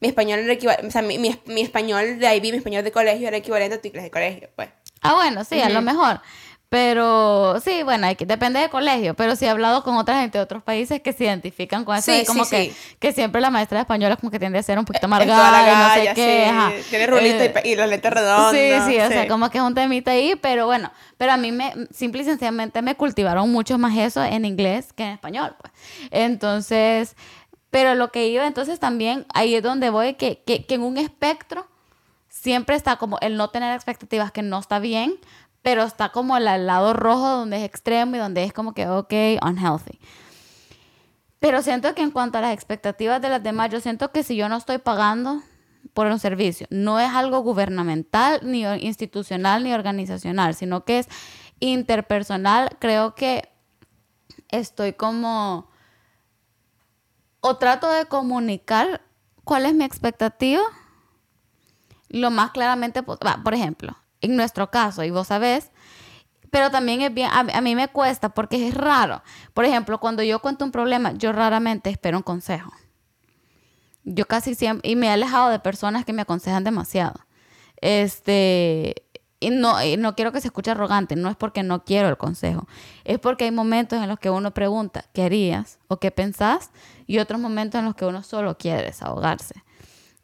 mi 0.00 0.08
español 0.08 0.40
era 0.40 0.52
equivalente, 0.52 0.86
o 0.86 0.90
sea, 0.90 1.02
mi, 1.02 1.18
mi, 1.18 1.38
mi, 1.46 1.60
español 1.60 2.18
de 2.18 2.36
IB, 2.36 2.42
mi 2.42 2.56
español 2.56 2.84
de 2.84 2.92
colegio 2.92 3.28
era 3.28 3.36
equivalente 3.36 3.76
a 3.76 3.80
tu 3.80 3.88
inglés 3.88 4.04
de 4.04 4.10
colegio, 4.10 4.48
pues. 4.56 4.70
Ah, 5.02 5.14
bueno, 5.14 5.44
sí, 5.44 5.60
a 5.60 5.68
lo 5.68 5.82
mejor. 5.82 6.20
Pero 6.70 7.60
sí, 7.64 7.82
bueno, 7.82 8.06
hay 8.06 8.14
que, 8.14 8.24
depende 8.24 8.60
de 8.60 8.68
colegio, 8.68 9.14
pero 9.14 9.34
sí 9.34 9.44
he 9.44 9.48
hablado 9.48 9.82
con 9.82 9.96
otra 9.96 10.20
gente 10.20 10.38
de 10.38 10.44
otros 10.44 10.62
países 10.62 11.00
que 11.00 11.12
se 11.12 11.24
identifican 11.24 11.84
con 11.84 11.96
eso. 11.96 12.12
Sí, 12.12 12.24
como 12.24 12.48
que, 12.48 12.72
que 13.00 13.12
siempre 13.12 13.40
la 13.40 13.50
maestra 13.50 13.78
de 13.78 13.82
español 13.82 14.12
es 14.12 14.18
como 14.18 14.30
que 14.30 14.38
tiende 14.38 14.60
a 14.60 14.62
ser 14.62 14.78
un 14.78 14.84
poquito 14.84 15.06
amargada 15.06 15.68
y 15.68 15.76
no 15.76 15.94
sé 15.94 16.14
qué. 16.14 16.84
Tiene 16.88 17.08
rulito 17.08 17.60
y, 17.64 17.70
y, 17.70 17.74
los 17.74 17.88
lentes 17.88 18.12
redondos. 18.12 18.52
Sí, 18.52 18.70
sí, 18.86 19.00
o 19.00 19.08
sea, 19.08 19.26
como 19.26 19.50
que 19.50 19.58
es 19.58 19.64
un 19.64 19.74
temita 19.74 20.12
ahí, 20.12 20.36
pero 20.40 20.66
bueno, 20.66 20.92
pero 21.16 21.32
a 21.32 21.36
mí 21.36 21.50
me, 21.50 21.72
simple 21.90 22.22
y 22.22 22.24
sencillamente 22.24 22.82
me 22.82 22.94
cultivaron 22.94 23.50
mucho 23.50 23.76
más 23.76 23.98
eso 23.98 24.22
en 24.22 24.44
inglés 24.44 24.92
que 24.92 25.02
en 25.02 25.10
español, 25.10 25.56
pues. 25.60 25.72
Entonces, 26.12 27.16
pero 27.70 27.94
lo 27.94 28.10
que 28.10 28.28
iba 28.28 28.46
entonces 28.46 28.78
también, 28.80 29.26
ahí 29.32 29.54
es 29.54 29.62
donde 29.62 29.90
voy, 29.90 30.14
que, 30.14 30.42
que, 30.44 30.66
que 30.66 30.74
en 30.74 30.82
un 30.82 30.98
espectro 30.98 31.66
siempre 32.28 32.76
está 32.76 32.96
como 32.96 33.18
el 33.20 33.36
no 33.36 33.50
tener 33.50 33.74
expectativas 33.74 34.32
que 34.32 34.42
no 34.42 34.58
está 34.58 34.78
bien, 34.78 35.18
pero 35.62 35.82
está 35.82 36.10
como 36.10 36.36
el, 36.36 36.44
lado 36.44 36.94
rojo 36.94 37.28
donde 37.28 37.58
es 37.58 37.64
extremo 37.64 38.16
y 38.16 38.18
donde 38.18 38.44
es 38.44 38.52
como 38.52 38.72
que, 38.72 38.88
ok, 38.88 39.12
unhealthy. 39.42 39.98
Pero 41.38 41.62
siento 41.62 41.94
que 41.94 42.02
en 42.02 42.10
cuanto 42.10 42.38
a 42.38 42.40
las 42.40 42.54
expectativas 42.54 43.20
de 43.20 43.28
las 43.28 43.42
demás, 43.42 43.70
yo 43.70 43.80
siento 43.80 44.10
que 44.12 44.22
si 44.22 44.36
yo 44.36 44.48
no 44.48 44.56
estoy 44.56 44.78
pagando 44.78 45.42
por 45.94 46.06
un 46.06 46.18
servicio, 46.18 46.66
no 46.70 47.00
es 47.00 47.10
algo 47.10 47.40
gubernamental, 47.40 48.40
ni 48.42 48.64
institucional, 48.64 49.64
ni 49.64 49.72
organizacional, 49.72 50.54
sino 50.54 50.84
que 50.84 51.00
es 51.00 51.08
interpersonal, 51.58 52.76
creo 52.78 53.14
que 53.14 53.48
estoy 54.50 54.92
como 54.92 55.69
o 57.40 57.56
trato 57.56 57.90
de 57.90 58.06
comunicar 58.06 59.02
cuál 59.44 59.66
es 59.66 59.74
mi 59.74 59.84
expectativa 59.84 60.62
lo 62.10 62.30
más 62.30 62.50
claramente, 62.50 63.02
por 63.02 63.54
ejemplo, 63.54 63.96
en 64.20 64.36
nuestro 64.36 64.70
caso, 64.70 65.04
y 65.04 65.10
vos 65.10 65.28
sabés, 65.28 65.70
pero 66.50 66.70
también 66.70 67.00
es 67.00 67.14
bien, 67.14 67.30
a, 67.32 67.60
mí 67.60 67.76
me 67.76 67.88
cuesta 67.88 68.30
porque 68.30 68.68
es 68.68 68.74
raro. 68.74 69.22
Por 69.54 69.64
ejemplo, 69.64 70.00
cuando 70.00 70.22
yo 70.22 70.40
cuento 70.40 70.64
un 70.64 70.72
problema, 70.72 71.12
yo 71.12 71.32
raramente 71.32 71.90
espero 71.90 72.18
un 72.18 72.24
consejo. 72.24 72.72
Yo 74.02 74.26
casi 74.26 74.56
siempre, 74.56 74.90
y 74.90 74.96
me 74.96 75.06
he 75.06 75.10
alejado 75.10 75.50
de 75.50 75.60
personas 75.60 76.04
que 76.04 76.12
me 76.12 76.22
aconsejan 76.22 76.64
demasiado. 76.64 77.20
Este, 77.80 79.04
y 79.38 79.50
no, 79.50 79.76
no 79.98 80.16
quiero 80.16 80.32
que 80.32 80.40
se 80.40 80.48
escuche 80.48 80.72
arrogante, 80.72 81.14
no 81.14 81.30
es 81.30 81.36
porque 81.36 81.62
no 81.62 81.84
quiero 81.84 82.08
el 82.08 82.16
consejo, 82.16 82.66
es 83.04 83.18
porque 83.20 83.44
hay 83.44 83.52
momentos 83.52 84.02
en 84.02 84.08
los 84.08 84.18
que 84.18 84.28
uno 84.28 84.52
pregunta, 84.52 85.04
¿qué 85.14 85.22
harías? 85.22 85.78
o 85.88 85.98
¿qué 85.98 86.10
pensás? 86.10 86.70
Y 87.10 87.18
otros 87.18 87.40
momentos 87.40 87.80
en 87.80 87.86
los 87.86 87.96
que 87.96 88.04
uno 88.04 88.22
solo 88.22 88.56
quiere 88.56 88.84
desahogarse. 88.84 89.64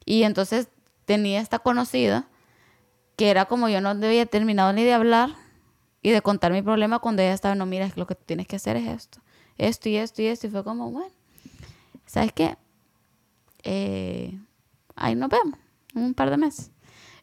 Y 0.05 0.23
entonces 0.23 0.69
tenía 1.05 1.41
esta 1.41 1.59
conocida 1.59 2.29
que 3.17 3.29
era 3.29 3.47
como 3.47 3.69
yo 3.69 3.81
no 3.81 3.89
había 3.89 4.25
terminado 4.25 4.73
ni 4.73 4.85
de 4.85 4.93
hablar 4.93 5.31
y 6.01 6.11
de 6.11 6.23
contar 6.23 6.53
mi 6.53 6.63
problema 6.63 7.01
cuando 7.01 7.23
ella 7.23 7.33
estaba, 7.33 7.57
no, 7.57 7.67
mira, 7.67 7.91
lo 7.97 8.07
que 8.07 8.15
tienes 8.15 8.47
que 8.47 8.55
hacer 8.55 8.77
es 8.77 8.87
esto, 8.87 9.19
esto 9.59 9.89
y 9.89 9.97
esto 9.97 10.23
y 10.23 10.27
esto. 10.27 10.47
Y 10.47 10.51
fue 10.51 10.63
como, 10.63 10.93
bueno, 10.93 11.11
¿sabes 12.07 12.33
qué? 12.33 12.57
Eh, 13.65 14.39
ahí 14.95 15.17
nos 15.17 15.29
vemos, 15.29 15.59
un 15.93 16.15
par 16.15 16.31
de 16.31 16.37
meses. 16.37 16.71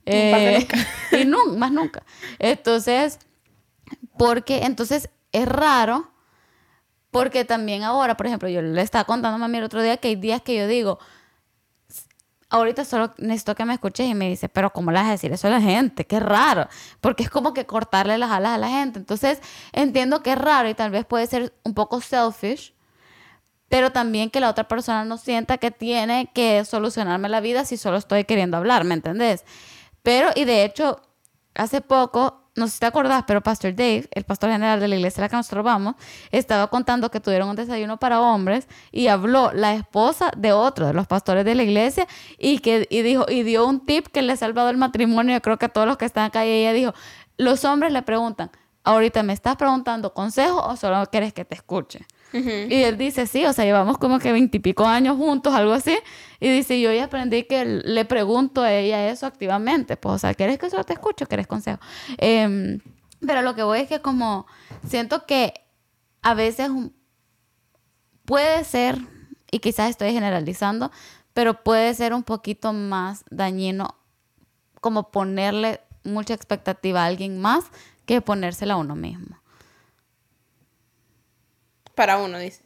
Eh, 0.05 0.67
y 1.21 1.23
no, 1.23 1.45
más 1.55 1.71
nunca. 1.71 2.03
Entonces, 2.37 3.17
porque 4.17 4.65
entonces 4.65 5.09
es 5.31 5.47
raro, 5.47 6.11
porque 7.13 7.45
también 7.45 7.83
ahora, 7.83 8.17
por 8.17 8.25
ejemplo, 8.25 8.49
yo 8.49 8.61
le 8.61 8.81
estaba 8.81 9.05
contando 9.05 9.35
a 9.35 9.37
mami 9.37 9.59
el 9.59 9.63
otro 9.63 9.81
día 9.81 9.95
que 9.97 10.09
hay 10.09 10.15
días 10.17 10.41
que 10.41 10.57
yo 10.57 10.67
digo, 10.67 10.99
ahorita 12.49 12.83
solo 12.85 13.13
necesito 13.17 13.55
que 13.55 13.65
me 13.65 13.73
escuches 13.73 14.07
y 14.07 14.15
me 14.15 14.27
dice, 14.27 14.49
pero 14.49 14.73
¿cómo 14.73 14.91
le 14.91 14.97
vas 14.97 15.07
a 15.07 15.11
decir 15.11 15.31
eso 15.31 15.47
a 15.47 15.51
la 15.51 15.61
gente? 15.61 16.05
Qué 16.05 16.19
raro, 16.19 16.67
porque 17.01 17.23
es 17.23 17.29
como 17.29 17.53
que 17.53 17.65
cortarle 17.65 18.17
las 18.17 18.31
alas 18.31 18.53
a 18.53 18.57
la 18.57 18.67
gente. 18.67 18.97
Entonces, 18.99 19.39
entiendo 19.71 20.23
que 20.23 20.31
es 20.31 20.37
raro 20.37 20.67
y 20.67 20.73
tal 20.73 20.89
vez 20.89 21.05
puede 21.05 21.27
ser 21.27 21.53
un 21.63 21.75
poco 21.75 22.01
selfish, 22.01 22.73
pero 23.69 23.91
también 23.91 24.31
que 24.31 24.39
la 24.39 24.49
otra 24.49 24.67
persona 24.67 25.05
no 25.05 25.17
sienta 25.17 25.59
que 25.59 25.69
tiene 25.69 26.31
que 26.33 26.65
solucionarme 26.65 27.29
la 27.29 27.41
vida 27.41 27.63
si 27.63 27.77
solo 27.77 27.97
estoy 27.97 28.23
queriendo 28.25 28.57
hablar, 28.57 28.85
¿me 28.85 28.95
entendés? 28.95 29.45
Pero, 30.01 30.29
y 30.35 30.45
de 30.45 30.65
hecho, 30.65 30.99
hace 31.53 31.81
poco, 31.81 32.42
no 32.55 32.67
sé 32.67 32.73
si 32.73 32.79
te 32.79 32.85
acordás, 32.85 33.23
pero 33.25 33.41
Pastor 33.41 33.75
Dave, 33.75 34.07
el 34.11 34.23
pastor 34.25 34.51
general 34.51 34.79
de 34.79 34.87
la 34.87 34.95
iglesia 34.95 35.21
a 35.21 35.25
la 35.25 35.29
que 35.29 35.35
nosotros 35.35 35.63
vamos, 35.63 35.95
estaba 36.31 36.67
contando 36.67 37.09
que 37.09 37.19
tuvieron 37.19 37.49
un 37.49 37.55
desayuno 37.55 37.97
para 37.97 38.21
hombres 38.21 38.67
y 38.91 39.07
habló 39.07 39.51
la 39.53 39.73
esposa 39.73 40.31
de 40.37 40.51
otro 40.51 40.87
de 40.87 40.93
los 40.93 41.07
pastores 41.07 41.45
de 41.45 41.55
la 41.55 41.63
iglesia 41.63 42.07
y, 42.37 42.59
que, 42.59 42.87
y, 42.91 43.01
dijo, 43.01 43.25
y 43.27 43.43
dio 43.43 43.65
un 43.65 43.85
tip 43.85 44.07
que 44.07 44.21
le 44.21 44.33
ha 44.33 44.37
salvado 44.37 44.69
el 44.69 44.77
matrimonio, 44.77 45.33
yo 45.33 45.41
creo 45.41 45.57
que 45.57 45.65
a 45.65 45.69
todos 45.69 45.87
los 45.87 45.97
que 45.97 46.05
están 46.05 46.25
acá, 46.25 46.45
y 46.45 46.49
ella 46.49 46.73
dijo, 46.73 46.93
los 47.37 47.65
hombres 47.65 47.91
le 47.91 48.03
preguntan, 48.03 48.51
ahorita 48.83 49.23
me 49.23 49.33
estás 49.33 49.55
preguntando 49.55 50.13
consejo 50.13 50.63
o 50.63 50.75
solo 50.75 51.03
quieres 51.07 51.33
que 51.33 51.45
te 51.45 51.55
escuche. 51.55 52.05
Y 52.33 52.83
él 52.83 52.97
dice, 52.97 53.27
sí, 53.27 53.45
o 53.45 53.53
sea, 53.53 53.63
llevamos 53.63 53.97
como 53.97 54.17
que 54.17 54.31
veintipico 54.31 54.85
años 54.85 55.17
juntos, 55.17 55.53
algo 55.53 55.73
así. 55.73 55.95
Y 56.39 56.49
dice, 56.49 56.81
yo 56.81 56.91
ya 56.91 57.05
aprendí 57.05 57.43
que 57.43 57.63
le 57.63 58.05
pregunto 58.05 58.63
a 58.63 58.73
ella 58.73 59.09
eso 59.09 59.27
activamente. 59.27 59.97
Pues, 59.97 60.15
o 60.15 60.17
sea, 60.17 60.33
¿quieres 60.33 60.57
que 60.57 60.69
solo 60.69 60.83
te 60.83 60.93
escuche 60.93 61.25
o 61.25 61.27
quieres 61.27 61.45
consejo? 61.47 61.79
Em, 62.17 62.79
pero 63.25 63.41
lo 63.43 63.55
que 63.55 63.63
voy 63.63 63.81
es 63.81 63.87
que 63.87 64.01
como 64.01 64.47
siento 64.85 65.25
que 65.25 65.53
a 66.23 66.33
veces 66.33 66.71
puede 68.25 68.63
ser, 68.63 68.97
y 69.51 69.59
quizás 69.59 69.89
estoy 69.89 70.11
generalizando, 70.11 70.91
pero 71.33 71.63
puede 71.63 71.93
ser 71.93 72.13
un 72.13 72.23
poquito 72.23 72.73
más 72.73 73.23
dañino 73.29 73.95
como 74.81 75.11
ponerle 75.11 75.81
mucha 76.03 76.33
expectativa 76.33 77.03
a 77.03 77.05
alguien 77.05 77.39
más 77.39 77.65
que 78.05 78.21
ponérsela 78.21 78.73
a 78.73 78.77
uno 78.77 78.95
mismo. 78.95 79.42
Para 81.95 82.17
uno, 82.17 82.39
dice. 82.39 82.63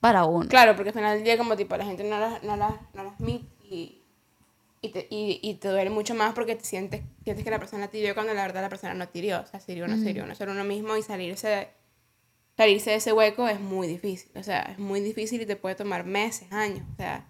Para 0.00 0.24
uno. 0.24 0.48
Claro, 0.48 0.76
porque 0.76 0.90
al 0.90 0.94
final 0.94 1.16
del 1.16 1.24
día 1.24 1.38
como 1.38 1.56
tipo 1.56 1.76
la 1.76 1.84
gente 1.84 2.04
no 2.04 2.18
las, 2.18 2.42
no 2.42 2.56
las, 2.56 2.74
no 2.94 3.04
las 3.04 3.14
y, 3.20 4.02
y, 4.80 4.88
te, 4.90 5.06
y, 5.10 5.40
y, 5.42 5.54
te 5.54 5.68
duele 5.68 5.90
mucho 5.90 6.14
más 6.14 6.34
porque 6.34 6.54
te 6.54 6.64
sientes, 6.64 7.02
sientes 7.24 7.44
que 7.44 7.50
la 7.50 7.58
persona 7.58 7.88
te 7.88 8.14
cuando 8.14 8.32
la 8.32 8.42
verdad 8.42 8.62
la 8.62 8.68
persona 8.68 8.94
no 8.94 9.08
te 9.08 9.18
hirió. 9.18 9.40
O 9.40 9.46
sea, 9.46 9.60
se 9.60 9.72
hirió, 9.72 9.88
no 9.88 9.96
se 9.96 10.10
hirió, 10.10 10.26
no 10.26 10.34
ser 10.34 10.48
uno 10.48 10.64
mismo 10.64 10.96
y 10.96 11.02
salirse 11.02 11.48
de, 11.48 11.68
salirse 12.56 12.90
de 12.90 12.96
ese 12.96 13.12
hueco 13.12 13.48
es 13.48 13.60
muy 13.60 13.88
difícil. 13.88 14.30
O 14.36 14.42
sea, 14.42 14.62
es 14.62 14.78
muy 14.78 15.00
difícil 15.00 15.42
y 15.42 15.46
te 15.46 15.56
puede 15.56 15.74
tomar 15.74 16.04
meses, 16.04 16.50
años. 16.52 16.86
O 16.92 16.96
sea, 16.96 17.28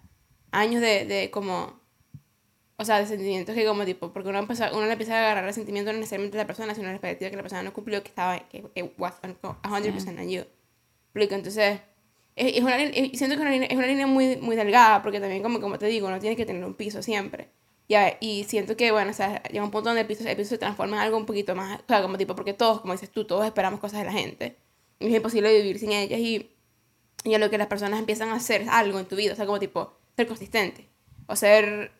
años 0.51 0.81
de, 0.81 1.05
de 1.05 1.31
como 1.31 1.79
o 2.81 2.85
sea, 2.85 2.97
de 2.97 3.07
sentimientos 3.07 3.53
que 3.53 3.65
como 3.65 3.83
tipo, 3.83 4.13
porque 4.13 4.29
uno, 4.29 4.39
empieza, 4.39 4.71
uno 4.71 4.85
le 4.85 4.93
empieza 4.93 5.13
a 5.13 5.19
agarrar 5.19 5.43
resentimiento 5.43 5.91
no 5.91 5.99
necesariamente 5.99 6.37
de 6.37 6.43
la 6.43 6.47
persona, 6.47 6.73
sino 6.73 6.87
la 6.87 6.93
expectativa 6.93 7.29
que 7.29 7.35
la 7.35 7.41
persona 7.41 7.61
no 7.61 7.73
cumplió, 7.73 8.01
que 8.01 8.07
estaba, 8.07 8.39
que 8.47 8.63
it 8.73 8.93
was 8.97 9.15
100% 9.21 10.17
on 10.17 10.29
you. 10.29 10.45
Entonces, 11.23 11.79
es, 12.35 12.57
es 12.57 12.61
una, 12.61 12.77
siento 12.77 13.35
que 13.35 13.41
una 13.41 13.51
línea, 13.51 13.67
es 13.67 13.77
una 13.77 13.87
línea 13.87 14.07
muy, 14.07 14.37
muy 14.37 14.55
delgada, 14.55 15.01
porque 15.01 15.19
también, 15.19 15.43
como, 15.43 15.59
como 15.59 15.77
te 15.77 15.87
digo, 15.87 16.09
no 16.09 16.19
tienes 16.19 16.37
que 16.37 16.45
tener 16.45 16.63
un 16.63 16.73
piso 16.73 17.01
siempre. 17.01 17.49
Ya, 17.87 18.17
y 18.19 18.43
siento 18.43 18.77
que, 18.77 18.91
bueno, 18.91 19.11
o 19.11 19.13
sea, 19.13 19.41
llega 19.43 19.63
un 19.63 19.71
punto 19.71 19.89
donde 19.89 20.01
el 20.01 20.07
piso, 20.07 20.27
el 20.27 20.37
piso 20.37 20.49
se 20.49 20.57
transforma 20.59 20.97
en 20.97 21.03
algo 21.03 21.17
un 21.17 21.25
poquito 21.25 21.55
más, 21.55 21.79
o 21.79 21.83
sea, 21.87 22.01
como 22.01 22.17
tipo, 22.17 22.35
porque 22.35 22.53
todos, 22.53 22.81
como 22.81 22.93
dices 22.93 23.09
tú, 23.11 23.25
todos 23.25 23.45
esperamos 23.45 23.79
cosas 23.79 23.99
de 23.99 24.05
la 24.05 24.11
gente. 24.11 24.57
Y 24.99 25.07
es 25.07 25.15
imposible 25.15 25.51
vivir 25.53 25.79
sin 25.79 25.91
ellas 25.91 26.19
y, 26.19 26.51
y 27.23 27.33
a 27.33 27.39
lo 27.39 27.49
que 27.49 27.57
las 27.57 27.67
personas 27.67 27.99
empiezan 27.99 28.29
a 28.29 28.35
hacer 28.35 28.67
algo 28.69 28.99
en 28.99 29.05
tu 29.05 29.15
vida, 29.15 29.33
o 29.33 29.35
sea, 29.35 29.45
como 29.45 29.59
tipo, 29.59 29.97
ser 30.15 30.27
consistente. 30.27 30.87
O 31.27 31.35
ser 31.35 31.91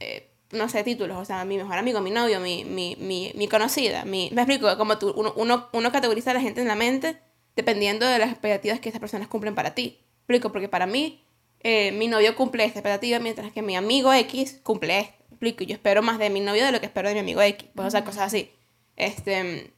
eh, 0.00 0.30
no 0.54 0.68
sé, 0.68 0.84
títulos, 0.84 1.18
o 1.18 1.24
sea, 1.24 1.44
mi 1.44 1.56
mejor 1.56 1.76
amigo, 1.76 2.00
mi 2.00 2.10
novio, 2.10 2.40
mi, 2.40 2.64
mi, 2.64 2.96
mi, 2.98 3.32
mi 3.34 3.48
conocida, 3.48 4.04
mi, 4.04 4.30
me 4.32 4.42
explico, 4.42 4.76
como 4.76 4.98
tú, 4.98 5.12
uno, 5.16 5.32
uno, 5.36 5.68
uno, 5.72 5.92
categoriza 5.92 6.30
a 6.30 6.34
la 6.34 6.40
gente 6.40 6.60
en 6.60 6.68
la 6.68 6.76
mente 6.76 7.18
dependiendo 7.56 8.06
de 8.06 8.18
las 8.18 8.30
expectativas 8.30 8.80
que 8.80 8.88
esas 8.88 9.00
personas 9.00 9.28
cumplen 9.28 9.54
para 9.54 9.74
ti. 9.74 10.00
explico, 10.18 10.52
porque 10.52 10.68
para 10.68 10.86
mí, 10.86 11.24
eh, 11.60 11.92
mi 11.92 12.08
novio 12.08 12.34
cumple 12.36 12.64
esta 12.64 12.80
expectativa, 12.80 13.18
mientras 13.18 13.52
que 13.52 13.62
mi 13.62 13.76
amigo 13.76 14.12
X 14.12 14.60
cumple 14.62 15.00
esta. 15.00 15.14
explico, 15.30 15.64
yo 15.64 15.74
espero 15.74 16.02
más 16.02 16.18
de 16.18 16.30
mi 16.30 16.40
novio 16.40 16.64
de 16.64 16.72
lo 16.72 16.80
que 16.80 16.86
espero 16.86 17.08
de 17.08 17.14
mi 17.14 17.20
amigo 17.20 17.42
X, 17.42 17.68
pues, 17.74 17.88
o 17.88 17.90
sea, 17.90 18.04
cosas 18.04 18.24
así. 18.24 18.50
Este, 18.96 19.72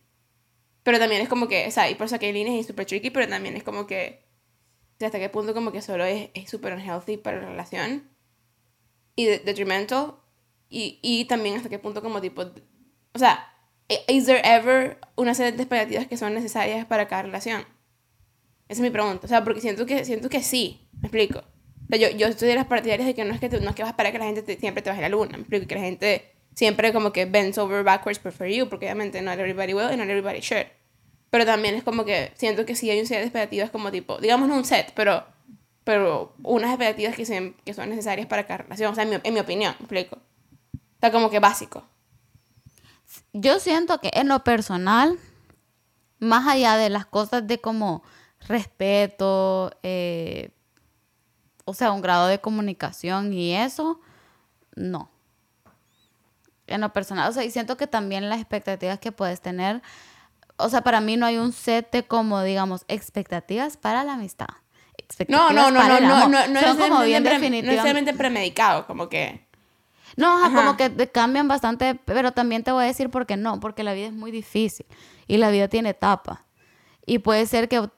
pero 0.83 0.99
también 0.99 1.23
es 1.23 1.29
como 1.29 1.49
que, 1.49 1.67
o 1.67 1.71
sea, 1.71 1.91
y 1.91 1.95
por 1.95 2.07
eso 2.07 2.19
que 2.19 2.27
hay 2.27 2.33
líneas 2.33 2.57
y 2.57 2.65
súper 2.65 2.87
tricky, 2.87 3.11
pero 3.11 3.29
también 3.29 3.57
es 3.57 3.65
como 3.65 3.87
que, 3.87 4.25
hasta 5.01 5.19
qué 5.19 5.29
punto 5.29 5.53
como 5.55 5.73
que 5.73 5.83
solo 5.83 6.05
es 6.05 6.31
súper 6.49 6.73
unhealthy 6.75 7.17
para 7.17 7.41
la 7.41 7.49
relación 7.49 8.09
y 9.15 9.27
detrimental 9.27 10.15
y, 10.69 10.99
y 11.03 11.25
también 11.27 11.57
hasta 11.57 11.69
qué 11.69 11.79
punto 11.79 12.03
como 12.03 12.21
tipo, 12.21 12.43
o 13.13 13.19
sea, 13.19 13.56
¿is 13.89 14.27
there 14.27 14.41
ever 14.45 14.99
una 15.17 15.35
serie 15.35 15.53
de 15.53 15.63
expectativas 15.63 16.07
que 16.07 16.17
son 16.17 16.35
necesarias 16.35 16.87
para 16.87 17.09
cada 17.09 17.23
relación? 17.23 17.63
Esa 18.69 18.81
es 18.81 18.81
mi 18.81 18.91
pregunta, 18.91 19.27
o 19.27 19.29
sea, 19.29 19.45
porque 19.45 19.61
siento 19.61 19.87
que, 19.87 20.05
siento 20.05 20.29
que 20.29 20.43
sí, 20.43 20.89
me 21.01 21.09
explico. 21.09 21.39
O 21.39 21.89
sea, 21.89 21.99
yo, 21.99 22.17
yo 22.17 22.27
estoy 22.27 22.49
de 22.49 22.57
las 22.57 22.67
partidarias 22.67 23.07
de 23.07 23.15
que 23.15 23.25
no 23.25 23.33
es 23.33 23.41
que, 23.41 23.49
no 23.49 23.71
es 23.71 23.77
que 23.77 23.83
vas 23.83 23.91
a 23.91 23.93
esperar 23.93 24.13
que 24.13 24.19
la 24.19 24.25
gente 24.25 24.57
siempre 24.59 24.83
te 24.83 24.91
baje 24.91 25.03
la 25.03 25.09
luna, 25.09 25.33
me 25.33 25.43
explico, 25.43 25.67
que 25.67 25.75
la 25.77 25.83
gente 25.83 26.33
siempre 26.55 26.93
como 26.93 27.13
que 27.13 27.27
bends 27.27 27.59
over 27.59 27.85
backwards 27.85 28.19
for 28.19 28.47
you, 28.47 28.69
porque 28.69 28.87
obviamente 28.87 29.23
not 29.23 29.39
everybody 29.39 29.73
will 29.73 29.93
y 29.93 29.97
not 29.97 30.09
everybody 30.09 30.41
should. 30.41 30.67
Pero 31.31 31.45
también 31.45 31.75
es 31.75 31.85
como 31.85 32.05
que 32.05 32.33
siento 32.35 32.67
que 32.67 32.75
sí 32.75 32.91
hay 32.91 32.99
un 32.99 33.07
set 33.07 33.19
de 33.19 33.25
expectativas 33.25 33.71
como 33.71 33.93
tipo, 33.93 34.19
digamos 34.19 34.49
no 34.49 34.57
un 34.57 34.65
set, 34.65 34.93
pero 34.95 35.25
pero 35.85 36.35
unas 36.43 36.71
expectativas 36.71 37.15
que, 37.15 37.55
que 37.65 37.73
son 37.73 37.91
necesarias 37.91 38.27
para 38.27 38.45
cada 38.45 38.65
relación, 38.65 38.91
o 38.91 38.95
sea, 38.97 39.05
en 39.05 39.11
mi, 39.11 39.17
en 39.23 39.35
mi 39.35 39.39
opinión, 39.39 39.77
¿me 39.79 39.85
explico? 39.85 40.19
Está 40.95 41.13
como 41.13 41.31
que 41.31 41.39
básico. 41.39 41.85
Yo 43.33 43.59
siento 43.59 44.01
que 44.01 44.11
en 44.15 44.29
lo 44.29 44.45
personal, 44.45 45.19
más 46.19 46.47
allá 46.47 46.77
de 46.77 46.91
las 46.91 47.07
cosas 47.07 47.47
de 47.47 47.61
como 47.61 48.03
respeto, 48.49 49.73
eh, 49.83 50.51
o 51.65 51.75
sea, 51.75 51.93
un 51.93 52.03
grado 52.03 52.27
de 52.29 52.41
comunicación 52.41 53.33
y 53.33 53.55
eso, 53.55 54.01
no. 54.75 55.11
En 56.67 56.81
lo 56.81 56.93
personal, 56.93 57.31
o 57.31 57.33
sea, 57.33 57.45
y 57.45 57.51
siento 57.51 57.77
que 57.77 57.87
también 57.87 58.29
las 58.29 58.41
expectativas 58.41 58.99
que 58.99 59.13
puedes 59.13 59.41
tener, 59.41 59.83
o 60.57 60.69
sea, 60.69 60.83
para 60.83 61.01
mí 61.01 61.17
no 61.17 61.27
hay 61.27 61.39
un 61.39 61.53
set 61.53 61.91
de 61.93 62.05
como, 62.05 62.43
digamos, 62.43 62.85
expectativas 62.89 63.77
para 63.77 64.05
la 64.05 64.15
amistad 64.15 64.49
no, 65.29 65.53
no, 65.53 65.71
no, 65.71 65.89
no, 65.89 66.01
no, 66.01 66.29
no, 66.29 66.47
no, 66.49 66.61
es 66.61 66.75
como 66.75 67.03
bien 67.03 67.23
definitivamente. 67.23 67.63
No 67.63 67.73
necesariamente 67.73 68.15
premedicado, 68.15 68.87
como 68.87 69.09
que... 69.09 69.46
No, 70.17 70.51
como 70.55 70.77
que 70.77 71.11
cambian 71.13 71.47
bastante, 71.47 71.95
pero 71.95 72.33
también 72.33 72.65
te 72.65 72.73
voy 72.73 72.85
a 72.85 72.87
decir 72.87 73.11
por 73.11 73.27
qué 73.27 73.37
no, 73.37 73.61
porque 73.61 73.83
la 73.83 73.93
vida 73.93 74.07
es 74.07 74.13
muy 74.15 74.31
difícil 74.31 74.87
y 75.27 75.37
la 75.37 75.51
vida 75.51 75.69
tiene 75.69 75.91
etapas. 75.91 76.39
Y 77.05 77.19
puede 77.19 77.47
ser 77.47 77.69
que, 77.69 77.89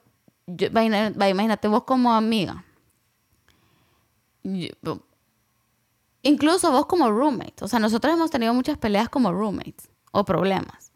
imagínate 0.45 1.67
vos 1.69 1.83
como 1.83 2.13
amiga, 2.13 2.65
incluso 6.21 6.71
vos 6.71 6.85
como 6.87 7.09
roommate, 7.09 7.63
o 7.63 7.67
sea, 7.67 7.79
nosotros 7.79 8.13
hemos 8.13 8.29
tenido 8.29 8.53
muchas 8.53 8.77
peleas 8.77 9.07
como 9.09 9.31
roommates 9.31 9.89
o 10.11 10.25
problemas. 10.25 10.91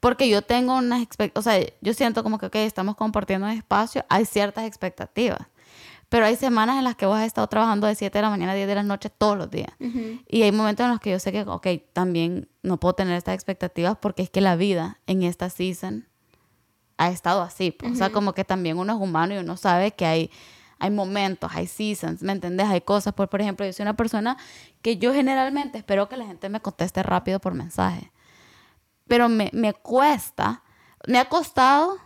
Porque 0.00 0.28
yo 0.28 0.42
tengo 0.42 0.76
unas 0.76 1.00
expectativas, 1.00 1.46
o 1.46 1.50
sea, 1.50 1.66
yo 1.80 1.94
siento 1.94 2.22
como 2.22 2.38
que, 2.38 2.46
ok, 2.46 2.56
estamos 2.56 2.96
compartiendo 2.96 3.46
un 3.46 3.52
espacio, 3.52 4.04
hay 4.08 4.26
ciertas 4.26 4.64
expectativas. 4.64 5.46
Pero 6.14 6.26
hay 6.26 6.36
semanas 6.36 6.78
en 6.78 6.84
las 6.84 6.94
que 6.94 7.06
vos 7.06 7.18
has 7.18 7.26
estado 7.26 7.48
trabajando 7.48 7.88
de 7.88 7.96
7 7.96 8.16
de 8.16 8.22
la 8.22 8.30
mañana 8.30 8.52
a 8.52 8.54
10 8.54 8.68
de 8.68 8.74
la 8.76 8.84
noche 8.84 9.10
todos 9.10 9.36
los 9.36 9.50
días. 9.50 9.72
Y 10.28 10.42
hay 10.42 10.52
momentos 10.52 10.84
en 10.84 10.92
los 10.92 11.00
que 11.00 11.10
yo 11.10 11.18
sé 11.18 11.32
que, 11.32 11.42
ok, 11.42 11.66
también 11.92 12.48
no 12.62 12.78
puedo 12.78 12.94
tener 12.94 13.16
estas 13.16 13.34
expectativas 13.34 13.96
porque 14.00 14.22
es 14.22 14.30
que 14.30 14.40
la 14.40 14.54
vida 14.54 15.00
en 15.08 15.24
esta 15.24 15.50
season 15.50 16.06
ha 16.98 17.10
estado 17.10 17.42
así. 17.42 17.72
Pues. 17.72 17.94
O 17.94 17.96
sea, 17.96 18.10
como 18.10 18.32
que 18.32 18.44
también 18.44 18.78
uno 18.78 18.92
es 18.92 19.00
humano 19.00 19.34
y 19.34 19.38
uno 19.38 19.56
sabe 19.56 19.90
que 19.90 20.06
hay, 20.06 20.30
hay 20.78 20.92
momentos, 20.92 21.50
hay 21.52 21.66
seasons, 21.66 22.22
¿me 22.22 22.30
entendés? 22.30 22.68
Hay 22.68 22.82
cosas. 22.82 23.12
Por, 23.12 23.28
por 23.28 23.40
ejemplo, 23.40 23.66
yo 23.66 23.72
soy 23.72 23.82
una 23.82 23.96
persona 23.96 24.36
que 24.82 24.98
yo 24.98 25.12
generalmente 25.12 25.78
espero 25.78 26.08
que 26.08 26.16
la 26.16 26.26
gente 26.26 26.48
me 26.48 26.60
conteste 26.60 27.02
rápido 27.02 27.40
por 27.40 27.54
mensaje 27.54 28.12
pero 29.06 29.28
me, 29.28 29.50
me 29.52 29.74
cuesta, 29.74 30.62
me 31.06 31.18
ha 31.18 31.28
costado 31.28 31.98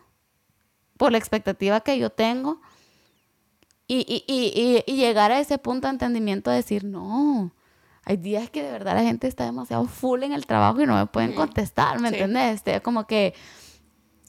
por 0.96 1.12
la 1.12 1.18
expectativa 1.18 1.80
que 1.80 1.98
yo 1.98 2.10
tengo 2.10 2.60
y, 3.88 4.04
y, 4.06 4.24
y, 4.32 4.84
y, 4.86 4.96
llegar 4.96 5.32
a 5.32 5.40
ese 5.40 5.56
punto 5.56 5.88
de 5.88 5.92
entendimiento 5.92 6.50
de 6.50 6.56
decir, 6.56 6.84
no, 6.84 7.52
hay 8.04 8.18
días 8.18 8.50
que 8.50 8.62
de 8.62 8.70
verdad 8.70 8.94
la 8.94 9.02
gente 9.02 9.26
está 9.26 9.44
demasiado 9.44 9.86
full 9.86 10.22
en 10.22 10.32
el 10.32 10.46
trabajo 10.46 10.80
y 10.82 10.86
no 10.86 10.94
me 10.94 11.06
pueden 11.06 11.34
contestar, 11.34 11.98
¿me 11.98 12.08
entiendes? 12.08 12.56
Este, 12.56 12.82
como 12.82 13.06
que, 13.06 13.34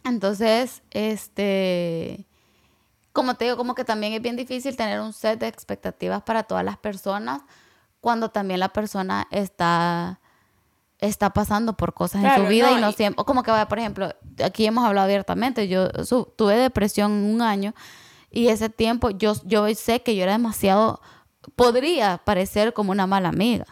entonces, 0.06 0.82
este, 0.92 2.26
como 3.12 3.36
te 3.36 3.46
digo, 3.46 3.58
como 3.58 3.76
que 3.76 3.84
también 3.84 4.14
es 4.14 4.22
bien 4.22 4.38
difícil 4.38 4.78
tener 4.78 5.02
un 5.02 5.12
set 5.12 5.40
de 5.40 5.48
expectativas 5.48 6.24
para 6.24 6.44
todas 6.44 6.64
las 6.64 6.78
personas 6.78 7.42
cuando 8.00 8.30
también 8.30 8.62
la 8.62 8.70
persona 8.70 9.28
está 9.30 10.22
está 11.00 11.30
pasando 11.30 11.78
por 11.78 11.94
cosas 11.94 12.24
en 12.24 12.36
su 12.36 12.50
vida 12.50 12.72
y 12.72 12.82
no 12.82 12.92
siempre, 12.92 13.24
como 13.24 13.44
que, 13.44 13.52
por 13.70 13.80
ejemplo, 13.80 14.14
aquí 14.44 14.66
hemos 14.66 14.86
hablado 14.86 15.06
abiertamente, 15.06 15.68
yo 15.68 15.90
tuve 16.36 16.58
depresión 16.58 17.12
un 17.12 17.42
año 17.42 17.74
y 18.32 18.50
ese 18.50 18.70
tiempo 18.70 19.10
yo, 19.10 19.34
yo 19.46 19.68
sé 19.76 20.02
que 20.02 20.16
yo 20.16 20.24
era 20.24 20.34
demasiado, 20.34 21.02
podría 21.56 22.22
parecer 22.24 22.74
como 22.74 22.92
una 22.92 23.08
mala 23.08 23.30
amiga, 23.30 23.66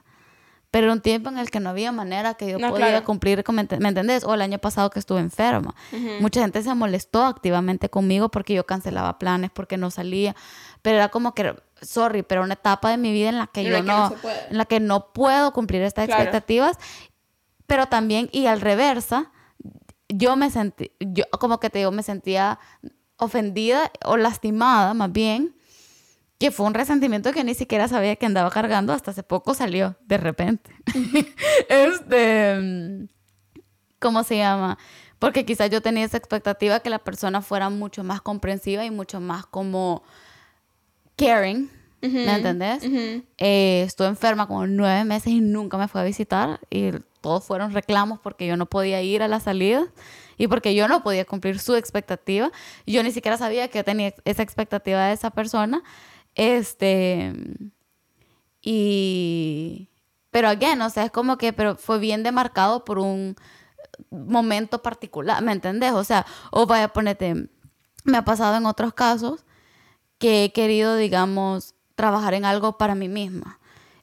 pero 0.72 0.88
era 0.88 0.94
un 0.94 1.02
tiempo 1.02 1.30
en 1.30 1.38
el 1.38 1.50
que 1.50 1.60
no 1.60 1.70
había 1.70 1.92
manera 1.92 2.34
que 2.34 2.52
yo 2.52 2.60
podía 2.60 3.04
cumplir, 3.04 3.44
¿me 3.80 3.90
entendés? 3.90 4.24
O 4.24 4.34
el 4.34 4.42
año 4.42 4.60
pasado 4.60 4.90
que 4.90 5.00
estuve 5.00 5.20
enferma. 5.20 5.76
Mucha 6.20 6.42
gente 6.42 6.62
se 6.62 6.74
molestó 6.74 7.26
activamente 7.26 7.90
conmigo 7.90 8.30
porque 8.30 8.54
yo 8.54 8.66
cancelaba 8.66 9.18
planes, 9.18 9.50
porque 9.52 9.78
no 9.78 9.92
salía, 9.92 10.36
pero 10.82 10.98
era 10.98 11.10
como 11.10 11.34
que, 11.34 11.56
sorry, 11.82 12.24
pero 12.24 12.44
una 12.44 12.56
etapa 12.56 12.90
de 12.90 12.98
mi 12.98 13.12
vida 13.12 13.30
en 13.30 13.38
la 13.38 13.48
que 13.48 13.64
yo 13.64 13.82
no, 13.82 14.14
en 14.50 14.58
la 14.58 14.66
que 14.66 14.80
no 14.80 15.14
puedo 15.14 15.54
cumplir 15.54 15.82
estas 15.84 16.10
expectativas 16.10 16.78
pero 17.68 17.88
también, 17.88 18.30
y 18.32 18.48
al 18.48 18.62
reversa, 18.62 19.32
yo 20.08 20.38
me 20.38 20.50
sentí, 20.50 20.92
yo 21.00 21.26
como 21.32 21.60
que 21.60 21.70
te 21.70 21.80
digo, 21.80 21.92
me 21.92 22.02
sentía 22.02 22.60
ofendida 23.18 23.92
o 24.06 24.18
lastimada 24.18 24.94
más 24.94 25.12
bien, 25.12 25.56
que 26.40 26.52
fue 26.52 26.68
un 26.68 26.74
resentimiento 26.74 27.32
que 27.32 27.44
ni 27.44 27.56
siquiera 27.56 27.88
sabía 27.88 28.16
que 28.16 28.26
andaba 28.26 28.52
cargando, 28.52 28.94
hasta 28.94 29.12
hace 29.12 29.24
poco 29.24 29.54
salió, 29.54 29.96
de 30.06 30.18
repente. 30.18 30.70
este, 31.70 33.08
¿cómo 34.00 34.24
se 34.24 34.38
llama? 34.38 34.78
Porque 35.20 35.46
quizás 35.46 35.72
yo 35.72 35.82
tenía 35.82 36.06
esa 36.06 36.18
expectativa 36.18 36.80
que 36.80 36.92
la 36.92 37.00
persona 37.00 37.42
fuera 37.42 37.70
mucho 37.70 38.04
más 38.04 38.22
comprensiva 38.22 38.86
y 38.86 38.92
mucho 38.92 39.20
más 39.20 39.46
como 39.48 40.04
caring. 41.16 41.72
¿Me 42.00 42.36
entendés? 42.36 42.84
Eh, 43.38 43.84
estuve 43.86 44.08
enferma 44.08 44.48
como 44.48 44.68
nueve 44.68 45.04
meses 45.04 45.34
y 45.34 45.42
nunca 45.42 45.78
me 45.78 45.88
fue 45.88 46.02
a 46.02 46.04
visitar 46.04 46.60
y 46.70 46.92
todos 47.22 47.44
fueron 47.44 47.74
reclamos 47.74 48.20
porque 48.20 48.46
yo 48.46 48.56
no 48.56 48.68
podía 48.68 49.02
ir 49.02 49.24
a 49.24 49.28
la 49.28 49.40
salida 49.40 49.88
y 50.38 50.48
porque 50.48 50.76
yo 50.76 50.88
no 50.88 51.04
podía 51.04 51.26
cumplir 51.26 51.60
su 51.60 51.76
expectativa. 51.76 52.52
Yo 52.86 53.04
ni 53.04 53.12
siquiera 53.12 53.38
sabía 53.38 53.68
que 53.70 53.84
tenía 53.84 54.14
esa 54.24 54.44
expectativa 54.44 55.08
de 55.08 55.14
esa 55.14 55.32
persona. 55.32 55.84
Este. 56.36 57.34
Y. 58.62 59.90
Pero 60.32 60.50
again, 60.50 60.82
o 60.82 60.90
sea, 60.90 61.06
es 61.06 61.12
como 61.12 61.38
que 61.38 61.54
pero 61.54 61.76
fue 61.76 62.00
bien 62.00 62.22
demarcado 62.22 62.86
por 62.86 63.00
un 63.00 63.36
momento 64.12 64.82
particular, 64.82 65.42
¿me 65.42 65.52
entendés? 65.52 65.94
O 65.94 66.04
sea, 66.04 66.26
o 66.52 66.68
vaya, 66.68 66.90
ponete, 66.90 67.50
me 68.04 68.18
ha 68.18 68.26
pasado 68.26 68.56
en 68.58 68.66
otros 68.66 68.94
casos 68.94 69.46
que 70.20 70.44
he 70.44 70.52
querido, 70.54 70.96
digamos, 70.96 71.76
trabajar 71.96 72.34
en 72.34 72.46
algo 72.46 72.78
para 72.78 72.96
mí 72.96 73.10
misma. 73.10 73.60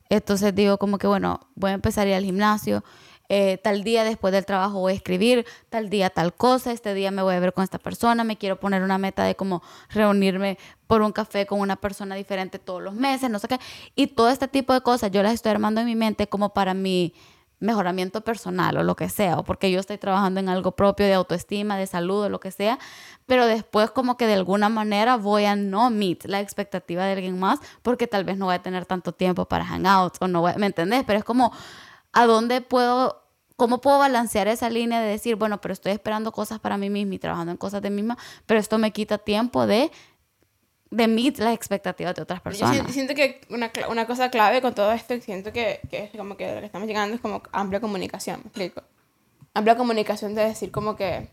Entonces 0.08 0.54
digo 0.54 0.78
como 0.78 0.98
que, 0.98 1.06
bueno, 1.06 1.40
voy 1.54 1.70
a 1.70 1.74
empezar 1.74 2.06
a 2.06 2.10
ir 2.10 2.16
al 2.16 2.24
gimnasio, 2.24 2.84
eh, 3.28 3.58
tal 3.58 3.84
día 3.84 4.04
después 4.04 4.32
del 4.32 4.44
trabajo 4.44 4.80
voy 4.80 4.92
a 4.92 4.96
escribir, 4.96 5.46
tal 5.70 5.88
día 5.88 6.10
tal 6.10 6.34
cosa, 6.34 6.72
este 6.72 6.92
día 6.92 7.10
me 7.10 7.22
voy 7.22 7.34
a 7.34 7.40
ver 7.40 7.52
con 7.52 7.64
esta 7.64 7.78
persona, 7.78 8.22
me 8.24 8.36
quiero 8.36 8.60
poner 8.60 8.82
una 8.82 8.98
meta 8.98 9.24
de 9.24 9.34
como 9.34 9.62
reunirme 9.88 10.58
por 10.86 11.02
un 11.02 11.12
café 11.12 11.46
con 11.46 11.60
una 11.60 11.76
persona 11.76 12.14
diferente 12.14 12.58
todos 12.58 12.82
los 12.82 12.94
meses, 12.94 13.30
no 13.30 13.38
sé 13.38 13.48
qué. 13.48 13.58
Y 13.94 14.08
todo 14.08 14.28
este 14.28 14.48
tipo 14.48 14.72
de 14.74 14.82
cosas 14.82 15.10
yo 15.10 15.22
las 15.22 15.32
estoy 15.32 15.52
armando 15.52 15.80
en 15.80 15.86
mi 15.86 15.96
mente 15.96 16.26
como 16.26 16.52
para 16.52 16.74
mi 16.74 17.14
mejoramiento 17.60 18.20
personal 18.20 18.76
o 18.76 18.82
lo 18.82 18.94
que 18.94 19.08
sea, 19.08 19.38
o 19.38 19.44
porque 19.44 19.70
yo 19.70 19.80
estoy 19.80 19.98
trabajando 19.98 20.40
en 20.40 20.48
algo 20.48 20.72
propio 20.72 21.06
de 21.06 21.14
autoestima, 21.14 21.78
de 21.78 21.86
salud 21.86 22.24
o 22.24 22.28
lo 22.28 22.40
que 22.40 22.50
sea, 22.50 22.78
pero 23.26 23.46
después 23.46 23.90
como 23.90 24.16
que 24.16 24.26
de 24.26 24.34
alguna 24.34 24.68
manera 24.68 25.16
voy 25.16 25.44
a 25.46 25.56
no 25.56 25.88
meet 25.90 26.26
la 26.26 26.40
expectativa 26.40 27.04
de 27.04 27.12
alguien 27.12 27.38
más 27.38 27.60
porque 27.82 28.06
tal 28.06 28.24
vez 28.24 28.36
no 28.36 28.46
voy 28.46 28.56
a 28.56 28.62
tener 28.62 28.84
tanto 28.86 29.12
tiempo 29.12 29.46
para 29.46 29.64
hangouts 29.64 30.18
o 30.20 30.28
no 30.28 30.42
voy, 30.42 30.52
¿me 30.58 30.66
entendés? 30.66 31.04
Pero 31.06 31.18
es 31.18 31.24
como, 31.24 31.52
¿a 32.14 32.26
dónde 32.26 32.60
puedo, 32.60 33.22
cómo 33.56 33.80
puedo 33.80 33.98
balancear 33.98 34.48
esa 34.48 34.70
línea 34.70 35.00
de 35.00 35.08
decir, 35.08 35.36
bueno, 35.36 35.60
pero 35.60 35.72
estoy 35.72 35.92
esperando 35.92 36.32
cosas 36.32 36.60
para 36.60 36.78
mí 36.78 36.88
misma 36.88 37.14
y 37.14 37.18
trabajando 37.18 37.52
en 37.52 37.58
cosas 37.58 37.82
de 37.82 37.90
mí 37.90 37.96
misma, 37.96 38.16
pero 38.46 38.58
esto 38.58 38.78
me 38.78 38.92
quita 38.92 39.18
tiempo 39.18 39.66
de 39.66 39.90
de 40.94 41.08
meet 41.08 41.38
las 41.38 41.54
expectativas 41.54 42.14
de 42.14 42.22
otras 42.22 42.40
personas. 42.40 42.86
Yo 42.86 42.92
siento 42.92 43.14
que 43.14 43.40
una, 43.50 43.70
una 43.88 44.06
cosa 44.06 44.30
clave 44.30 44.62
con 44.62 44.74
todo 44.74 44.92
esto, 44.92 45.20
siento 45.20 45.52
que, 45.52 45.80
que 45.90 46.04
es 46.04 46.10
como 46.16 46.36
que 46.36 46.54
lo 46.54 46.60
que 46.60 46.66
estamos 46.66 46.86
llegando 46.86 47.16
es 47.16 47.20
como 47.20 47.42
amplia 47.52 47.80
comunicación, 47.80 48.40
me 48.44 48.48
explico. 48.48 48.82
Amplia 49.54 49.76
comunicación 49.76 50.34
de 50.34 50.44
decir 50.44 50.70
como 50.70 50.94
que... 50.94 51.28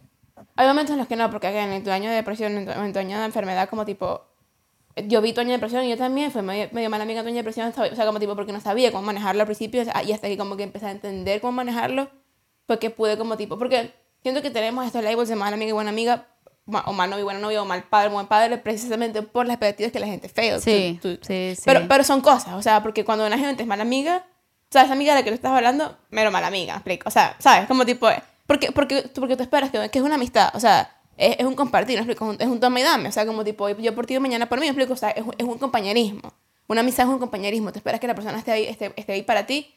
Hay 0.55 0.67
momentos 0.67 0.93
en 0.93 0.97
los 0.97 1.07
que 1.07 1.15
no, 1.15 1.29
porque 1.29 1.47
en 1.47 1.83
tu 1.83 1.91
año 1.91 2.09
de 2.09 2.15
depresión, 2.15 2.57
en 2.57 2.93
tu, 2.93 2.99
año 2.99 3.19
de 3.19 3.25
enfermedad, 3.25 3.69
como 3.69 3.85
tipo... 3.85 4.30
Yo 5.07 5.21
vi 5.21 5.33
tu 5.33 5.41
año 5.41 5.49
de 5.49 5.55
depresión 5.55 5.85
y 5.85 5.89
yo 5.89 5.97
también 5.97 6.31
fui 6.31 6.41
medio, 6.41 6.69
medio 6.71 6.89
mala 6.89 7.03
amiga 7.03 7.21
tu 7.21 7.27
año 7.27 7.35
de 7.35 7.43
depresión, 7.43 7.69
o 7.69 7.95
sea, 7.95 8.05
como 8.05 8.19
tipo 8.19 8.35
porque 8.35 8.51
no 8.51 8.59
sabía 8.59 8.91
cómo 8.91 9.03
manejarlo 9.03 9.41
al 9.41 9.47
principio 9.47 9.83
y 9.83 10.11
hasta 10.11 10.27
que 10.27 10.37
como 10.37 10.57
que 10.57 10.63
empecé 10.63 10.87
a 10.87 10.91
entender 10.91 11.41
cómo 11.41 11.53
manejarlo, 11.53 12.09
fue 12.67 12.79
que 12.79 12.89
pude 12.89 13.17
como 13.17 13.37
tipo... 13.37 13.57
Porque 13.57 13.93
siento 14.21 14.41
que 14.41 14.51
tenemos 14.51 14.85
estos 14.85 15.03
labels 15.03 15.29
de 15.29 15.35
mala 15.35 15.55
amiga 15.55 15.69
y 15.69 15.73
buena 15.73 15.89
amiga 15.89 16.27
o 16.85 16.93
mal 16.93 17.09
novio, 17.09 17.25
buena 17.25 17.39
novia, 17.39 17.61
o 17.61 17.65
mal 17.65 17.83
padre, 17.83 18.09
buen 18.09 18.27
padre, 18.27 18.57
precisamente 18.57 19.21
por 19.21 19.45
las 19.45 19.55
expectativas 19.55 19.91
que 19.91 19.99
la 19.99 20.07
gente 20.07 20.29
fail. 20.29 20.61
Sí, 20.61 20.99
sí, 21.01 21.19
sí. 21.55 21.61
Pero, 21.65 21.87
pero 21.87 22.03
son 22.03 22.21
cosas, 22.21 22.53
o 22.53 22.61
sea, 22.61 22.83
porque 22.83 23.03
cuando 23.03 23.25
una 23.25 23.37
gente 23.37 23.63
es 23.63 23.67
mala 23.67 23.81
amiga, 23.81 24.25
o 24.25 24.71
sea, 24.71 24.83
esa 24.83 24.93
amiga 24.93 25.13
de 25.13 25.19
la 25.19 25.23
que 25.23 25.31
tú 25.31 25.35
estás 25.35 25.51
hablando, 25.51 25.97
mero 26.09 26.31
mala 26.31 26.47
amiga, 26.47 26.75
explico. 26.75 27.09
O 27.09 27.11
sea, 27.11 27.35
¿sabes? 27.39 27.67
Como 27.67 27.85
tipo, 27.85 28.07
porque, 28.47 28.71
porque, 28.71 29.09
porque 29.13 29.35
tú 29.35 29.43
esperas 29.43 29.69
que, 29.69 29.89
que 29.89 29.99
es 29.99 30.05
una 30.05 30.15
amistad, 30.15 30.51
o 30.53 30.59
sea, 30.59 31.00
es, 31.17 31.37
es 31.39 31.45
un 31.45 31.55
compartir, 31.55 31.95
¿no? 31.97 32.03
explico? 32.03 32.35
Es 32.39 32.47
un 32.47 32.59
toma 32.59 32.79
y 32.79 32.83
dame, 32.83 33.09
o 33.09 33.11
sea, 33.11 33.25
como 33.25 33.43
tipo, 33.43 33.69
yo 33.69 33.95
por 33.95 34.05
ti 34.05 34.19
mañana 34.19 34.47
por 34.47 34.59
mí, 34.59 34.67
explico, 34.67 34.93
o 34.93 34.97
sea, 34.97 35.11
es, 35.11 35.23
es 35.37 35.45
un 35.45 35.57
compañerismo. 35.57 36.33
Una 36.67 36.81
amistad 36.81 37.05
es 37.07 37.13
un 37.13 37.19
compañerismo, 37.19 37.71
te 37.71 37.79
esperas 37.79 37.99
que 37.99 38.07
la 38.07 38.15
persona 38.15 38.37
esté 38.37 38.51
ahí, 38.51 38.65
esté, 38.65 38.93
esté 38.95 39.13
ahí 39.13 39.23
para 39.23 39.45
ti 39.45 39.73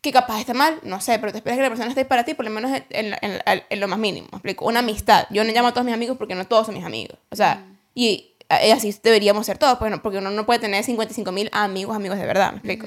que 0.00 0.12
capaz 0.12 0.40
esté 0.40 0.54
mal, 0.54 0.78
no 0.84 1.00
sé, 1.00 1.18
pero 1.18 1.32
te 1.32 1.38
esperas 1.38 1.56
que 1.56 1.62
la 1.62 1.68
persona 1.70 1.88
esté 1.88 2.04
para 2.04 2.24
ti, 2.24 2.34
por 2.34 2.44
lo 2.44 2.52
menos 2.52 2.70
en, 2.90 3.14
en, 3.20 3.40
en, 3.68 3.80
lo 3.80 3.88
más 3.88 3.98
mínimo. 3.98 4.28
explico? 4.32 4.64
Una 4.64 4.78
amistad. 4.78 5.26
Yo 5.30 5.42
no 5.42 5.52
llamo 5.52 5.68
a 5.68 5.72
todos 5.72 5.84
mis 5.84 5.94
amigos 5.94 6.16
porque 6.16 6.36
no 6.36 6.46
todos 6.46 6.66
son 6.66 6.76
mis 6.76 6.84
amigos. 6.84 7.18
O 7.30 7.36
sea, 7.36 7.66
y 7.94 8.36
así 8.48 8.94
deberíamos 9.02 9.44
ser 9.46 9.58
todos, 9.58 9.78
pues, 9.78 9.92
porque 10.00 10.18
uno 10.18 10.30
no 10.30 10.46
puede 10.46 10.60
tener 10.60 10.84
55 10.84 11.32
mil 11.32 11.50
amigos, 11.52 11.96
amigos 11.96 12.18
de 12.18 12.26
verdad, 12.26 12.52
¿me 12.52 12.58
explico? 12.58 12.86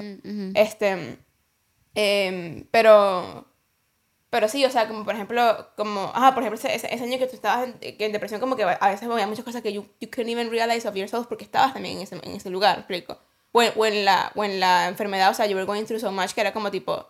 Este, 0.54 1.18
eh, 1.94 2.64
pero, 2.70 3.46
pero 4.32 4.48
sí, 4.48 4.64
o 4.64 4.70
sea, 4.70 4.88
como 4.88 5.04
por 5.04 5.14
ejemplo, 5.14 5.68
como, 5.76 6.10
ajá, 6.14 6.32
por 6.32 6.42
ejemplo, 6.42 6.58
ese, 6.58 6.74
ese 6.74 7.04
año 7.04 7.18
que 7.18 7.26
tú 7.26 7.36
estabas 7.36 7.68
en, 7.68 7.74
que 7.98 8.06
en, 8.06 8.12
depresión, 8.12 8.40
como 8.40 8.56
que 8.56 8.62
a 8.62 8.88
veces 8.88 9.06
había 9.06 9.26
muchas 9.26 9.44
cosas 9.44 9.60
que 9.60 9.74
you, 9.74 9.84
you 10.00 10.08
couldn't 10.08 10.30
even 10.30 10.50
realize 10.50 10.88
of 10.88 10.96
yourself 10.96 11.26
porque 11.26 11.44
estabas 11.44 11.74
también 11.74 11.98
en 11.98 12.04
ese, 12.04 12.16
en 12.16 12.36
ese 12.36 12.48
lugar, 12.48 12.76
¿me 12.76 12.80
explico? 12.80 13.18
o 13.52 13.84
en, 13.84 14.06
la, 14.06 14.32
o 14.34 14.42
en 14.42 14.58
la 14.58 14.88
enfermedad, 14.88 15.32
o 15.32 15.34
sea, 15.34 15.44
you 15.44 15.54
were 15.54 15.66
going 15.66 15.84
through 15.84 16.00
so 16.00 16.10
much 16.10 16.32
que 16.32 16.40
era 16.40 16.54
como 16.54 16.70
tipo, 16.70 17.06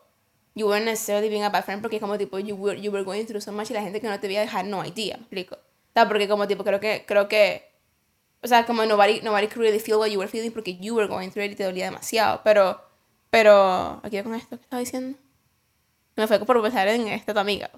you 0.57 0.67
weren't 0.67 0.85
necessarily 0.85 1.29
being 1.29 1.45
a 1.45 1.49
bad 1.49 1.63
friend 1.63 1.81
porque 1.81 2.01
como 2.01 2.19
tipo, 2.19 2.41
you 2.41 2.57
were, 2.57 2.81
you 2.81 2.91
were 2.91 3.05
going 3.05 3.25
through 3.25 3.41
so 3.41 3.53
much 3.53 3.71
y 3.71 3.75
la 3.75 3.83
gente 3.83 4.01
que 4.01 4.09
no 4.09 4.19
te 4.19 4.27
veía 4.27 4.41
dejar 4.41 4.65
no 4.65 4.85
idea, 4.85 5.17
¿me 5.17 5.23
explico? 5.23 5.55
O 5.55 5.93
sea, 5.95 6.09
porque 6.09 6.27
como 6.27 6.49
tipo, 6.49 6.65
creo 6.65 6.81
que, 6.81 7.05
creo 7.07 7.29
que, 7.29 7.71
o 8.43 8.49
sea, 8.49 8.67
como 8.67 8.85
nobody, 8.85 9.21
nobody 9.21 9.47
could 9.47 9.61
really 9.61 9.79
feel 9.79 9.99
what 9.99 10.09
you 10.09 10.19
were 10.19 10.29
feeling 10.29 10.51
porque 10.51 10.77
you 10.77 10.97
were 10.97 11.07
going 11.07 11.31
through 11.31 11.45
it 11.45 11.53
y 11.53 11.55
te 11.55 11.63
dolía 11.63 11.85
demasiado, 11.85 12.41
pero, 12.43 12.81
pero, 13.31 14.01
aquí 14.03 14.21
con 14.25 14.35
esto 14.35 14.57
que 14.57 14.65
estaba 14.65 14.81
diciendo, 14.81 15.17
me 16.17 16.27
fue 16.27 16.39
por 16.45 16.63
pensar 16.63 16.89
en 16.89 17.09
esta 17.09 17.33
tu 17.33 17.41
amiga. 17.41 17.71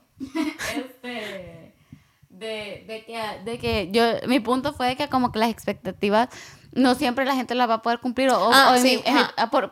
este, 0.77 1.75
de, 2.29 2.85
de, 2.87 3.05
que, 3.07 3.23
de 3.45 3.59
que 3.59 3.91
yo, 3.93 4.03
mi 4.27 4.41
punto 4.41 4.73
fue 4.73 4.97
que 4.97 5.09
como 5.09 5.33
que 5.33 5.39
las 5.39 5.51
expectativas 5.51 6.29
no 6.73 6.95
siempre 6.95 7.25
la 7.25 7.37
gente 7.37 7.55
la 7.55 7.67
va 7.67 7.75
a 7.75 7.83
poder 7.83 8.01
cumplir 8.01 8.31
o, 8.31 8.51
ah, 8.53 8.77
sí, 8.81 9.03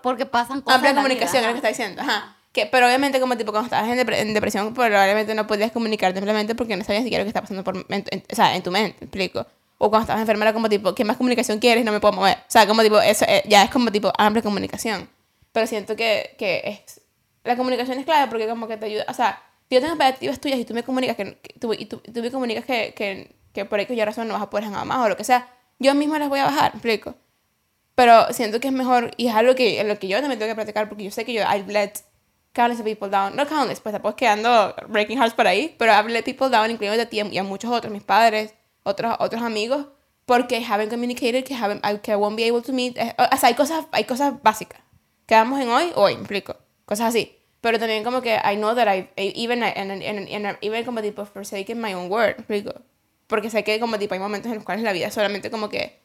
porque 0.02 0.26
pasan 0.26 0.60
cosas. 0.60 0.76
Amplia 0.76 0.94
comunicación, 0.94 1.42
es 1.42 1.48
lo 1.48 1.52
que 1.52 1.58
está 1.58 1.68
diciendo. 1.68 2.02
Ajá. 2.02 2.36
Que, 2.52 2.66
pero 2.66 2.86
obviamente, 2.86 3.18
como 3.18 3.36
tipo, 3.36 3.50
cuando 3.50 3.66
estabas 3.66 3.88
en, 3.88 4.34
depresión, 4.34 4.74
probablemente 4.74 5.34
no 5.34 5.46
podías 5.46 5.72
comunicarte 5.72 6.18
simplemente 6.18 6.54
porque 6.54 6.76
no 6.76 6.84
sabías 6.84 7.02
siquiera 7.02 7.22
lo 7.22 7.24
que 7.24 7.30
está 7.30 7.40
pasando 7.40 7.64
por, 7.64 7.86
en, 7.88 8.04
o 8.30 8.34
sea, 8.36 8.54
en 8.54 8.62
tu 8.62 8.70
mente, 8.70 9.04
explico. 9.04 9.46
O 9.78 9.88
cuando 9.88 10.04
estabas 10.04 10.20
enferma 10.20 10.44
era 10.44 10.52
como 10.52 10.68
tipo, 10.68 10.94
¿qué 10.94 11.04
más 11.04 11.16
comunicación 11.16 11.58
quieres? 11.58 11.84
No 11.84 11.92
me 11.92 11.98
puedo 11.98 12.12
mover. 12.12 12.36
O 12.36 12.50
sea, 12.50 12.66
como 12.66 12.82
tipo, 12.82 13.00
eso 13.00 13.24
eh, 13.26 13.42
ya 13.48 13.64
es 13.64 13.70
como 13.70 13.90
tipo 13.90 14.12
amplia 14.18 14.42
comunicación. 14.42 15.08
Pero 15.52 15.66
siento 15.66 15.96
que, 15.96 16.36
que 16.38 16.62
es, 16.86 17.00
la 17.44 17.56
comunicación 17.56 17.98
es 17.98 18.04
clave 18.04 18.28
porque 18.28 18.48
como 18.48 18.68
que 18.68 18.76
te 18.76 18.86
ayuda, 18.86 19.04
o 19.08 19.14
sea, 19.14 19.42
si 19.68 19.74
yo 19.74 19.80
tengo 19.80 19.94
expectativas 19.94 20.40
tuyas 20.40 20.58
y 20.58 20.64
tú 20.64 20.74
me 20.74 20.82
comunicas 20.82 21.16
que, 21.16 21.38
tú, 21.58 21.72
y 21.72 21.86
tú, 21.86 21.98
tú, 21.98 22.20
me 22.20 22.30
comunicas 22.30 22.64
que, 22.64 22.94
que, 22.94 23.34
que 23.52 23.64
por 23.64 23.80
X 23.80 24.04
razón 24.04 24.28
no 24.28 24.34
vas 24.34 24.42
a 24.42 24.50
poder 24.50 24.68
nada 24.68 24.84
más 24.84 25.04
o 25.04 25.08
lo 25.08 25.16
que 25.16 25.24
sea, 25.24 25.48
yo 25.78 25.94
mismo 25.94 26.16
las 26.18 26.28
voy 26.28 26.40
a 26.40 26.44
bajar, 26.44 26.72
explico. 26.72 27.14
Pero 27.94 28.32
siento 28.32 28.60
que 28.60 28.68
es 28.68 28.74
mejor, 28.74 29.10
y 29.16 29.28
es 29.28 29.34
algo 29.34 29.54
que, 29.54 29.82
lo 29.84 29.98
que 29.98 30.08
yo 30.08 30.18
también 30.20 30.38
tengo 30.38 30.50
que 30.50 30.54
practicar, 30.54 30.88
porque 30.88 31.04
yo 31.04 31.10
sé 31.10 31.24
que 31.24 31.32
yo, 31.32 31.42
I've 31.42 31.70
let 31.70 31.92
countless 32.52 32.82
people 32.82 33.08
down, 33.08 33.36
no 33.36 33.46
countless, 33.46 33.80
pues 33.80 33.92
después 33.92 34.14
quedando 34.14 34.74
breaking 34.88 35.18
hearts 35.18 35.34
por 35.34 35.46
ahí, 35.46 35.74
pero 35.78 35.92
I've 35.92 36.08
let 36.10 36.22
people 36.22 36.48
down, 36.48 36.70
incluyendo 36.70 37.02
a 37.02 37.06
ti 37.06 37.20
y 37.20 37.38
a 37.38 37.42
muchos 37.42 37.70
otros, 37.70 37.92
mis 37.92 38.02
padres, 38.02 38.54
otros, 38.82 39.16
otros 39.18 39.42
amigos, 39.42 39.86
porque 40.26 40.64
haven't 40.64 40.90
communicated, 40.90 41.44
que, 41.44 41.54
haven't, 41.54 41.82
que 42.02 42.12
I 42.12 42.16
won't 42.16 42.36
be 42.36 42.48
able 42.48 42.62
to 42.62 42.72
meet. 42.72 42.96
Eh, 42.96 43.14
o 43.18 43.36
sea, 43.36 43.48
hay 43.48 43.54
cosas, 43.54 43.86
hay 43.92 44.04
cosas 44.04 44.42
básicas. 44.42 44.80
Quedamos 45.26 45.60
en 45.60 45.68
hoy, 45.68 45.92
hoy, 45.94 46.14
me 46.14 46.20
explico. 46.20 46.56
Cosas 46.92 47.08
así. 47.08 47.38
Pero 47.62 47.78
también 47.78 48.04
como 48.04 48.20
que 48.20 48.34
I 48.34 48.56
know 48.56 48.74
that 48.74 48.86
I, 48.94 49.08
even, 49.16 49.62
and, 49.62 49.90
and, 49.90 50.58
even 50.60 50.84
como 50.84 51.00
tipo 51.00 51.24
forsaken 51.24 51.80
my 51.80 51.94
own 51.94 52.12
word, 52.12 52.32
explico. 52.32 52.82
Porque 53.28 53.48
sé 53.48 53.64
que 53.64 53.80
como 53.80 53.98
tipo 53.98 54.12
hay 54.12 54.20
momentos 54.20 54.50
en 54.50 54.56
los 54.56 54.64
cuales 54.64 54.84
la 54.84 54.92
vida 54.92 55.10
solamente 55.10 55.50
como 55.50 55.70
que 55.70 55.98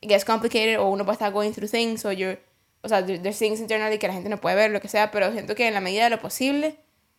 gets 0.00 0.24
complicated 0.24 0.80
o 0.80 0.88
uno 0.88 1.04
puede 1.04 1.16
estar 1.16 1.30
going 1.30 1.52
through 1.52 1.68
things 1.70 2.06
o 2.06 2.12
you're, 2.12 2.40
o 2.80 2.88
sea, 2.88 3.04
there's 3.04 3.38
things 3.38 3.60
internally 3.60 3.98
que 3.98 4.08
la 4.08 4.14
gente 4.14 4.30
no 4.30 4.38
puede 4.38 4.56
ver, 4.56 4.70
lo 4.70 4.80
que 4.80 4.88
sea, 4.88 5.10
pero 5.10 5.30
siento 5.32 5.54
que 5.54 5.68
en 5.68 5.74
la 5.74 5.82
medida 5.82 6.04
de 6.04 6.08
lo 6.08 6.18
posible 6.18 6.76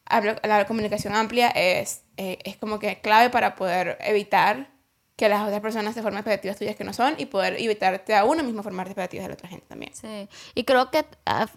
la 0.09 0.65
comunicación 0.65 1.13
amplia 1.13 1.49
es, 1.49 2.01
eh, 2.17 2.39
es 2.45 2.57
como 2.57 2.79
que 2.79 2.99
clave 2.99 3.29
para 3.29 3.53
poder 3.53 3.99
evitar 4.01 4.71
que 5.15 5.29
las 5.29 5.43
otras 5.43 5.61
personas 5.61 5.93
se 5.93 6.01
formen 6.01 6.19
expectativas 6.19 6.57
tuyas 6.57 6.75
que 6.75 6.83
no 6.83 6.91
son 6.91 7.13
y 7.19 7.27
poder 7.27 7.53
evitarte 7.59 8.15
a 8.15 8.25
uno 8.25 8.43
mismo 8.43 8.63
formar 8.63 8.87
expectativas 8.87 9.25
de 9.25 9.29
la 9.29 9.33
otra 9.35 9.47
gente 9.47 9.65
también. 9.67 9.93
Sí, 9.93 10.27
y 10.55 10.63
creo 10.63 10.89
que 10.89 11.05
ah, 11.25 11.47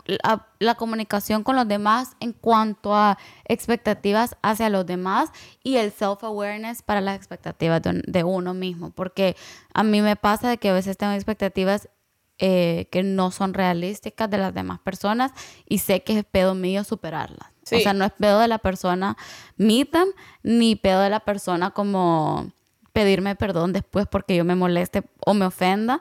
la 0.59 0.74
comunicación 0.74 1.42
con 1.42 1.57
los 1.57 1.66
demás 1.66 2.16
en 2.20 2.32
cuanto 2.34 2.94
a 2.94 3.16
expectativas 3.46 4.36
hacia 4.42 4.68
los 4.68 4.84
demás 4.84 5.30
y 5.62 5.78
el 5.78 5.90
self-awareness 5.90 6.82
para 6.82 7.00
las 7.00 7.16
expectativas 7.16 7.80
de, 7.82 8.24
uno 8.24 8.52
mismo, 8.52 8.90
porque 8.90 9.36
a 9.72 9.82
mí 9.82 10.02
me 10.02 10.16
pasa 10.16 10.50
de 10.50 10.59
que 10.59 10.68
a 10.68 10.74
veces 10.74 10.98
tengo 10.98 11.14
expectativas 11.14 11.88
eh, 12.38 12.88
que 12.90 13.02
no 13.02 13.30
son 13.30 13.54
realísticas 13.54 14.28
de 14.28 14.36
las 14.36 14.52
demás 14.52 14.80
personas 14.80 15.32
y 15.66 15.78
sé 15.78 16.02
que 16.02 16.18
es 16.18 16.24
pedo 16.24 16.54
mío 16.54 16.84
superarlas. 16.84 17.50
O 17.62 17.80
sea, 17.80 17.94
no 17.94 18.04
es 18.04 18.12
pedo 18.12 18.38
de 18.38 18.46
la 18.46 18.59
persona 18.59 19.16
meet 19.57 19.90
them, 19.90 20.09
ni 20.42 20.76
pedo 20.76 21.00
de 21.00 21.11
la 21.11 21.20
persona 21.20 21.70
como 21.70 22.52
pedirme 22.97 23.36
perdón 23.36 23.74
después 23.74 24.07
porque 24.11 24.34
yo 24.34 24.42
me 24.42 24.55
moleste 24.55 25.03
o 25.26 25.34
me 25.34 25.44
ofenda, 25.44 26.01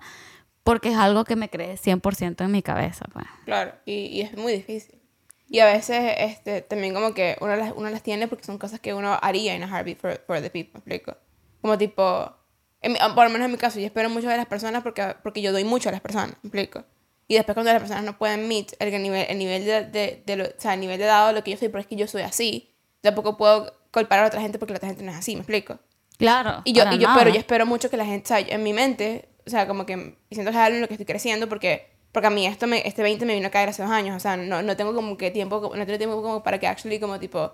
porque 0.63 0.87
es 0.91 0.95
algo 0.95 1.25
que 1.25 1.35
me 1.35 1.49
cree 1.49 1.75
100% 1.75 2.45
en 2.45 2.51
mi 2.51 2.61
cabeza. 2.61 3.03
Pues. 3.11 3.25
Claro, 3.43 3.73
y, 3.85 4.05
y, 4.05 4.21
es 4.21 4.37
muy 4.37 4.53
difícil. 4.53 5.01
Y 5.49 5.59
a 5.59 5.65
veces 5.65 6.13
este, 6.19 6.61
también 6.61 6.93
como 6.93 7.13
que 7.13 7.35
uno 7.41 7.53
las, 7.57 7.73
uno 7.75 7.89
las 7.89 8.01
tiene 8.01 8.29
porque 8.29 8.45
son 8.45 8.57
cosas 8.57 8.79
que 8.79 8.93
uno 8.93 9.19
haría 9.21 9.55
en 9.55 9.63
a 9.63 9.67
heartbeat 9.67 9.97
for, 9.99 10.21
for 10.25 10.41
the 10.41 10.49
people, 10.49 10.71
¿me 10.75 10.79
explico? 10.79 11.17
Como 11.61 11.77
tipo, 11.77 12.33
en 12.81 12.93
mi- 12.93 12.99
por 13.13 13.25
lo 13.25 13.29
menos 13.29 13.47
en 13.47 13.51
mi 13.51 13.57
caso, 13.57 13.77
yo 13.77 13.85
espero 13.87 14.09
mucho 14.09 14.29
de 14.29 14.37
las 14.37 14.45
personas 14.45 14.81
porque, 14.81 15.15
porque 15.21 15.41
yo 15.41 15.51
doy 15.51 15.65
mucho 15.65 15.89
a 15.89 15.91
las 15.91 15.99
personas, 16.01 16.37
¿me 16.43 16.47
explico? 16.47 16.85
Y 17.27 17.35
después 17.35 17.55
cuando 17.55 17.73
las 17.73 17.81
personas 17.81 18.05
no 18.05 18.17
pueden 18.17 18.47
meet 18.47 18.71
el 18.79 19.01
nivel, 19.03 19.25
el 19.29 19.37
nivel 19.37 19.65
de, 19.65 19.83
de, 19.83 20.23
de 20.25 20.35
lo, 20.37 20.45
o 20.45 20.53
sea, 20.57 20.75
el 20.75 20.79
nivel 20.79 20.97
de 20.97 21.05
dado 21.05 21.33
lo 21.33 21.43
que 21.43 21.51
yo 21.51 21.57
soy, 21.57 21.67
pero 21.67 21.81
es 21.81 21.87
que 21.87 21.97
yo 21.97 22.07
soy 22.07 22.21
así, 22.21 22.73
tampoco 23.01 23.35
puedo 23.35 23.73
culpar 23.91 24.19
a 24.19 24.27
otra 24.27 24.39
gente 24.39 24.57
porque 24.59 24.71
la 24.73 24.77
otra 24.77 24.87
gente 24.89 25.03
no 25.03 25.11
es 25.11 25.17
así, 25.17 25.35
¿me 25.35 25.41
explico? 25.41 25.77
Claro. 26.18 26.61
Y 26.63 26.74
yo, 26.74 26.84
y 26.91 26.97
yo 26.97 27.09
pero 27.18 27.30
yo 27.30 27.39
espero 27.39 27.66
mucho 27.66 27.89
que 27.89 27.97
la 27.97 28.05
gente, 28.05 28.26
o 28.26 28.28
sea, 28.28 28.39
en 28.39 28.63
mi 28.63 28.74
mente, 28.74 29.30
o 29.45 29.49
sea, 29.49 29.68
como 29.68 29.86
que 29.86 30.18
siento 30.32 30.51
que 30.51 30.57
es 30.57 30.63
algo 30.63 30.76
en 30.76 30.82
lo 30.82 30.88
que 30.88 30.93
estoy 30.93 31.05
creciendo 31.05 31.47
porque, 31.49 31.89
porque 32.11 32.28
a 32.28 32.30
mí 32.30 32.45
esto 32.45 32.68
me, 32.68 32.88
este 32.88 33.03
20 33.03 33.26
me 33.26 33.34
vino 33.34 33.47
a 33.47 33.51
caer 33.51 33.70
hace 33.70 33.82
dos 33.82 33.91
años, 33.91 34.16
o 34.16 34.20
sea, 34.20 34.38
no, 34.38 34.61
no 34.61 34.78
tengo 34.78 34.93
como 34.93 35.18
que 35.18 35.32
tiempo, 35.32 35.72
no 35.76 35.86
tengo 35.86 35.97
tiempo 35.97 36.22
como 36.22 36.43
para 36.43 36.59
que 36.59 36.68
actually 36.68 36.99
como 36.99 37.20
tipo, 37.20 37.53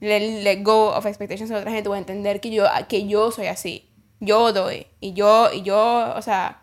let, 0.00 0.42
let 0.42 0.62
go 0.62 0.88
of 0.94 1.06
expectations 1.06 1.48
de 1.48 1.56
otra 1.56 1.70
gente 1.70 1.88
o 1.88 1.96
entender 1.96 2.40
que 2.40 2.50
yo, 2.50 2.66
que 2.88 3.06
yo 3.06 3.30
soy 3.30 3.46
así, 3.46 3.90
yo 4.20 4.52
doy, 4.52 4.86
y 5.00 5.14
yo, 5.14 5.50
y 5.52 5.62
yo, 5.62 6.12
o 6.14 6.22
sea, 6.22 6.58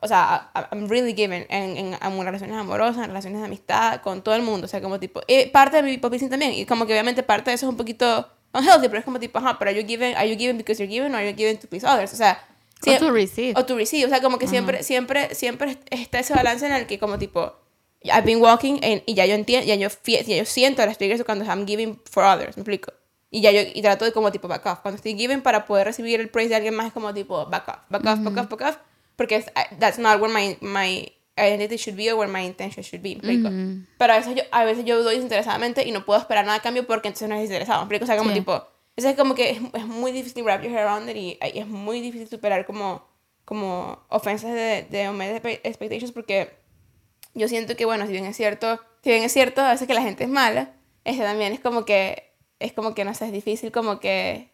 o 0.00 0.06
sea, 0.06 0.52
I'm 0.70 0.88
really 0.88 1.14
given 1.14 1.46
en, 1.48 1.76
en, 1.76 1.98
en 2.00 2.24
relaciones 2.24 2.56
amorosas, 2.56 2.98
en 2.98 3.08
relaciones 3.08 3.40
de 3.40 3.46
amistad, 3.46 4.00
con 4.02 4.22
todo 4.22 4.34
el 4.34 4.42
mundo, 4.42 4.66
o 4.66 4.68
sea, 4.68 4.80
como 4.80 5.00
tipo, 5.00 5.20
y 5.26 5.46
parte 5.46 5.78
de 5.78 5.82
mi 5.82 5.98
popicing 5.98 6.28
también, 6.28 6.52
y 6.52 6.66
como 6.66 6.86
que 6.86 6.92
obviamente 6.92 7.22
parte 7.22 7.50
de 7.50 7.54
eso 7.54 7.66
es 7.66 7.70
un 7.70 7.76
poquito 7.76 8.28
unhealthy, 8.52 8.88
pero 8.88 8.98
es 8.98 9.04
como 9.04 9.18
tipo, 9.20 9.38
ajá, 9.38 9.58
pero 9.58 9.70
are 9.70 9.80
you 9.80 9.86
giving, 9.86 10.14
are 10.16 10.28
you 10.28 10.36
giving 10.36 10.56
because 10.58 10.78
you're 10.82 10.92
giving 10.92 11.12
or 11.12 11.18
are 11.18 11.30
you 11.30 11.36
giving 11.36 11.58
to 11.58 11.66
please 11.68 11.86
others, 11.86 12.12
o 12.12 12.16
sea, 12.16 12.42
O 12.86 12.96
to 12.98 13.10
receive. 13.10 13.54
o 13.56 13.64
to 13.66 13.74
receive, 13.76 14.06
o 14.06 14.08
sea, 14.08 14.20
como 14.22 14.38
que 14.38 14.46
siempre, 14.46 14.82
siempre, 14.84 15.34
siempre 15.34 15.78
está 15.90 16.20
ese 16.20 16.32
balance 16.34 16.64
en 16.66 16.72
el 16.72 16.86
que 16.86 16.98
como 16.98 17.18
tipo, 17.18 17.52
I've 18.04 18.22
been 18.22 18.40
walking 18.40 18.74
and- 18.84 19.02
y 19.06 19.14
ya 19.14 19.26
yo 19.26 19.34
entiendo, 19.34 19.66
ya 19.66 19.74
yo, 19.74 19.88
ya 20.06 20.22
yo 20.36 20.44
siento 20.44 20.84
las 20.86 20.96
triggers 20.98 21.24
cuando 21.24 21.44
I'm 21.44 21.66
giving 21.66 22.00
for 22.10 22.22
others, 22.24 22.56
me 22.56 22.60
explico. 22.62 22.92
Y 23.30 23.40
ya 23.42 23.50
yo 23.50 23.60
y 23.74 23.82
trato 23.82 24.04
de 24.06 24.12
como 24.12 24.30
tipo 24.32 24.48
back 24.48 24.64
off. 24.64 24.78
Cuando 24.80 24.96
estoy 24.96 25.14
giving 25.18 25.42
para 25.42 25.66
poder 25.66 25.86
recibir 25.86 26.18
el 26.20 26.30
praise 26.30 26.48
de 26.50 26.54
alguien 26.56 26.74
más 26.74 26.86
es 26.86 26.92
como 26.94 27.12
tipo 27.12 27.44
back 27.46 27.68
off, 27.68 27.76
back 27.90 28.06
off, 28.06 28.18
back 28.24 28.36
off, 28.38 28.48
back 28.48 28.60
off. 28.62 28.76
Porque 29.16 29.44
that's 29.80 29.98
not 29.98 30.20
where 30.20 30.32
my, 30.32 30.56
my 30.60 31.12
identity 31.38 31.76
should 31.76 31.96
be 31.96 32.10
or 32.10 32.16
where 32.18 32.30
my 32.30 32.44
intention 32.44 32.82
should 32.82 33.02
be, 33.02 33.16
me 33.22 33.34
explico. 33.34 33.50
Pero 33.98 34.12
a 34.12 34.16
veces, 34.18 34.34
yo, 34.34 34.42
a 34.50 34.64
veces 34.64 34.84
yo 34.84 35.02
doy 35.02 35.14
desinteresadamente 35.16 35.86
y 35.86 35.92
no 35.92 36.04
puedo 36.04 36.20
esperar 36.20 36.44
nada 36.44 36.58
a 36.58 36.62
cambio 36.62 36.86
porque 36.86 37.08
entonces 37.08 37.28
no 37.28 37.34
es 37.34 37.42
desinteresado, 37.42 37.80
explico. 37.82 38.04
O 38.04 38.06
sea, 38.06 38.16
como 38.16 38.30
Sí. 38.30 38.36
tipo, 38.40 38.62
eso 38.96 39.08
es 39.08 39.16
como 39.16 39.34
que 39.34 39.50
es, 39.50 39.58
es 39.74 39.86
muy 39.86 40.12
difícil 40.12 40.42
wrap 40.44 40.62
your 40.62 40.70
hair 40.72 40.86
around 40.86 41.08
it 41.08 41.16
y, 41.16 41.38
y 41.54 41.58
es 41.60 41.66
muy 41.66 42.00
difícil 42.00 42.28
superar 42.28 42.66
como, 42.66 43.06
como 43.44 44.04
ofensas 44.08 44.52
de, 44.52 44.86
de 44.90 45.60
expectations 45.64 46.12
porque 46.12 46.50
yo 47.34 47.46
siento 47.48 47.76
que, 47.76 47.84
bueno, 47.84 48.06
si 48.06 48.12
bien 48.12 48.24
es 48.26 48.36
cierto, 48.36 48.80
si 49.04 49.10
bien 49.10 49.22
es 49.22 49.32
cierto 49.32 49.60
a 49.62 49.70
veces 49.70 49.86
que 49.86 49.94
la 49.94 50.02
gente 50.02 50.24
es 50.24 50.30
mala, 50.30 50.74
este 51.04 51.22
también 51.22 51.52
es 51.52 51.60
como 51.60 51.84
que, 51.84 52.34
es 52.58 52.72
como 52.72 52.94
que, 52.94 53.04
no 53.04 53.14
sé, 53.14 53.26
es 53.26 53.32
difícil 53.32 53.70
como 53.70 54.00
que, 54.00 54.50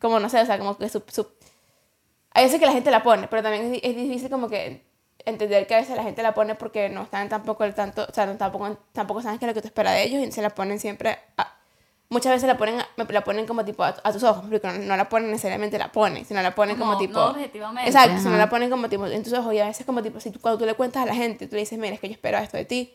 como 0.00 0.20
no 0.20 0.28
sé, 0.28 0.40
o 0.40 0.46
sea, 0.46 0.58
como 0.58 0.78
que 0.78 0.88
su, 0.88 1.02
su- 1.10 1.26
hay 2.30 2.44
veces 2.44 2.60
que 2.60 2.66
la 2.66 2.72
gente 2.72 2.90
la 2.90 3.02
pone, 3.02 3.26
pero 3.28 3.42
también 3.42 3.74
es, 3.74 3.80
es 3.82 3.96
difícil 3.96 4.30
como 4.30 4.48
que 4.48 4.84
entender 5.26 5.66
que 5.66 5.74
a 5.74 5.78
veces 5.78 5.96
la 5.96 6.02
gente 6.02 6.22
la 6.22 6.34
pone 6.34 6.54
porque 6.54 6.88
no 6.88 7.02
están 7.02 7.28
tampoco 7.28 7.64
el 7.64 7.74
tanto, 7.74 8.06
o 8.08 8.12
sea, 8.14 8.26
no- 8.26 8.36
tampoco, 8.36 8.76
tampoco 8.92 9.22
saben 9.22 9.38
qué 9.38 9.44
es 9.46 9.48
lo 9.48 9.54
que 9.54 9.62
tú 9.62 9.68
esperas 9.68 9.94
de 9.94 10.02
ellos 10.04 10.22
y 10.26 10.30
se 10.32 10.42
la 10.42 10.50
ponen 10.50 10.78
siempre, 10.78 11.18
a- 11.36 11.52
muchas 12.10 12.32
veces 12.32 12.46
la 12.46 12.56
ponen, 12.56 12.76
la 13.08 13.24
ponen 13.24 13.46
como 13.46 13.64
tipo 13.64 13.82
a, 13.82 13.94
a 14.04 14.12
tus 14.12 14.22
ojos, 14.22 14.44
porque 14.48 14.66
no, 14.66 14.74
no 14.74 14.96
la 14.96 15.08
ponen 15.08 15.30
necesariamente 15.30 15.78
la 15.78 15.90
ponen, 15.90 16.24
sino 16.24 16.40
la 16.42 16.54
ponen 16.54 16.76
como, 16.76 16.92
Como, 16.92 16.98
tipo... 17.00 17.14
no 17.18 17.26
objetivamente, 17.30 17.90
Exacto, 17.90 18.18
si 18.18 18.24
no 18.24 18.30
ajá. 18.30 18.38
la 18.38 18.48
ponen 18.50 18.70
como 18.70 18.88
tipo 18.88 19.06
en 19.06 19.22
tus 19.22 19.32
ojos 19.32 19.52
y 19.54 19.58
a 19.58 19.66
veces 19.66 19.84
como 19.86 20.02
tipo, 20.02 20.20
si 20.20 20.30
tú, 20.30 20.40
cuando 20.40 20.58
tú 20.58 20.66
le 20.66 20.74
cuentas 20.74 21.02
a 21.02 21.06
la 21.06 21.14
gente, 21.14 21.46
tú 21.48 21.54
le 21.54 21.60
dices, 21.60 21.78
mira, 21.78 21.94
es 21.94 22.00
que 22.00 22.08
yo 22.08 22.12
espero 22.14 22.38
esto 22.38 22.56
de 22.56 22.64
ti. 22.66 22.94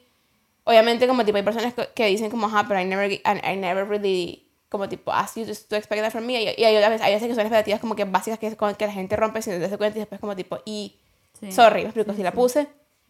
Obviamente 0.63 1.07
como 1.07 1.25
tipo 1.25 1.37
hay 1.37 1.43
personas 1.43 1.73
que, 1.73 1.89
que 1.95 2.05
dicen 2.05 2.29
como, 2.29 2.45
ajá, 2.47 2.65
pero 2.67 2.79
I 2.79 2.85
never, 2.85 3.11
I, 3.11 3.21
I 3.25 3.55
never 3.57 3.87
really, 3.87 4.47
como 4.69 4.87
tipo, 4.87 5.11
ask 5.11 5.35
you 5.35 5.45
to, 5.45 5.53
to 5.67 5.75
expect 5.75 6.01
that 6.03 6.11
from 6.11 6.25
me. 6.25 6.41
Y, 6.43 6.53
y 6.61 6.63
hay, 6.63 6.75
a 6.77 6.89
veces, 6.89 7.01
hay 7.01 7.13
veces 7.15 7.27
que 7.27 7.33
son 7.33 7.41
expectativas 7.41 7.79
como 7.81 7.95
que 7.95 8.05
básicas 8.05 8.37
que, 8.37 8.55
con- 8.55 8.75
que 8.75 8.85
la 8.85 8.93
gente 8.93 9.15
rompe 9.15 9.41
sin 9.41 9.59
darse 9.59 9.77
cuenta 9.77 9.97
y 9.97 10.01
después 10.01 10.21
como 10.21 10.35
tipo, 10.35 10.59
y, 10.65 10.95
Sí. 11.41 11.51
sorry, 11.51 11.81
me 11.81 11.87
explico, 11.89 12.13
si 12.13 12.23
la 12.23 12.31
puse. 12.33 12.67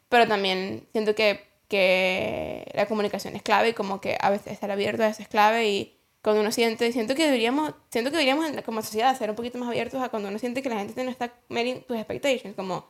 Pero 0.10 0.28
también 0.28 0.88
siento 0.92 1.14
que, 1.16 1.46
que 1.68 2.70
la 2.74 2.88
comunicación 2.88 3.36
es 3.36 3.44
clave 3.44 3.70
y 3.70 3.74
como 3.74 4.02
que 4.02 4.18
a 4.20 4.30
veces 4.30 4.54
estar 4.54 4.72
abierto 4.72 5.04
a 5.04 5.08
eso 5.08 5.22
es 5.22 5.28
clave 5.28 5.68
y 5.70 5.96
cuando 6.22 6.42
uno 6.42 6.52
siente, 6.52 6.92
siento 6.92 7.16
que 7.16 7.26
deberíamos, 7.26 7.74
siento 7.92 8.10
que 8.12 8.18
deberíamos 8.18 8.46
como 8.66 8.82
sociedad 8.82 9.18
ser 9.18 9.30
un 9.30 9.36
poquito 9.36 9.58
más 9.58 9.70
abiertos 9.70 10.02
a 10.02 10.10
cuando 10.10 10.28
uno 10.30 10.38
siente 10.40 10.62
que 10.62 10.70
la 10.70 10.78
gente 10.80 11.04
no 11.04 11.12
está 11.12 11.34
meeting 11.48 11.82
tus 11.88 11.96
expectations, 11.98 12.56
como, 12.56 12.86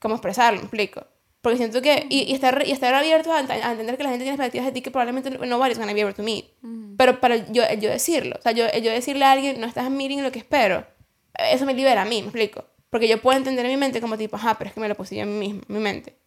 como 0.00 0.14
expresarlo, 0.16 0.58
me 0.58 0.64
explico. 0.64 1.02
Porque 1.40 1.58
siento 1.58 1.80
que, 1.82 2.06
y, 2.10 2.22
y 2.24 2.34
estar, 2.34 2.64
y 2.66 2.72
estar 2.72 2.92
abiertos 2.94 3.32
a, 3.32 3.38
a 3.38 3.70
entender 3.70 3.96
que 3.96 4.02
la 4.02 4.08
gente 4.10 4.24
tiene 4.24 4.34
expectativas 4.34 4.66
de 4.66 4.72
ti 4.72 4.82
que 4.82 4.90
probablemente 4.90 5.30
no- 5.30 5.46
nobody's 5.46 5.78
gonna 5.78 5.92
be 5.94 6.02
able 6.02 6.14
to 6.14 6.22
meet. 6.24 6.46
Pero 6.96 7.20
para 7.20 7.36
yo, 7.36 7.62
yo 7.78 7.90
decirlo, 7.90 8.36
o 8.38 8.42
sea, 8.42 8.50
yo, 8.52 8.64
yo 8.82 8.90
decirle 8.90 9.24
a 9.24 9.30
alguien, 9.32 9.60
no 9.60 9.66
estás 9.68 9.88
meeting 9.88 10.22
lo 10.22 10.32
que 10.32 10.40
espero, 10.40 10.84
eso 11.38 11.64
me 11.64 11.74
libera 11.74 12.02
a 12.02 12.04
mí, 12.06 12.22
me 12.22 12.28
explico. 12.28 12.64
Porque 12.90 13.08
yo 13.08 13.20
puedo 13.20 13.36
entender 13.36 13.66
en 13.66 13.72
mi 13.72 13.76
mente 13.76 14.00
como 14.00 14.16
tipo, 14.16 14.36
ajá, 14.36 14.56
pero 14.56 14.68
es 14.68 14.74
que 14.74 14.80
me 14.80 14.88
lo 14.88 14.94
puse 14.94 15.16
yo 15.16 15.22
en 15.22 15.38
mi, 15.38 15.60
mi 15.68 15.78
mente. 15.78 16.18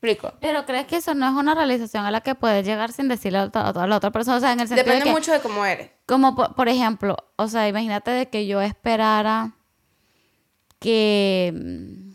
¿Me 0.00 0.10
explico? 0.12 0.36
Pero 0.40 0.64
crees 0.64 0.86
que 0.86 0.96
eso 0.96 1.14
no 1.14 1.26
es 1.26 1.32
una 1.34 1.54
realización 1.54 2.04
a 2.06 2.10
la 2.10 2.20
que 2.20 2.34
puedes 2.34 2.64
llegar 2.64 2.92
sin 2.92 3.08
decirle 3.08 3.38
a 3.38 3.42
a 3.44 3.86
la 3.86 3.96
otra 3.96 4.10
persona. 4.12 4.36
O 4.36 4.40
sea, 4.40 4.52
en 4.52 4.60
el 4.60 4.68
sentido 4.68 4.84
Depende 4.84 5.04
de 5.04 5.10
que, 5.10 5.12
mucho 5.12 5.32
de 5.32 5.40
cómo 5.40 5.64
eres. 5.66 5.90
como 6.06 6.36
por, 6.36 6.54
por 6.54 6.68
ejemplo, 6.68 7.16
o 7.36 7.48
sea, 7.48 7.68
imagínate 7.68 8.10
de 8.12 8.28
que 8.28 8.46
yo 8.46 8.60
esperara 8.60 9.52
que, 10.78 11.52
mm, 11.52 12.12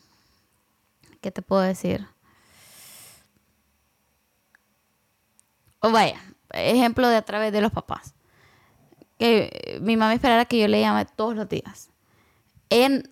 ¿qué 1.19 1.31
te 1.31 1.41
puedo 1.41 1.61
decir? 1.61 2.07
O 5.79 5.91
vaya, 5.91 6.21
ejemplo 6.51 7.09
de 7.09 7.17
a 7.17 7.21
través 7.23 7.51
de 7.51 7.59
los 7.61 7.71
papás. 7.71 8.13
Que 9.19 9.79
mi 9.81 9.97
mamá 9.97 10.13
esperara 10.13 10.45
que 10.45 10.59
yo 10.59 10.67
le 10.69 10.79
llame 10.79 11.05
todos 11.05 11.35
los 11.35 11.49
días. 11.49 11.89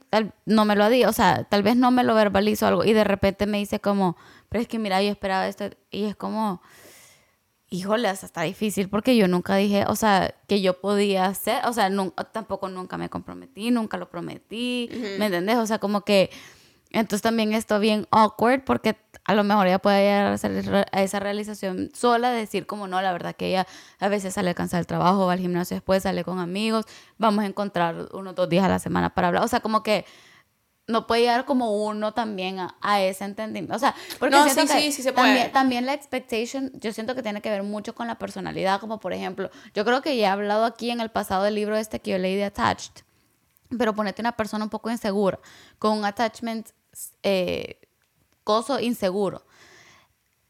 Tal- 0.09 0.33
no 0.45 0.65
me 0.65 0.75
lo 0.75 0.83
ha 0.83 0.89
dicho, 0.89 1.09
o 1.09 1.13
sea, 1.13 1.43
tal 1.45 1.63
vez 1.63 1.75
no 1.75 1.91
me 1.91 2.03
lo 2.03 2.13
verbalizo 2.15 2.67
algo 2.67 2.83
y 2.83 2.93
de 2.93 3.03
repente 3.03 3.45
me 3.45 3.59
dice 3.59 3.79
como, 3.79 4.17
pero 4.49 4.61
es 4.61 4.67
que 4.67 4.79
mira, 4.79 5.01
yo 5.01 5.09
esperaba 5.09 5.47
esto 5.47 5.69
y 5.89 6.03
es 6.05 6.15
como, 6.15 6.61
híjole, 7.69 8.07
hasta 8.09 8.25
está 8.25 8.41
difícil 8.41 8.89
porque 8.89 9.15
yo 9.15 9.27
nunca 9.27 9.55
dije, 9.55 9.85
o 9.87 9.95
sea, 9.95 10.35
que 10.47 10.61
yo 10.61 10.81
podía 10.81 11.25
hacer, 11.25 11.65
o 11.65 11.71
sea, 11.73 11.89
nun- 11.89 12.13
tampoco 12.33 12.67
nunca 12.67 12.97
me 12.97 13.09
comprometí, 13.09 13.71
nunca 13.71 13.97
lo 13.97 14.09
prometí, 14.09 14.89
¿me 15.19 15.27
entendés? 15.27 15.57
O 15.57 15.65
sea, 15.65 15.79
como 15.79 16.01
que, 16.01 16.29
entonces 16.89 17.21
también 17.21 17.53
esto 17.53 17.79
bien 17.79 18.07
awkward 18.11 18.63
porque 18.65 18.97
a 19.23 19.35
lo 19.35 19.43
mejor 19.43 19.67
ella 19.67 19.79
puede 19.79 20.01
llegar 20.01 20.85
a, 20.91 21.01
esa 21.01 21.19
realización 21.19 21.89
sola, 21.93 22.31
decir 22.31 22.65
como 22.65 22.87
no, 22.87 23.01
la 23.01 23.11
verdad 23.11 23.35
que 23.35 23.47
ella 23.49 23.67
a 23.99 24.07
veces 24.07 24.33
sale 24.33 24.55
cansada 24.55 24.79
del 24.79 24.87
trabajo, 24.87 25.27
va 25.27 25.33
al 25.33 25.39
gimnasio 25.39 25.75
después, 25.75 26.03
sale 26.03 26.23
con 26.23 26.39
amigos, 26.39 26.85
vamos 27.17 27.43
a 27.43 27.47
encontrar 27.47 28.07
unos 28.13 28.35
dos 28.35 28.49
días 28.49 28.65
a 28.65 28.69
la 28.69 28.79
semana 28.79 29.13
para 29.13 29.27
hablar, 29.27 29.43
o 29.43 29.47
sea, 29.47 29.59
como 29.59 29.83
que 29.83 30.05
no 30.87 31.07
puede 31.07 31.21
llegar 31.21 31.45
como 31.45 31.85
uno 31.85 32.13
también 32.13 32.59
a, 32.59 32.75
a 32.81 33.01
ese 33.01 33.23
entendimiento. 33.23 33.75
O 33.75 33.79
sea, 33.79 33.95
porque 34.19 34.35
No, 34.35 34.43
siento 34.43 34.61
sí, 34.63 34.67
que 34.67 34.81
sí, 34.81 34.91
sí 34.91 35.03
se 35.03 35.11
también, 35.11 35.37
puede. 35.37 35.49
también 35.49 35.85
la 35.85 35.93
expectation, 35.93 36.71
yo 36.73 36.91
siento 36.91 37.15
que 37.15 37.23
tiene 37.23 37.41
que 37.41 37.49
ver 37.49 37.63
mucho 37.63 37.95
con 37.95 38.07
la 38.07 38.15
personalidad, 38.17 38.79
como 38.79 38.99
por 38.99 39.13
ejemplo, 39.13 39.49
yo 39.73 39.85
creo 39.85 40.01
que 40.01 40.17
ya 40.17 40.27
he 40.27 40.31
hablado 40.31 40.65
aquí 40.65 40.89
en 40.89 40.99
el 40.99 41.09
pasado 41.09 41.43
del 41.43 41.55
libro 41.55 41.77
este 41.77 41.99
que 42.01 42.11
yo 42.11 42.17
leí 42.17 42.35
de 42.35 42.45
Attached, 42.45 43.03
pero 43.77 43.93
ponete 43.95 44.21
una 44.21 44.33
persona 44.33 44.65
un 44.65 44.69
poco 44.69 44.89
insegura, 44.89 45.39
con 45.79 45.97
un 45.97 46.03
attachment 46.03 46.69
eh, 47.23 47.79
coso 48.43 48.79
inseguro. 48.79 49.43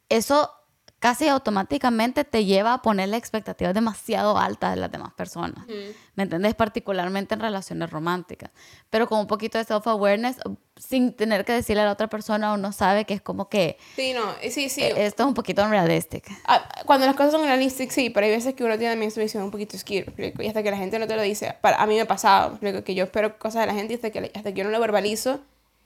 Eso 0.10 0.52
casi 1.00 1.28
automáticamente 1.28 2.24
te 2.24 2.46
lleva 2.46 2.76
a 2.76 2.82
ponerle 2.84 3.18
expectativas 3.18 3.74
demasiado 3.74 4.38
altas 4.38 4.76
de 4.76 4.82
las 4.82 4.92
demás 4.92 5.12
personas. 5.14 5.66
¿Me 6.14 6.24
entendés? 6.24 6.54
Particularmente 6.54 7.34
en 7.34 7.40
relaciones 7.40 7.90
románticas. 7.90 8.52
Pero 8.92 9.08
con 9.08 9.20
un 9.20 9.26
poquito 9.26 9.58
de 9.58 9.64
self-awareness, 9.66 10.38
sin 10.76 11.14
tener 11.16 11.44
que 11.44 11.54
decirle 11.54 11.82
a 11.82 11.86
la 11.86 11.94
otra 11.94 12.08
persona, 12.08 12.54
uno 12.54 12.72
sabe 12.72 13.06
que 13.06 13.16
es 13.16 13.22
como 13.22 13.50
que 13.50 13.80
Sí, 13.96 14.14
no, 14.14 14.22
y 14.44 14.52
sí, 14.52 14.70
sí. 14.70 14.84
eh, 14.84 14.94
esto 15.08 15.24
es 15.24 15.28
un 15.28 15.34
poquito 15.34 15.64
unrealistic. 15.64 16.30
Ah, 16.46 16.70
Cuando 16.86 17.08
las 17.08 17.16
cosas 17.16 17.32
son 17.32 17.42
realistic, 17.46 17.90
sí, 17.90 18.12
pero 18.12 18.28
hay 18.28 18.32
veces 18.34 18.54
que 18.54 18.64
uno 18.64 18.78
tiene 18.78 18.94
también 18.94 19.10
su 19.10 19.20
visión 19.22 19.42
un 19.44 19.50
poquito 19.50 19.76
skewed, 19.80 20.06
¿me 20.06 20.10
explico? 20.28 20.44
Y 20.44 20.48
hasta 20.50 20.62
que 20.62 20.70
la 20.70 20.78
gente 20.78 21.00
no 21.00 21.08
te 21.08 21.16
lo 21.16 21.24
dice, 21.24 21.56
para, 21.62 21.82
a 21.82 21.88
mí 21.88 21.96
me 21.96 22.02
ha 22.02 22.08
pasado. 22.08 22.60
Que 22.86 22.94
yo 22.94 23.06
espero 23.06 23.40
cosas 23.40 23.62
de 23.62 23.68
la 23.68 23.74
gente 23.74 23.94
y 23.94 23.96
hasta 23.96 24.12
que, 24.12 24.32
hasta 24.36 24.52
que 24.54 24.60
yo 24.60 24.66
no 24.66 24.70
lo 24.70 24.80
verbalizo 24.80 25.40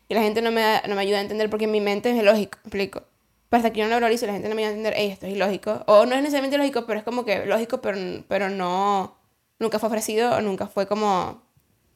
y 0.08 0.14
la 0.14 0.22
gente 0.22 0.42
no 0.42 0.52
me, 0.52 0.62
da- 0.62 0.84
no 0.88 0.96
me 0.96 1.02
ayuda 1.02 1.18
a 1.18 1.22
entender 1.22 1.50
porque 1.50 1.66
en 1.66 1.72
mi 1.72 1.82
mente 1.82 2.10
es 2.10 2.24
lógico, 2.24 2.58
¿me 2.64 2.68
explico? 2.68 3.04
Pero 3.50 3.60
hasta 3.60 3.72
que 3.72 3.80
yo 3.82 3.88
no 3.88 4.00
lo 4.00 4.12
y 4.12 4.18
la 4.18 4.34
gente 4.34 4.50
no 4.50 4.56
me 4.56 4.64
ayuda 4.64 4.70
a 4.74 4.78
entender, 4.78 4.94
hey, 4.98 5.10
esto 5.12 5.28
es 5.28 5.34
ilógico. 5.34 5.84
O 5.88 6.06
no 6.06 6.16
es 6.16 6.22
necesariamente 6.22 6.58
lógico, 6.58 6.86
pero 6.86 7.00
es 7.00 7.06
como 7.06 7.26
que 7.26 7.46
lógico, 7.46 7.80
pero, 7.82 7.98
pero 8.28 8.50
no, 8.50 9.16
nunca 9.60 9.80
fue 9.80 9.88
ofrecido 9.88 10.36
o 10.36 10.42
nunca 10.42 10.68
fue 10.68 10.88
como... 10.88 11.42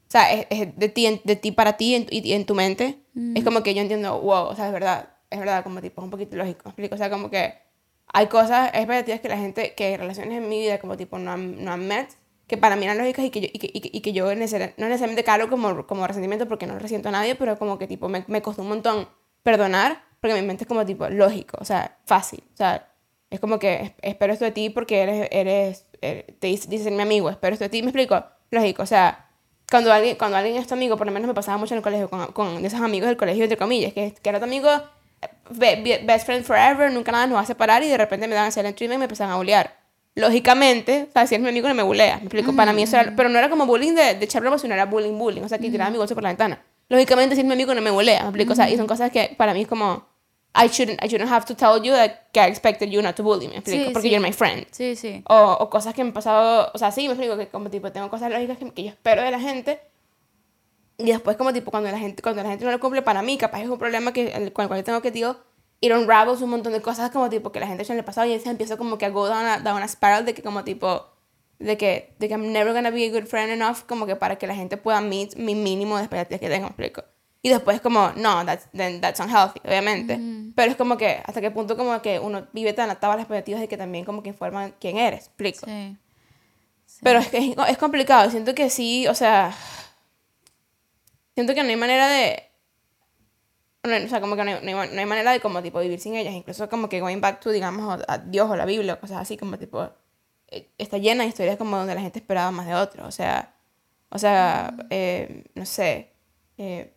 O 0.08 0.10
sea, 0.10 0.32
es, 0.32 0.46
es 0.50 0.76
de, 0.76 0.88
ti, 0.88 1.20
de 1.22 1.36
ti 1.36 1.52
para 1.52 1.76
ti 1.76 1.94
en, 1.94 2.06
y 2.10 2.32
en 2.32 2.46
tu 2.46 2.54
mente. 2.54 2.98
Es 3.34 3.44
como 3.44 3.62
que 3.62 3.74
yo 3.74 3.82
entiendo, 3.82 4.20
wow, 4.20 4.46
o 4.46 4.56
sea, 4.56 4.66
es 4.66 4.72
verdad. 4.72 5.10
Es 5.28 5.38
verdad, 5.38 5.62
como 5.62 5.80
tipo, 5.80 6.00
es 6.00 6.04
un 6.04 6.10
poquito 6.10 6.36
lógico. 6.36 6.62
¿me 6.64 6.70
explico? 6.70 6.94
O 6.94 6.98
sea, 6.98 7.10
como 7.10 7.30
que 7.30 7.54
hay 8.12 8.26
cosas, 8.26 8.68
expectativas 8.74 9.20
que 9.20 9.28
la 9.28 9.36
gente, 9.38 9.74
que 9.74 9.96
relaciones 9.96 10.38
en 10.38 10.48
mi 10.48 10.58
vida 10.58 10.78
como 10.78 10.96
tipo 10.96 11.18
no 11.18 11.30
han, 11.32 11.62
no 11.64 11.72
han 11.72 11.86
met, 11.86 12.08
que 12.50 12.58
para 12.58 12.76
mí 12.76 12.84
eran 12.84 12.98
lógicas 12.98 13.24
y 13.24 13.30
que 13.30 13.40
yo, 13.40 13.48
y 13.52 13.58
que, 13.58 13.70
y 13.72 13.80
que, 13.80 13.90
y 13.92 14.00
que 14.02 14.12
yo 14.12 14.24
no 14.26 14.34
necesariamente 14.34 15.24
cargo 15.24 15.48
como, 15.48 15.86
como 15.86 16.06
resentimiento 16.06 16.46
porque 16.48 16.66
no 16.66 16.78
resiento 16.78 17.08
a 17.08 17.12
nadie, 17.12 17.36
pero 17.36 17.56
como 17.58 17.78
que 17.78 17.86
tipo 17.86 18.08
me, 18.10 18.24
me 18.26 18.42
costó 18.42 18.62
un 18.62 18.68
montón 18.68 19.08
perdonar 19.42 20.02
porque 20.20 20.34
mi 20.34 20.46
mente 20.46 20.64
es 20.64 20.68
como 20.68 20.84
tipo 20.84 21.08
lógico, 21.08 21.56
o 21.60 21.64
sea, 21.64 21.96
fácil. 22.06 22.42
O 22.54 22.56
sea, 22.56 22.86
Es 23.30 23.38
como 23.40 23.58
que 23.60 23.74
"Es- 23.82 23.92
espero 24.02 24.32
esto 24.32 24.44
de 24.44 24.50
ti 24.50 24.70
porque 24.70 25.02
eres, 25.02 25.28
eres, 25.30 25.86
eres- 26.02 26.24
te 26.40 26.48
dice, 26.48 26.68
dice 26.68 26.90
mi 26.90 27.00
amigo, 27.02 27.30
espero 27.30 27.54
esto 27.54 27.64
de 27.64 27.68
ti. 27.70 27.80
¿Me 27.82 27.88
explico? 27.90 28.22
Lógico, 28.50 28.82
o 28.82 28.86
sea, 28.86 29.28
cuando 29.70 29.92
alguien, 29.92 30.16
cuando 30.16 30.36
alguien 30.36 30.56
es 30.56 30.66
tu 30.66 30.74
amigo, 30.74 30.96
por 30.96 31.06
lo 31.06 31.12
menos 31.12 31.28
me 31.28 31.34
pasaba 31.34 31.56
mucho 31.56 31.74
en 31.74 31.78
el 31.78 31.82
colegio 31.84 32.10
con, 32.10 32.32
con 32.32 32.64
esos 32.64 32.80
amigos 32.80 33.06
del 33.08 33.16
colegio, 33.16 33.44
entre 33.44 33.56
comillas, 33.56 33.92
que, 33.92 34.12
que 34.20 34.28
era 34.28 34.40
tu 34.40 34.46
amigo, 34.46 34.68
be- 35.50 36.02
best 36.04 36.26
friend 36.26 36.44
forever, 36.44 36.90
nunca 36.92 37.12
nada 37.12 37.26
nos 37.26 37.36
va 37.36 37.42
a 37.42 37.46
separar 37.46 37.82
y 37.82 37.88
de 37.88 37.96
repente 37.96 38.26
me 38.28 38.34
dan 38.34 38.50
treatment 38.50 38.94
y 38.94 38.98
me 38.98 39.04
empezaban 39.04 39.32
a 39.32 39.36
bullear. 39.36 39.79
Lógicamente, 40.16 41.06
o 41.08 41.12
sea, 41.12 41.26
si 41.26 41.36
es 41.36 41.40
mi 41.40 41.48
amigo 41.48 41.68
no 41.68 41.74
me 41.74 41.82
bulea, 41.82 42.16
me 42.16 42.22
explico, 42.24 42.54
para 42.54 42.72
mí 42.72 42.82
eso 42.82 42.96
era, 42.98 43.14
pero 43.16 43.28
no 43.28 43.38
era 43.38 43.48
como 43.48 43.64
bullying 43.66 43.94
de, 43.94 44.14
de 44.16 44.24
echar 44.24 44.42
bromas, 44.42 44.60
sino 44.60 44.74
era 44.74 44.86
bullying, 44.86 45.16
bullying, 45.16 45.42
o 45.42 45.48
sea, 45.48 45.58
que 45.58 45.70
tiraba 45.70 45.90
mi 45.90 45.98
bolso 45.98 46.14
por 46.14 46.22
la 46.24 46.30
ventana. 46.30 46.62
Lógicamente, 46.88 47.36
si 47.36 47.42
es 47.42 47.46
mi 47.46 47.52
amigo 47.52 47.72
no 47.74 47.80
me 47.80 47.90
bulea, 47.90 48.22
me 48.22 48.28
explico, 48.28 48.52
o 48.52 48.56
sea, 48.56 48.68
y 48.68 48.76
son 48.76 48.86
cosas 48.88 49.10
que 49.12 49.34
para 49.38 49.54
mí 49.54 49.62
es 49.62 49.68
como, 49.68 50.04
I 50.52 50.66
shouldn't, 50.66 51.02
I 51.04 51.06
shouldn't 51.08 51.30
have 51.30 51.46
to 51.46 51.54
tell 51.54 51.80
you 51.80 51.92
that, 51.92 52.10
I 52.34 52.48
expected 52.50 52.90
you 52.90 53.00
not 53.02 53.14
to 53.14 53.22
bully 53.22 53.46
me, 53.46 53.58
explico, 53.58 53.84
Sí, 53.86 53.90
porque 53.92 54.08
sí. 54.08 54.10
you're 54.14 54.26
my 54.26 54.32
friend. 54.32 54.66
Sí, 54.72 54.96
sí. 54.96 55.22
O, 55.28 55.56
o 55.60 55.70
cosas 55.70 55.94
que 55.94 56.02
me 56.02 56.08
han 56.08 56.12
pasado, 56.12 56.72
o 56.74 56.78
sea, 56.78 56.90
sí, 56.90 57.02
me 57.06 57.14
explico, 57.14 57.36
que 57.38 57.46
como 57.46 57.70
tipo 57.70 57.92
tengo 57.92 58.10
cosas 58.10 58.32
lógicas 58.32 58.58
que, 58.58 58.68
que 58.72 58.82
yo 58.82 58.88
espero 58.90 59.22
de 59.22 59.30
la 59.30 59.38
gente. 59.38 59.80
Y 60.98 61.06
después 61.06 61.36
como 61.36 61.52
tipo 61.52 61.70
cuando 61.70 61.90
la 61.90 61.98
gente, 61.98 62.20
cuando 62.20 62.42
la 62.42 62.50
gente 62.50 62.64
no 62.64 62.72
lo 62.72 62.80
cumple 62.80 63.00
para 63.00 63.22
mí, 63.22 63.38
capaz 63.38 63.62
es 63.62 63.68
un 63.68 63.78
problema 63.78 64.12
que, 64.12 64.52
con 64.52 64.64
el 64.64 64.68
cual 64.68 64.80
yo 64.80 64.84
tengo 64.84 65.00
que, 65.00 65.10
digo, 65.12 65.36
ir 65.80 65.92
on 65.92 66.06
ravels 66.06 66.42
un 66.42 66.50
montón 66.50 66.72
de 66.72 66.80
cosas 66.80 67.10
como 67.10 67.28
tipo 67.30 67.52
que 67.52 67.60
la 67.60 67.66
gente 67.66 67.84
en 67.90 67.98
el 67.98 68.04
pasado 68.04 68.26
y 68.26 68.32
entonces 68.32 68.50
empiezo 68.50 68.76
como 68.76 68.98
que 68.98 69.06
a 69.06 69.10
go 69.10 69.26
down 69.26 69.46
a, 69.46 69.60
down 69.60 69.82
a 69.82 69.88
spiral 69.88 70.24
de 70.24 70.34
que 70.34 70.42
como 70.42 70.64
tipo, 70.64 71.06
de 71.58 71.76
que, 71.76 72.14
de 72.18 72.28
que 72.28 72.34
I'm 72.34 72.52
never 72.52 72.72
gonna 72.72 72.90
be 72.90 73.06
a 73.06 73.10
good 73.10 73.26
friend 73.26 73.50
enough 73.50 73.78
como 73.86 74.06
que 74.06 74.16
para 74.16 74.36
que 74.36 74.46
la 74.46 74.54
gente 74.54 74.76
pueda 74.76 75.00
meet 75.00 75.36
mi 75.36 75.54
mínimo 75.54 75.96
de 75.96 76.04
expectativas 76.04 76.40
que 76.40 76.48
tengo, 76.48 76.66
explico. 76.66 77.04
Y 77.42 77.48
después 77.48 77.80
como, 77.80 78.12
no, 78.16 78.44
that's, 78.44 78.68
then 78.72 79.00
that's 79.00 79.18
unhealthy, 79.18 79.60
obviamente. 79.64 80.20
Pero 80.54 80.72
es 80.72 80.76
como 80.76 80.98
que, 80.98 81.22
hasta 81.24 81.40
qué 81.40 81.50
punto 81.50 81.74
como 81.74 82.02
que 82.02 82.18
uno 82.18 82.46
vive 82.52 82.74
tan 82.74 82.90
atado 82.90 83.14
a 83.14 83.16
las 83.16 83.22
expectativas 83.22 83.62
de 83.62 83.68
que 83.68 83.78
también 83.78 84.04
como 84.04 84.22
que 84.22 84.28
informan 84.28 84.74
quién 84.78 84.98
eres, 84.98 85.20
explico. 85.20 85.64
Sí. 85.64 85.96
Pero 87.02 87.18
es, 87.18 87.28
que 87.28 87.38
es, 87.38 87.56
es 87.68 87.78
complicado. 87.78 88.30
Siento 88.30 88.54
que 88.54 88.68
sí, 88.68 89.06
o 89.06 89.14
sea. 89.14 89.54
Siento 91.34 91.54
que 91.54 91.62
no 91.62 91.68
hay 91.68 91.76
manera 91.76 92.08
de. 92.08 92.49
No 93.84 93.96
o 94.04 94.08
sea, 94.08 94.20
como 94.20 94.36
que 94.36 94.44
no 94.44 94.50
hay, 94.50 94.62
no 94.74 94.80
hay- 94.80 94.90
no 94.90 95.00
hay 95.00 95.06
manera 95.06 95.32
de 95.32 95.40
como 95.40 95.62
tipo 95.62 95.78
vivir 95.80 96.00
sin 96.00 96.14
ellas. 96.16 96.34
Incluso 96.34 96.68
como 96.68 96.88
que 96.88 97.00
going 97.00 97.20
back 97.20 97.40
to, 97.40 97.50
digamos, 97.50 98.02
a, 98.08 98.18
Dios 98.18 98.50
o 98.50 98.56
la 98.56 98.64
Biblia 98.66 98.94
o 98.94 99.00
cosas 99.00 99.18
así, 99.18 99.36
como 99.36 99.58
tipo. 99.58 99.88
eh, 100.48 100.68
Está 100.78 100.98
llena 100.98 101.22
de 101.24 101.28
historias 101.30 101.56
como 101.56 101.76
donde 101.76 101.94
la 101.94 102.00
gente 102.02 102.18
esperaba 102.18 102.50
más 102.50 102.66
de 102.66 102.74
otro. 102.74 103.06
O 103.06 103.10
sea. 103.10 103.54
O 104.10 104.18
sea, 104.18 104.74
eh, 104.90 105.44
no 105.54 105.64
sé. 105.66 106.12
eh, 106.58 106.92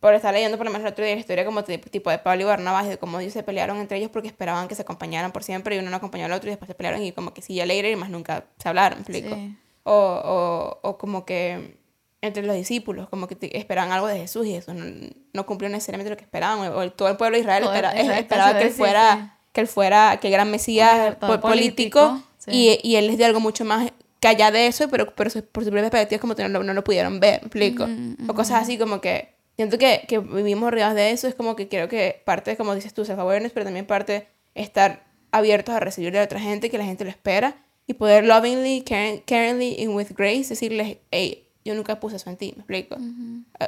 por 0.00 0.14
estar 0.14 0.32
leyendo 0.32 0.56
por 0.56 0.64
lo 0.64 0.70
menos 0.72 0.86
el 0.86 0.92
otro 0.92 1.04
día 1.04 1.14
la 1.14 1.20
historia 1.20 1.44
como 1.44 1.64
tipo, 1.64 1.90
tipo 1.90 2.08
de 2.10 2.18
Pablo 2.18 2.42
y 2.42 2.44
Barnabas 2.46 2.86
y 2.86 2.90
de 2.90 2.98
cómo 2.98 3.18
ellos 3.18 3.32
se 3.32 3.42
pelearon 3.42 3.78
entre 3.78 3.98
ellos 3.98 4.10
porque 4.12 4.28
esperaban 4.28 4.68
que 4.68 4.76
se 4.76 4.82
acompañaran 4.82 5.32
por 5.32 5.42
siempre 5.42 5.74
y 5.74 5.80
uno 5.80 5.90
no 5.90 5.96
acompañó 5.96 6.26
al 6.26 6.32
otro 6.32 6.48
y 6.48 6.52
después 6.52 6.68
se 6.68 6.76
pelearon 6.76 7.02
y 7.02 7.10
como 7.10 7.34
que 7.34 7.42
sí 7.42 7.56
ya 7.56 7.66
later 7.66 7.86
y 7.90 7.96
más 7.96 8.08
nunca 8.08 8.44
se 8.62 8.68
hablaron, 8.68 8.98
¿me 8.98 9.02
explico? 9.02 9.34
Sí. 9.34 9.56
O, 9.82 9.92
o, 9.92 10.88
o 10.88 10.98
como 10.98 11.24
que 11.26 11.77
entre 12.20 12.42
los 12.44 12.56
discípulos, 12.56 13.08
como 13.08 13.28
que 13.28 13.36
esperaban 13.52 13.92
algo 13.92 14.06
de 14.08 14.18
Jesús 14.18 14.46
y 14.46 14.54
eso 14.54 14.74
no, 14.74 14.84
no 15.32 15.46
cumplió 15.46 15.68
necesariamente 15.70 16.10
lo 16.10 16.16
que 16.16 16.24
esperaban. 16.24 16.72
O, 16.72 16.82
el- 16.82 16.92
todo 16.92 17.08
el 17.08 17.16
pueblo 17.16 17.36
de 17.36 17.42
Israel 17.42 17.64
espera- 17.64 17.92
esperaba 18.18 18.52
que 18.54 18.62
él 18.62 18.68
es, 18.68 18.76
fuera, 18.76 19.14
sí. 19.36 19.48
que 19.52 19.60
él 19.60 19.66
fuera, 19.68 20.18
que 20.20 20.26
el 20.28 20.32
gran 20.32 20.50
Mesías 20.50 21.16
político, 21.16 21.40
político, 21.40 22.22
sí. 22.38 22.50
y, 22.52 22.80
y 22.82 22.96
él 22.96 23.06
les 23.06 23.16
dio 23.18 23.26
algo 23.26 23.40
mucho 23.40 23.64
más 23.64 23.92
que 24.20 24.26
allá 24.28 24.50
de 24.50 24.66
eso, 24.66 24.88
pero, 24.88 25.14
pero 25.14 25.30
su- 25.30 25.44
por 25.44 25.62
sus 25.62 25.70
propias 25.70 25.90
perspectivas 25.92 26.20
como 26.20 26.34
que 26.34 26.48
no, 26.48 26.62
no 26.64 26.74
lo 26.74 26.82
pudieron 26.82 27.20
ver, 27.20 27.40
¿me 27.42 27.46
explico? 27.46 27.86
O 28.28 28.34
cosas 28.34 28.62
así 28.62 28.76
como 28.78 29.00
que 29.00 29.34
siento 29.54 29.78
que, 29.78 30.04
que 30.08 30.18
vivimos 30.18 30.70
rodeados 30.72 30.96
de 30.96 31.12
eso, 31.12 31.28
es 31.28 31.36
como 31.36 31.54
que 31.54 31.68
creo 31.68 31.88
que 31.88 32.20
parte, 32.24 32.56
como 32.56 32.74
dices 32.74 32.94
tú, 32.94 33.04
self-awareness, 33.04 33.52
pero 33.52 33.64
también 33.64 33.86
parte 33.86 34.26
estar 34.56 35.04
abiertos 35.30 35.72
a 35.74 35.78
recibir 35.80 36.12
de 36.12 36.20
otra 36.20 36.40
gente, 36.40 36.68
que 36.68 36.78
la 36.78 36.84
gente 36.84 37.04
lo 37.04 37.10
espera, 37.10 37.56
y 37.86 37.94
poder 37.94 38.24
lovingly, 38.24 38.82
caring- 38.84 39.22
caringly 39.24 39.76
and 39.84 39.94
with 39.94 40.08
grace 40.16 40.48
decirles, 40.48 40.98
hey, 41.12 41.47
yo 41.68 41.74
nunca 41.74 42.00
puse 42.00 42.16
eso 42.16 42.30
en 42.30 42.36
ti, 42.36 42.52
¿me 42.56 42.62
explico? 42.62 42.96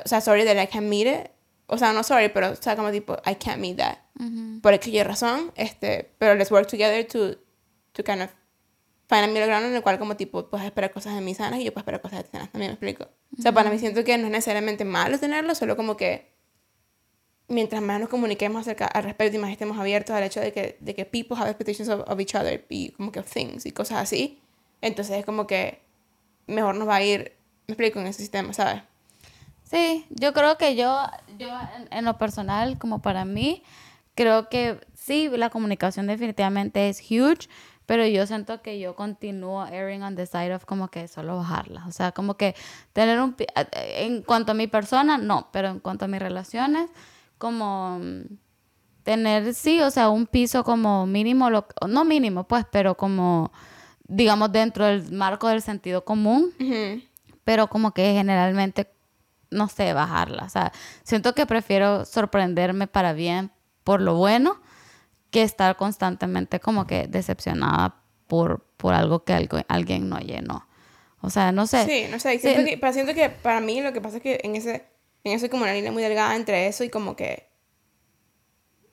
O 0.04 0.08
sea, 0.08 0.20
sorry 0.20 0.44
that 0.44 0.62
I 0.62 0.66
can't 0.66 0.86
meet 0.86 1.06
it. 1.06 1.30
O 1.66 1.78
sea, 1.78 1.92
no 1.92 2.02
sorry, 2.02 2.30
pero 2.30 2.50
o 2.50 2.56
sea, 2.56 2.74
como 2.74 2.90
tipo, 2.90 3.16
I 3.26 3.34
can't 3.36 3.58
meet 3.58 3.76
that. 3.76 3.98
Por 4.62 4.72
aquella 4.72 5.04
razón, 5.04 5.52
este, 5.54 6.10
pero 6.18 6.34
let's 6.34 6.50
work 6.50 6.66
together 6.66 7.06
to, 7.06 7.36
to 7.92 8.02
kind 8.02 8.22
of 8.22 8.30
find 9.08 9.24
a 9.24 9.26
middle 9.26 9.46
ground 9.46 9.66
en 9.66 9.74
el 9.74 9.82
cual 9.82 9.98
como 9.98 10.16
tipo 10.16 10.48
puedes 10.48 10.66
esperar 10.66 10.92
cosas 10.92 11.14
de 11.14 11.20
mí 11.20 11.34
sanas 11.34 11.60
y 11.60 11.64
yo 11.64 11.72
puedo 11.72 11.82
esperar 11.82 12.00
cosas 12.00 12.18
de 12.18 12.24
ti 12.24 12.30
sanas 12.32 12.50
también, 12.50 12.70
me 12.70 12.74
explico. 12.74 13.08
O 13.38 13.42
sea, 13.42 13.52
para 13.52 13.70
mí 13.70 13.78
siento 13.78 14.02
que 14.04 14.16
no 14.18 14.26
es 14.26 14.32
necesariamente 14.32 14.84
malo 14.84 15.18
tenerlo, 15.18 15.54
solo 15.54 15.76
como 15.76 15.96
que 15.96 16.32
mientras 17.48 17.82
más 17.82 18.00
nos 18.00 18.08
comuniquemos 18.08 18.60
acerca 18.62 18.86
al 18.86 19.02
respecto 19.04 19.36
y 19.36 19.40
más 19.40 19.50
estemos 19.50 19.78
abiertos 19.78 20.14
al 20.14 20.22
hecho 20.22 20.40
de 20.40 20.52
que, 20.52 20.78
de 20.80 20.94
que 20.94 21.04
people 21.04 21.36
have 21.36 21.50
expectations 21.50 21.88
of, 21.88 22.08
of 22.08 22.20
each 22.20 22.34
other 22.34 22.64
y 22.68 22.90
como 22.90 23.10
que 23.10 23.20
of 23.20 23.30
things 23.30 23.66
y 23.66 23.72
cosas 23.72 23.98
así, 23.98 24.40
entonces 24.80 25.18
es 25.18 25.24
como 25.24 25.46
que 25.46 25.80
mejor 26.46 26.74
nos 26.74 26.88
va 26.88 26.96
a 26.96 27.02
ir, 27.02 27.32
me 27.70 27.74
explico, 27.74 28.00
en 28.00 28.06
ese 28.08 28.20
sistema, 28.20 28.52
¿sabes? 28.52 28.82
Sí, 29.64 30.04
yo 30.10 30.32
creo 30.32 30.58
que 30.58 30.74
yo, 30.74 31.00
yo 31.38 31.48
en, 31.76 31.88
en 31.90 32.04
lo 32.04 32.18
personal, 32.18 32.78
como 32.78 33.00
para 33.02 33.24
mí, 33.24 33.62
creo 34.14 34.48
que 34.48 34.80
sí, 34.94 35.28
la 35.28 35.50
comunicación 35.50 36.06
definitivamente 36.08 36.88
es 36.88 37.00
huge, 37.00 37.48
pero 37.86 38.06
yo 38.06 38.26
siento 38.26 38.62
que 38.62 38.78
yo 38.80 38.94
continúo 38.96 39.66
erring 39.66 40.02
on 40.02 40.16
the 40.16 40.26
side 40.26 40.54
of 40.54 40.64
como 40.64 40.88
que 40.88 41.08
solo 41.08 41.36
bajarla. 41.36 41.86
O 41.86 41.92
sea, 41.92 42.12
como 42.12 42.34
que 42.36 42.54
tener 42.92 43.20
un... 43.20 43.32
pi- 43.34 43.46
En 43.72 44.22
cuanto 44.22 44.52
a 44.52 44.54
mi 44.54 44.66
persona, 44.66 45.18
no, 45.18 45.48
pero 45.52 45.68
en 45.68 45.80
cuanto 45.80 46.04
a 46.04 46.08
mis 46.08 46.20
relaciones, 46.20 46.88
como 47.38 47.98
mm, 48.00 48.22
tener, 49.04 49.54
sí, 49.54 49.80
o 49.80 49.90
sea, 49.90 50.08
un 50.10 50.26
piso 50.26 50.62
como 50.64 51.06
mínimo, 51.06 51.50
lo, 51.50 51.66
no 51.88 52.04
mínimo, 52.04 52.44
pues, 52.46 52.64
pero 52.70 52.96
como, 52.96 53.50
digamos, 54.04 54.52
dentro 54.52 54.84
del 54.84 55.10
marco 55.12 55.48
del 55.48 55.62
sentido 55.62 56.04
común 56.04 56.52
Ujú. 56.60 57.02
Pero 57.50 57.66
como 57.66 57.92
que 57.92 58.12
generalmente, 58.12 58.92
no 59.50 59.66
sé, 59.66 59.92
bajarla. 59.92 60.44
O 60.44 60.48
sea, 60.48 60.70
siento 61.02 61.34
que 61.34 61.46
prefiero 61.46 62.04
sorprenderme 62.04 62.86
para 62.86 63.12
bien 63.12 63.50
por 63.82 64.00
lo 64.00 64.14
bueno 64.14 64.60
que 65.32 65.42
estar 65.42 65.74
constantemente 65.76 66.60
como 66.60 66.86
que 66.86 67.08
decepcionada 67.08 67.96
por, 68.28 68.64
por 68.76 68.94
algo 68.94 69.24
que 69.24 69.32
algo, 69.32 69.58
alguien 69.66 70.08
no 70.08 70.20
llenó. 70.20 70.68
O 71.22 71.28
sea, 71.28 71.50
no 71.50 71.66
sé. 71.66 71.84
Sí, 71.86 72.06
no 72.08 72.20
sé, 72.20 72.34
Sí. 72.34 72.38
siento 72.38 72.64
que, 72.64 72.78
pero 72.78 72.92
siento 72.92 73.14
que 73.14 73.30
para 73.30 73.60
mí 73.60 73.80
lo 73.80 73.92
que 73.92 74.00
pasa 74.00 74.18
es 74.18 74.22
que 74.22 74.38
en 74.44 74.54
ese, 74.54 74.86
en 75.24 75.32
eso 75.32 75.46
hay 75.46 75.50
como 75.50 75.64
una 75.64 75.72
línea 75.72 75.90
muy 75.90 76.04
delgada 76.04 76.36
entre 76.36 76.68
eso 76.68 76.84
y 76.84 76.88
como 76.88 77.16
que, 77.16 77.48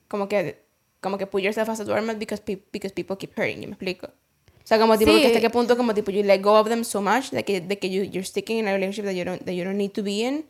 como 0.08 0.28
que, 0.28 0.66
como 1.00 1.20
que 1.20 1.28
put 1.28 1.44
yourself 1.44 1.70
as 1.70 1.80
a 1.80 1.84
doormat 1.84 2.18
because, 2.18 2.42
pe- 2.42 2.66
because 2.74 2.92
people 2.92 3.18
keep 3.18 3.38
hurting 3.38 3.60
me 3.60 3.66
explico. 3.68 4.10
O 4.68 4.70
sea, 4.70 4.80
como 4.80 4.98
tipo, 4.98 5.14
Sí. 5.14 5.22
que 5.22 5.28
hasta 5.28 5.40
qué 5.40 5.50
punto 5.50 5.78
como 5.78 5.94
tipo 5.94 6.12
you 6.12 6.24
let 6.24 6.42
go 6.42 6.60
of 6.60 6.68
them 6.68 6.84
so 6.84 7.02
much 7.02 7.30
de 7.32 7.46
que, 7.46 7.62
de 7.62 7.80
que 7.80 7.90
you, 7.90 8.04
you're 8.04 8.26
sticking 8.26 8.58
in 8.58 8.68
a 8.68 8.74
relationship 8.74 9.06
that 9.06 9.14
you, 9.14 9.24
don't, 9.24 9.42
that 9.46 9.54
you 9.54 9.64
don't 9.64 9.78
need 9.78 9.92
to 9.92 10.04
be 10.04 10.26
in. 10.28 10.46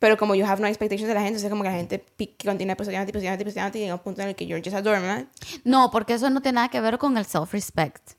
Pero 0.00 0.16
como 0.16 0.34
you 0.34 0.44
have 0.44 0.60
no 0.60 0.66
expectations 0.66 1.06
de 1.06 1.14
la 1.14 1.20
gente, 1.20 1.36
entonces 1.38 1.48
como 1.48 1.62
que 1.62 1.68
la 1.70 1.76
gente 1.76 2.04
continúa 2.44 2.72
episodiante, 2.72 3.10
episodiante, 3.10 3.42
episodiante 3.44 3.78
y 3.78 3.82
llega 3.82 3.94
un 3.94 4.00
punto 4.00 4.22
en 4.22 4.28
el 4.30 4.34
que 4.34 4.44
you're 4.48 4.60
just 4.60 4.76
a 4.76 4.82
doormat. 4.82 5.28
No, 5.62 5.92
porque 5.92 6.14
eso 6.14 6.28
no 6.30 6.40
tiene 6.42 6.56
nada 6.56 6.68
que 6.68 6.80
ver 6.80 6.98
con 6.98 7.16
el 7.16 7.24
self-respect. 7.24 8.14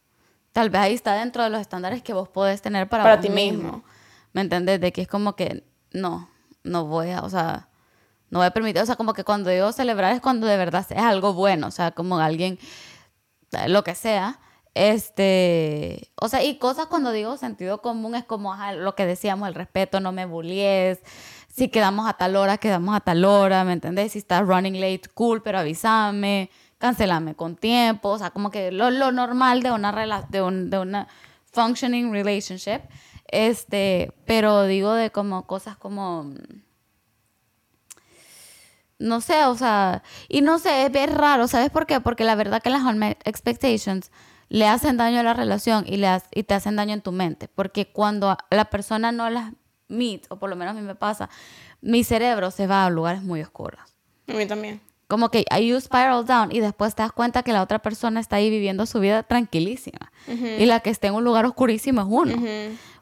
Tal 0.54 0.70
vez 0.70 0.80
ahí 0.82 0.94
está 0.94 1.16
dentro 1.16 1.44
de 1.44 1.50
los 1.50 1.60
estándares 1.60 2.02
que 2.02 2.14
vos 2.14 2.30
podés 2.30 2.62
tener 2.62 2.88
para, 2.88 3.04
Para 3.04 3.16
vos 3.18 3.26
ti 3.26 3.30
mismo. 3.30 3.84
¿Me 4.32 4.40
entendés? 4.40 4.80
De 4.80 4.94
que 4.94 5.02
es 5.02 5.08
como 5.10 5.36
que 5.36 5.66
no, 5.92 6.30
no 6.64 6.86
voy 6.86 7.10
a, 7.10 7.24
o 7.24 7.30
sea, 7.30 7.68
no 8.30 8.40
voy 8.40 8.46
a 8.48 8.52
permitir, 8.52 8.82
o 8.82 8.86
sea, 8.86 8.96
como 8.96 9.12
que 9.14 9.26
cuando 9.26 9.50
digo 9.50 9.70
celebrar 9.74 10.14
es 10.14 10.22
cuando 10.22 10.48
de 10.48 10.56
verdad 10.56 10.86
es 10.90 10.98
algo 10.98 11.34
bueno, 11.34 11.68
o 11.68 11.72
sea, 11.72 11.92
como 11.92 12.20
alguien, 12.20 12.58
lo 13.68 13.84
que 13.84 13.94
sea. 13.94 14.40
Este, 14.78 16.12
o 16.22 16.28
sea, 16.30 16.44
y 16.44 16.60
cosas 16.60 16.86
cuando 16.86 17.12
digo 17.12 17.36
sentido 17.38 17.82
común 17.82 18.14
es 18.14 18.24
como 18.26 18.54
ajá, 18.54 18.74
lo 18.74 18.94
que 18.96 19.08
decíamos, 19.08 19.48
el 19.48 19.56
respeto, 19.56 20.00
no 20.00 20.12
me 20.12 20.26
bullies, 20.28 21.00
si 21.48 21.70
quedamos 21.70 22.08
a 22.08 22.14
tal 22.14 22.36
hora, 22.36 22.60
quedamos 22.60 22.96
a 22.96 23.00
tal 23.00 23.26
hora, 23.26 23.64
¿me 23.64 23.74
entendés? 23.74 24.12
Si 24.12 24.20
estás 24.20 24.46
running 24.46 24.80
late, 24.80 25.10
cool, 25.16 25.42
pero 25.42 25.58
avísame, 25.58 26.52
cancelame 26.78 27.34
con 27.36 27.56
tiempo, 27.56 28.10
o 28.10 28.18
sea, 28.20 28.30
como 28.30 28.52
que 28.52 28.72
lo, 28.72 28.92
lo 28.92 29.12
normal 29.12 29.64
de 29.64 29.72
una, 29.72 29.92
de, 30.30 30.42
un- 30.44 30.70
de 30.70 30.78
una 30.78 31.08
functioning 31.52 32.12
relationship, 32.12 32.82
este, 33.28 34.14
pero 34.26 34.66
digo 34.66 34.94
de 34.94 35.10
como 35.12 35.48
cosas 35.48 35.76
como 35.76 36.34
no 39.00 39.22
sé, 39.22 39.46
o 39.46 39.56
sea, 39.56 40.02
y 40.28 40.42
no 40.42 40.58
sé, 40.60 40.86
es, 40.88 40.92
es 40.96 41.14
raro, 41.14 41.48
¿sabes 41.48 41.70
por 41.70 41.86
qué? 41.86 42.00
Porque 42.02 42.24
la 42.24 42.36
verdad 42.36 42.62
que 42.64 42.70
las 42.72 42.82
unmet 42.84 43.20
expectations 43.28 44.12
le 44.50 44.68
hacen 44.68 44.98
daño 44.98 45.20
a 45.20 45.24
la 45.24 45.34
relación 45.34 45.86
y, 45.88 45.98
le 45.98 46.08
ha- 46.08 46.24
y 46.34 46.44
te 46.44 46.54
hacen 46.54 46.76
daño 46.76 46.94
en 46.94 47.02
tu 47.02 47.12
mente, 47.12 47.48
porque 47.48 47.88
cuando 47.92 48.38
la 48.50 48.66
persona 48.66 49.12
no 49.12 49.30
las 49.30 49.52
meet, 49.90 50.26
o 50.30 50.38
por 50.38 50.50
lo 50.50 50.56
menos 50.56 50.76
a 50.76 50.80
mí 50.80 50.86
me 50.86 50.96
pasa, 50.96 51.30
mi 51.82 52.04
cerebro 52.04 52.52
se 52.52 52.68
va 52.68 52.86
a 52.86 52.90
lugares 52.90 53.22
muy 53.24 53.42
oscuros. 53.42 53.80
A 54.28 54.34
mí 54.34 54.46
también. 54.46 54.82
Como 55.08 55.30
que 55.32 55.46
you 55.62 55.80
spiral 55.80 56.26
down 56.26 56.50
y 56.52 56.60
después 56.60 56.94
te 56.94 57.02
das 57.02 57.14
cuenta 57.14 57.42
que 57.42 57.54
la 57.54 57.62
otra 57.64 57.80
persona 57.80 58.20
está 58.20 58.36
ahí 58.38 58.50
viviendo 58.50 58.86
su 58.86 59.00
vida 59.00 59.24
tranquilísima. 59.24 60.12
Y 60.28 60.66
la 60.66 60.82
que 60.82 60.90
está 60.90 61.08
en 61.08 61.14
un 61.16 61.24
lugar 61.24 61.46
oscurísimo 61.46 62.02
es 62.02 62.08
uno. 62.10 62.36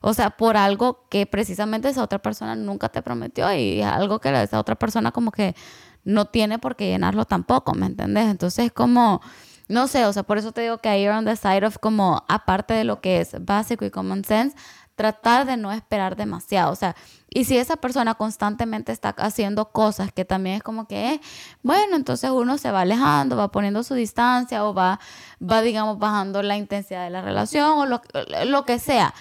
O 0.01 0.13
sea, 0.13 0.29
por 0.29 0.55
algo 0.55 1.07
que 1.09 1.25
precisamente 1.25 1.89
esa 1.89 2.03
otra 2.03 2.19
persona 2.19 2.55
nunca 2.55 2.89
te 2.89 3.01
prometió 3.01 3.51
y 3.55 3.81
algo 3.81 4.19
que 4.19 4.29
esa 4.43 4.59
otra 4.59 4.75
persona 4.75 5.11
como 5.11 5.31
que 5.31 5.55
no 6.03 6.25
tiene 6.25 6.59
por 6.59 6.75
qué 6.75 6.89
llenarlo 6.89 7.25
tampoco, 7.25 7.73
¿me 7.73 7.87
entendés? 7.87 8.25
Entonces 8.27 8.71
como 8.71 9.21
no 9.67 9.87
sé, 9.87 10.05
o 10.05 10.13
sea, 10.13 10.23
por 10.23 10.37
eso 10.37 10.51
te 10.51 10.61
digo 10.61 10.77
que 10.77 10.89
ahí 10.89 11.07
on 11.07 11.25
the 11.25 11.35
side 11.35 11.65
of 11.65 11.77
como, 11.79 12.23
aparte 12.27 12.73
de 12.73 12.83
lo 12.83 13.01
que 13.01 13.21
es 13.21 13.35
básico 13.43 13.85
y 13.85 13.91
common 13.91 14.23
sense, 14.23 14.55
tratar 14.95 15.45
de 15.45 15.57
no 15.57 15.71
esperar 15.71 16.15
demasiado, 16.15 16.71
o 16.71 16.75
sea, 16.75 16.95
y 17.29 17.43
si 17.43 17.57
esa 17.57 17.75
persona 17.75 18.15
constantemente 18.15 18.93
está 18.93 19.09
haciendo 19.09 19.71
cosas 19.73 20.09
que 20.13 20.23
también 20.23 20.55
es 20.55 20.63
como 20.63 20.87
que, 20.87 21.19
bueno, 21.63 21.97
entonces 21.97 22.29
uno 22.29 22.57
se 22.57 22.71
va 22.71 22.81
alejando, 22.81 23.35
va 23.35 23.51
poniendo 23.51 23.83
su 23.83 23.93
distancia 23.93 24.63
o 24.63 24.73
va, 24.73 25.01
va 25.43 25.61
digamos, 25.61 25.99
bajando 25.99 26.41
la 26.41 26.55
intensidad 26.55 27.03
de 27.03 27.09
la 27.09 27.21
relación 27.21 27.77
o 27.77 27.85
lo, 27.85 28.01
lo 28.45 28.63
que 28.63 28.79
sea. 28.79 29.13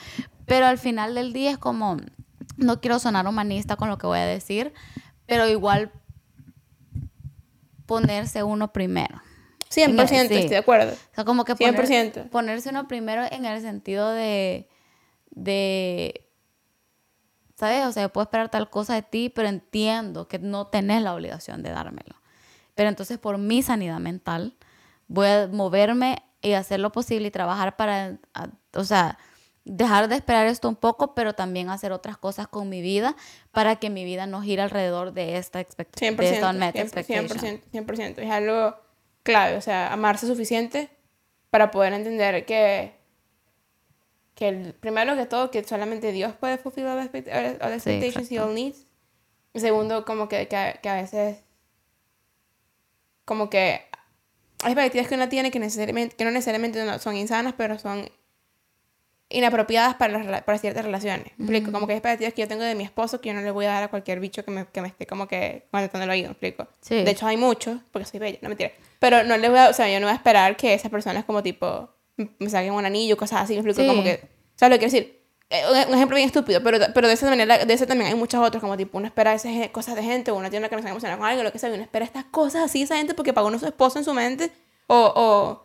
Pero 0.46 0.66
al 0.66 0.78
final 0.78 1.16
del 1.16 1.32
día 1.32 1.50
es 1.50 1.58
como, 1.58 1.96
no 2.56 2.80
quiero 2.80 3.00
sonar 3.00 3.26
humanista 3.26 3.74
con 3.74 3.88
lo 3.88 3.98
que 3.98 4.06
voy 4.06 4.20
a 4.20 4.26
decir, 4.26 4.72
pero 5.26 5.48
igual 5.48 5.90
ponerse 7.86 8.44
uno 8.44 8.72
primero. 8.72 9.20
100%, 9.74 10.12
estoy 10.12 10.48
de 10.48 10.56
acuerdo. 10.56 10.92
O 10.92 11.14
sea, 11.14 11.24
como 11.24 11.44
que 11.44 11.54
ponerse 12.30 12.68
uno 12.70 12.88
primero 12.88 13.24
en 13.30 13.44
el 13.44 13.60
sentido 13.60 14.10
de, 14.10 14.68
de, 15.30 16.26
¿sabes? 17.56 17.86
O 17.86 17.92
sea, 17.92 18.08
puedo 18.08 18.24
esperar 18.24 18.50
tal 18.50 18.70
cosa 18.70 18.94
de 18.94 19.02
ti, 19.02 19.28
pero 19.28 19.48
entiendo 19.48 20.28
que 20.28 20.38
no 20.38 20.66
tenés 20.66 21.02
la 21.02 21.14
obligación 21.14 21.62
de 21.62 21.70
dármelo. 21.70 22.16
Pero 22.74 22.88
entonces 22.88 23.18
por 23.18 23.38
mi 23.38 23.62
sanidad 23.62 23.98
mental 24.00 24.56
voy 25.06 25.28
a 25.28 25.48
moverme 25.50 26.22
y 26.42 26.52
hacer 26.52 26.80
lo 26.80 26.92
posible 26.92 27.28
y 27.28 27.30
trabajar 27.30 27.76
para, 27.76 28.18
o 28.74 28.84
sea, 28.84 29.18
dejar 29.64 30.08
de 30.08 30.16
esperar 30.16 30.46
esto 30.46 30.68
un 30.68 30.76
poco, 30.76 31.14
pero 31.14 31.32
también 31.32 31.70
hacer 31.70 31.92
otras 31.92 32.18
cosas 32.18 32.48
con 32.48 32.68
mi 32.68 32.82
vida 32.82 33.16
para 33.50 33.76
que 33.76 33.88
mi 33.90 34.04
vida 34.04 34.26
no 34.26 34.42
gire 34.42 34.62
alrededor 34.62 35.12
de 35.12 35.38
esta 35.38 35.60
expectativa. 35.60 36.22
100%, 36.22 37.62
100%, 37.72 38.18
Es 38.18 38.30
algo 38.30 38.76
clave, 39.24 39.56
o 39.56 39.60
sea, 39.60 39.92
amarse 39.92 40.28
suficiente 40.28 40.88
para 41.50 41.72
poder 41.72 41.92
entender 41.92 42.46
que, 42.46 42.92
que 44.36 44.48
el, 44.48 44.74
primero 44.74 45.16
que 45.16 45.26
todo, 45.26 45.50
que 45.50 45.64
solamente 45.64 46.12
Dios 46.12 46.34
puede 46.34 46.58
fulfill 46.58 46.86
all, 46.86 47.00
expectations 47.00 48.30
y 48.30 48.38
all 48.38 48.54
needs. 48.54 48.86
Y 49.52 49.60
segundo, 49.60 50.04
como 50.04 50.28
que, 50.28 50.46
que, 50.46 50.78
que 50.80 50.88
a 50.88 50.94
veces, 50.94 51.38
como 53.24 53.50
que 53.50 53.86
hay 54.62 54.72
expectativas 54.72 55.08
que 55.08 55.14
uno 55.14 55.28
tiene 55.28 55.50
que, 55.50 55.58
necesariamente, 55.58 56.16
que 56.16 56.24
no 56.24 56.30
necesariamente 56.30 56.98
son 56.98 57.16
insanas, 57.16 57.54
pero 57.56 57.78
son 57.78 58.08
inapropiadas 59.28 59.94
para, 59.96 60.44
para 60.44 60.58
ciertas 60.58 60.84
relaciones. 60.84 61.26
explico? 61.38 61.72
Como 61.72 61.86
que 61.86 61.94
hay 61.94 61.98
expectativas 61.98 62.34
que 62.34 62.42
yo 62.42 62.48
tengo 62.48 62.62
de 62.62 62.74
mi 62.74 62.84
esposo 62.84 63.20
que 63.20 63.30
yo 63.30 63.34
no 63.34 63.40
le 63.40 63.50
voy 63.50 63.66
a 63.66 63.72
dar 63.72 63.82
a 63.84 63.88
cualquier 63.88 64.20
bicho 64.20 64.44
que 64.44 64.50
me, 64.50 64.66
que 64.66 64.80
me 64.80 64.88
esté 64.88 65.06
como 65.06 65.26
que 65.26 65.66
contestando 65.70 66.04
el 66.04 66.10
oído, 66.10 66.30
explico? 66.30 66.68
De 66.88 67.10
hecho, 67.10 67.26
hay 67.26 67.36
muchos, 67.36 67.78
porque 67.90 68.06
soy 68.06 68.20
bella, 68.20 68.38
no 68.42 68.48
mentira. 68.48 68.72
Pero 68.98 69.24
no 69.24 69.36
le 69.36 69.48
voy 69.48 69.58
a, 69.58 69.68
o 69.70 69.72
sea, 69.72 69.88
yo 69.88 69.98
no 70.00 70.06
voy 70.06 70.12
a 70.12 70.16
esperar 70.16 70.56
que 70.56 70.74
esas 70.74 70.90
personas 70.90 71.24
como 71.24 71.42
tipo 71.42 71.88
me 72.16 72.48
saquen 72.48 72.72
un 72.72 72.84
anillo, 72.84 73.16
cosas 73.16 73.42
así, 73.42 73.54
explico? 73.54 73.86
Como 73.86 74.02
que, 74.02 74.20
¿sabes 74.54 74.70
lo 74.70 74.78
que 74.78 74.86
quiero 74.86 74.92
decir? 74.92 75.24
Eh, 75.50 75.62
un 75.88 75.94
ejemplo 75.94 76.16
bien 76.16 76.26
estúpido, 76.26 76.62
pero, 76.62 76.78
pero 76.94 77.06
de 77.06 77.14
esa 77.14 77.28
manera, 77.28 77.64
de 77.64 77.74
ese 77.74 77.86
también 77.86 78.08
hay 78.08 78.16
muchos 78.16 78.44
otros, 78.44 78.60
como 78.60 78.76
tipo, 78.76 78.98
uno 78.98 79.06
espera 79.06 79.34
esas 79.34 79.68
cosas 79.70 79.94
de 79.94 80.02
gente, 80.02 80.30
o 80.30 80.36
uno 80.36 80.50
tiene 80.50 80.68
que 80.68 80.76
no 80.76 80.82
se 80.82 80.88
emocionar 80.88 81.18
con 81.18 81.26
alguien, 81.26 81.44
lo 81.44 81.52
que 81.52 81.58
sea, 81.58 81.70
uno 81.70 81.82
espera 81.82 82.04
estas 82.04 82.24
cosas 82.24 82.64
así 82.64 82.82
esa 82.82 82.96
gente 82.96 83.14
porque 83.14 83.32
pagó 83.32 83.48
uno 83.48 83.58
su 83.58 83.66
esposo 83.66 83.98
en 83.98 84.04
su 84.04 84.14
mente, 84.14 84.50
o, 84.86 85.12
o 85.14 85.63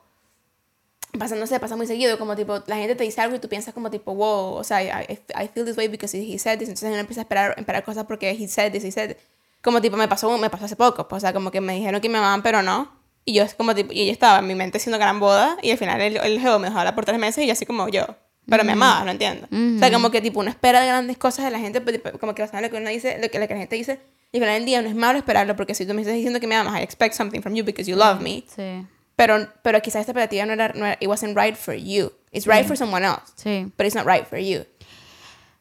pasa, 1.17 1.35
no 1.35 1.47
sé, 1.47 1.59
pasa 1.59 1.75
muy 1.75 1.87
seguido, 1.87 2.17
como 2.19 2.35
tipo, 2.35 2.61
la 2.67 2.75
gente 2.75 2.95
te 2.95 3.03
dice 3.03 3.21
algo 3.21 3.35
y 3.35 3.39
tú 3.39 3.49
piensas 3.49 3.73
como 3.73 3.89
tipo, 3.89 4.13
wow, 4.13 4.55
o 4.55 4.63
sea, 4.63 4.83
I, 4.83 5.19
I 5.35 5.47
feel 5.47 5.65
this 5.65 5.77
way 5.77 5.87
because 5.87 6.15
he 6.15 6.37
said 6.37 6.59
this, 6.59 6.69
entonces 6.69 6.89
uno 6.89 6.97
empieza 6.97 7.21
a 7.21 7.23
esperar, 7.23 7.55
esperar 7.57 7.83
cosas 7.83 8.05
porque 8.05 8.29
he 8.31 8.47
said 8.47 8.71
this, 8.71 8.83
he 8.83 8.91
said 8.91 9.15
Como 9.61 9.81
tipo, 9.81 9.97
me 9.97 10.07
pasó, 10.07 10.37
me 10.37 10.49
pasó 10.49 10.65
hace 10.65 10.75
poco, 10.75 11.07
pues, 11.07 11.23
o 11.23 11.25
sea, 11.25 11.33
como 11.33 11.51
que 11.51 11.61
me 11.61 11.73
dijeron 11.73 11.99
que 11.99 12.09
me 12.09 12.17
amaban, 12.17 12.43
pero 12.43 12.61
no. 12.61 12.91
Y 13.25 13.33
yo 13.33 13.43
es 13.43 13.53
como 13.53 13.75
tipo, 13.75 13.91
y 13.91 14.01
ella 14.01 14.11
estaba 14.11 14.39
en 14.39 14.47
mi 14.47 14.55
mente 14.55 14.77
haciendo 14.77 14.97
gran 14.97 15.19
boda 15.19 15.57
y 15.61 15.71
al 15.71 15.77
final 15.77 15.99
el, 16.01 16.17
el 16.17 16.39
me 16.39 16.67
dejó 16.67 16.79
hablar 16.79 16.95
por 16.95 17.05
tres 17.05 17.19
meses 17.19 17.43
y 17.43 17.47
yo 17.47 17.53
así 17.53 17.65
como 17.65 17.89
yo. 17.89 18.05
Pero 18.49 18.63
me 18.63 18.71
amaba, 18.71 19.03
no 19.05 19.11
entiendo. 19.11 19.47
O 19.51 19.79
sea, 19.79 19.91
como 19.91 20.09
que 20.09 20.21
tipo, 20.21 20.39
uno 20.39 20.49
espera 20.49 20.83
grandes 20.83 21.17
cosas 21.17 21.45
de 21.45 21.51
la 21.51 21.59
gente, 21.59 21.83
como 22.19 22.33
que 22.33 22.41
lo 22.41 22.69
que 22.69 22.77
uno 22.77 22.89
dice, 22.89 23.19
lo 23.21 23.29
que, 23.29 23.37
la 23.37 23.47
gente 23.47 23.75
dice, 23.75 23.99
y 24.31 24.37
al 24.37 24.43
final 24.43 24.55
del 24.55 24.65
día 24.65 24.81
no 24.81 24.89
es 24.89 24.95
malo 24.95 25.19
esperarlo 25.19 25.55
porque 25.55 25.75
si 25.75 25.85
tú 25.85 25.93
me 25.93 26.01
estás 26.01 26.15
diciendo 26.15 26.39
que 26.39 26.47
me 26.47 26.55
amas, 26.55 26.79
I 26.79 26.83
expect 26.83 27.13
something 27.15 27.41
from 27.41 27.53
you 27.53 27.63
because 27.63 27.89
you 27.89 27.95
love 27.95 28.21
me. 28.21 28.43
Sí. 28.55 28.85
Pero, 29.19 29.51
pero 29.63 29.81
quizás 29.81 29.99
esta 29.99 30.13
expectativa 30.13 30.45
no 30.45 30.53
era, 30.53 30.69
no 30.69 30.85
era, 30.85 30.97
it 31.01 31.09
wasn't 31.09 31.37
right 31.37 31.53
for 31.53 31.75
you. 31.75 32.13
It's 32.31 32.47
right 32.47 32.65
for 32.65 32.77
someone 32.77 33.05
else. 33.05 33.33
Sí. 33.35 33.69
But 33.77 33.85
it's 33.85 33.93
not 33.93 34.05
right 34.07 34.25
for 34.25 34.39
you. 34.39 34.63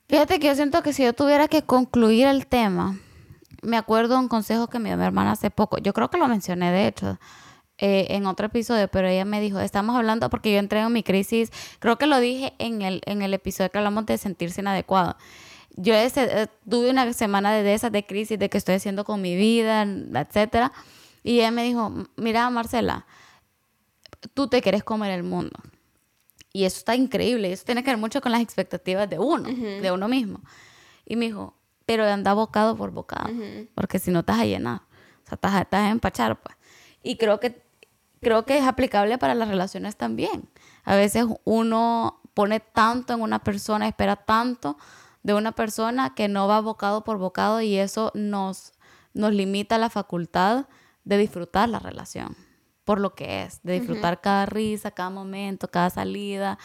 Fíjate 0.08 0.38
que 0.38 0.46
yo 0.46 0.54
siento 0.54 0.80
que 0.84 0.92
si 0.92 1.02
yo 1.02 1.12
tuviera 1.12 1.48
que 1.48 1.62
concluir 1.62 2.28
el 2.28 2.46
tema, 2.46 3.00
me 3.62 3.76
acuerdo 3.76 4.16
un 4.16 4.28
consejo 4.28 4.68
que 4.68 4.78
me 4.78 4.90
dio 4.90 4.96
mi 4.96 5.04
hermana 5.04 5.32
hace 5.32 5.50
poco. 5.50 5.78
Yo 5.78 5.92
creo 5.92 6.08
que 6.08 6.18
lo 6.18 6.28
mencioné, 6.28 6.70
de 6.70 6.86
hecho, 6.86 7.18
eh, 7.78 8.06
en 8.10 8.26
otro 8.26 8.46
episodio, 8.46 8.86
pero 8.86 9.08
ella 9.08 9.24
me 9.24 9.40
dijo, 9.40 9.58
estamos 9.58 9.96
hablando, 9.96 10.30
porque 10.30 10.52
yo 10.52 10.60
entré 10.60 10.78
en 10.78 10.92
mi 10.92 11.02
crisis, 11.02 11.50
creo 11.80 11.98
que 11.98 12.06
lo 12.06 12.20
dije 12.20 12.54
en 12.60 12.82
el, 12.82 13.02
en 13.06 13.22
el 13.22 13.34
episodio 13.34 13.70
que 13.70 13.78
hablamos 13.78 14.06
de 14.06 14.18
sentirse 14.18 14.60
inadecuado. 14.60 15.16
Yo 15.74 15.94
ese, 15.94 16.42
eh, 16.42 16.46
tuve 16.70 16.90
una 16.90 17.12
semana 17.12 17.52
de, 17.52 17.64
de 17.64 17.74
esas 17.74 17.90
de 17.90 18.06
crisis, 18.06 18.38
de 18.38 18.48
que 18.48 18.58
estoy 18.58 18.76
haciendo 18.76 19.04
con 19.04 19.20
mi 19.20 19.34
vida, 19.34 19.82
etcétera. 19.82 20.70
Y 21.24 21.40
ella 21.40 21.50
me 21.50 21.64
dijo, 21.64 21.92
mira, 22.14 22.48
Marcela, 22.50 23.04
tú 24.34 24.48
te 24.48 24.62
quieres 24.62 24.84
comer 24.84 25.12
el 25.12 25.22
mundo. 25.22 25.58
Y 26.52 26.64
eso 26.64 26.78
está 26.78 26.94
increíble. 26.94 27.52
Eso 27.52 27.64
tiene 27.64 27.82
que 27.82 27.90
ver 27.90 27.98
mucho 27.98 28.20
con 28.20 28.32
las 28.32 28.40
expectativas 28.40 29.08
de 29.08 29.18
uno, 29.18 29.48
de 29.48 29.92
uno 29.92 30.08
mismo. 30.08 30.40
Y 31.04 31.16
me 31.16 31.26
dijo, 31.26 31.54
pero 31.86 32.04
anda 32.04 32.32
bocado 32.34 32.76
por 32.76 32.90
bocado, 32.90 33.30
porque 33.74 33.98
si 33.98 34.10
no 34.10 34.20
estás 34.20 34.40
a 34.40 34.44
llenar, 34.44 34.82
o 35.24 35.28
sea, 35.28 35.34
estás, 35.34 35.60
estás 35.60 35.80
a 35.82 35.90
empachar, 35.90 36.40
pues. 36.40 36.56
Y 37.02 37.16
creo 37.16 37.38
que, 37.40 37.62
creo 38.20 38.44
que 38.44 38.58
es 38.58 38.64
aplicable 38.64 39.18
para 39.18 39.34
las 39.34 39.48
relaciones 39.48 39.96
también. 39.96 40.48
A 40.84 40.96
veces 40.96 41.26
uno 41.44 42.20
pone 42.34 42.60
tanto 42.60 43.14
en 43.14 43.20
una 43.20 43.38
persona, 43.38 43.88
espera 43.88 44.16
tanto 44.16 44.76
de 45.22 45.34
una 45.34 45.52
persona 45.52 46.14
que 46.14 46.28
no 46.28 46.48
va 46.48 46.60
bocado 46.60 47.04
por 47.04 47.18
bocado 47.18 47.60
y 47.60 47.76
eso 47.76 48.10
nos, 48.14 48.72
nos 49.14 49.32
limita 49.32 49.78
la 49.78 49.90
facultad 49.90 50.66
de 51.04 51.18
disfrutar 51.18 51.68
la 51.68 51.78
relación 51.78 52.47
por 52.88 53.00
lo 53.00 53.14
que 53.14 53.42
es, 53.42 53.60
de 53.64 53.74
disfrutar 53.80 54.22
cada 54.22 54.46
risa, 54.46 54.90
cada 54.90 55.10
momento, 55.10 55.68
cada 55.68 55.90
salida, 55.90 56.58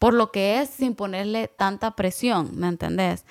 por 0.00 0.12
lo 0.12 0.32
que 0.32 0.60
es 0.60 0.70
sin 0.70 0.96
ponerle 0.96 1.46
tanta 1.46 1.94
presión, 1.94 2.50
¿me 2.54 2.66
entendés? 2.66 3.24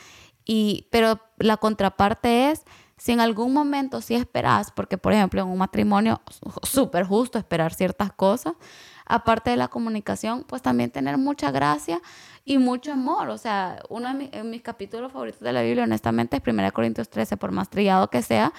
Y, 0.45 0.87
pero 0.91 1.19
la 1.39 1.57
contraparte 1.57 2.51
es, 2.51 2.63
si 2.95 3.11
en 3.11 3.19
algún 3.19 3.51
momento 3.51 3.99
sí 3.99 4.15
esperas, 4.15 4.71
porque 4.71 4.97
por 4.97 5.11
ejemplo 5.11 5.41
en 5.41 5.49
un 5.49 5.57
matrimonio 5.57 6.21
súper 6.63 7.03
justo 7.03 7.37
esperar 7.37 7.73
ciertas 7.73 8.13
cosas, 8.13 8.53
aparte 9.05 9.49
de 9.49 9.57
la 9.57 9.67
comunicación, 9.67 10.45
pues 10.47 10.61
también 10.61 10.89
tener 10.89 11.17
mucha 11.17 11.51
gracia 11.51 12.01
y 12.45 12.59
mucho 12.59 12.93
amor. 12.93 13.27
O 13.27 13.37
sea, 13.37 13.83
uno 13.89 14.13
de 14.13 14.43
mis, 14.45 14.61
capítulos 14.61 15.11
favoritos 15.11 15.41
de 15.41 15.51
la 15.51 15.63
Biblia, 15.63 15.83
honestamente, 15.83 16.37
es 16.37 16.43
1 16.47 16.71
Corintios 16.71 17.09
13, 17.09 17.35
por 17.35 17.51
más 17.51 17.69
trillado 17.69 18.09
que 18.09 18.21
sea, 18.21 18.53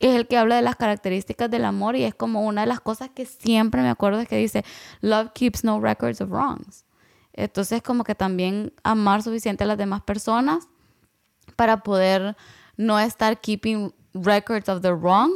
es 0.00 0.14
el 0.14 0.26
que 0.26 0.38
habla 0.38 0.56
de 0.56 0.62
las 0.62 0.76
características 0.76 1.50
del 1.50 1.64
amor 1.64 1.96
y 1.96 2.04
es 2.04 2.14
como 2.14 2.46
una 2.46 2.62
de 2.62 2.66
las 2.66 2.80
cosas 2.80 3.10
que 3.10 3.26
siempre 3.26 3.82
me 3.82 3.88
acuerdo 3.88 4.20
es 4.20 4.28
que 4.28 4.36
dice, 4.36 4.64
love 5.00 5.30
keeps 5.34 5.64
no 5.64 5.80
records 5.80 6.20
of 6.20 6.30
wrongs. 6.30 6.84
Entonces 7.32 7.82
como 7.82 8.04
que 8.04 8.14
también 8.14 8.72
amar 8.82 9.22
suficiente 9.22 9.64
a 9.64 9.66
las 9.66 9.78
demás 9.78 10.02
personas 10.02 10.68
para 11.56 11.82
poder 11.82 12.36
no 12.76 12.98
estar 12.98 13.40
keeping 13.40 13.92
records 14.14 14.68
of 14.68 14.82
the 14.82 14.92
wrong, 14.92 15.30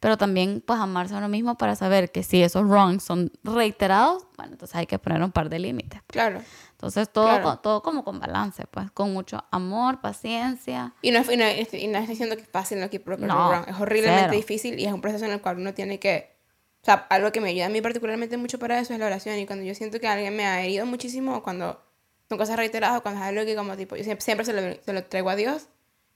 pero 0.00 0.16
también 0.16 0.62
pues 0.64 0.78
amarse 0.78 1.14
a 1.14 1.18
uno 1.18 1.28
mismo 1.28 1.56
para 1.56 1.76
saber 1.76 2.12
que 2.12 2.22
si 2.22 2.42
esos 2.42 2.64
wrongs 2.64 3.02
son 3.02 3.32
reiterados, 3.42 4.26
bueno, 4.36 4.52
entonces 4.52 4.76
hay 4.76 4.86
que 4.86 4.98
poner 4.98 5.22
un 5.22 5.32
par 5.32 5.48
de 5.48 5.58
límites. 5.58 6.02
Claro. 6.08 6.40
Entonces 6.74 7.08
todo, 7.08 7.58
todo 7.60 7.82
como 7.82 8.04
con 8.04 8.18
balance, 8.18 8.64
pues, 8.70 8.90
con 8.90 9.12
mucho 9.12 9.44
amor, 9.52 10.00
paciencia. 10.00 10.92
Y 11.02 11.12
no, 11.12 11.20
y 11.30 11.36
no, 11.36 11.44
y 11.48 11.86
no 11.86 12.00
diciendo 12.06 12.36
que 12.36 12.42
es 12.42 12.48
fácil, 12.48 12.80
no 12.80 12.90
que 12.90 13.00
no, 13.18 13.64
es 13.64 13.80
horriblemente 13.80 14.34
difícil 14.34 14.78
y 14.78 14.84
es 14.84 14.92
un 14.92 15.00
proceso 15.00 15.24
en 15.24 15.30
el 15.30 15.40
cual 15.40 15.58
uno 15.58 15.72
tiene 15.72 16.00
que... 16.00 16.34
O 16.82 16.84
sea, 16.84 17.06
algo 17.08 17.30
que 17.32 17.40
me 17.40 17.50
ayuda 17.50 17.66
a 17.66 17.68
mí 17.68 17.80
particularmente 17.80 18.36
mucho 18.36 18.58
para 18.58 18.78
eso 18.80 18.92
es 18.92 18.98
la 18.98 19.06
oración. 19.06 19.38
Y 19.38 19.46
cuando 19.46 19.64
yo 19.64 19.74
siento 19.74 20.00
que 20.00 20.08
alguien 20.08 20.36
me 20.36 20.44
ha 20.44 20.62
herido 20.62 20.84
muchísimo, 20.84 21.42
cuando 21.42 21.80
son 22.28 22.38
cosas 22.38 22.56
reiteradas, 22.56 23.00
cuando 23.00 23.20
es 23.20 23.26
algo 23.26 23.44
que 23.44 23.54
como 23.54 23.76
tipo, 23.76 23.96
yo 23.96 24.04
siempre, 24.04 24.44
se, 24.44 24.52
lo, 24.52 24.60
se, 24.84 24.92
lo, 24.92 25.04
traigo 25.04 25.30
a 25.30 25.36
Dios. 25.36 25.68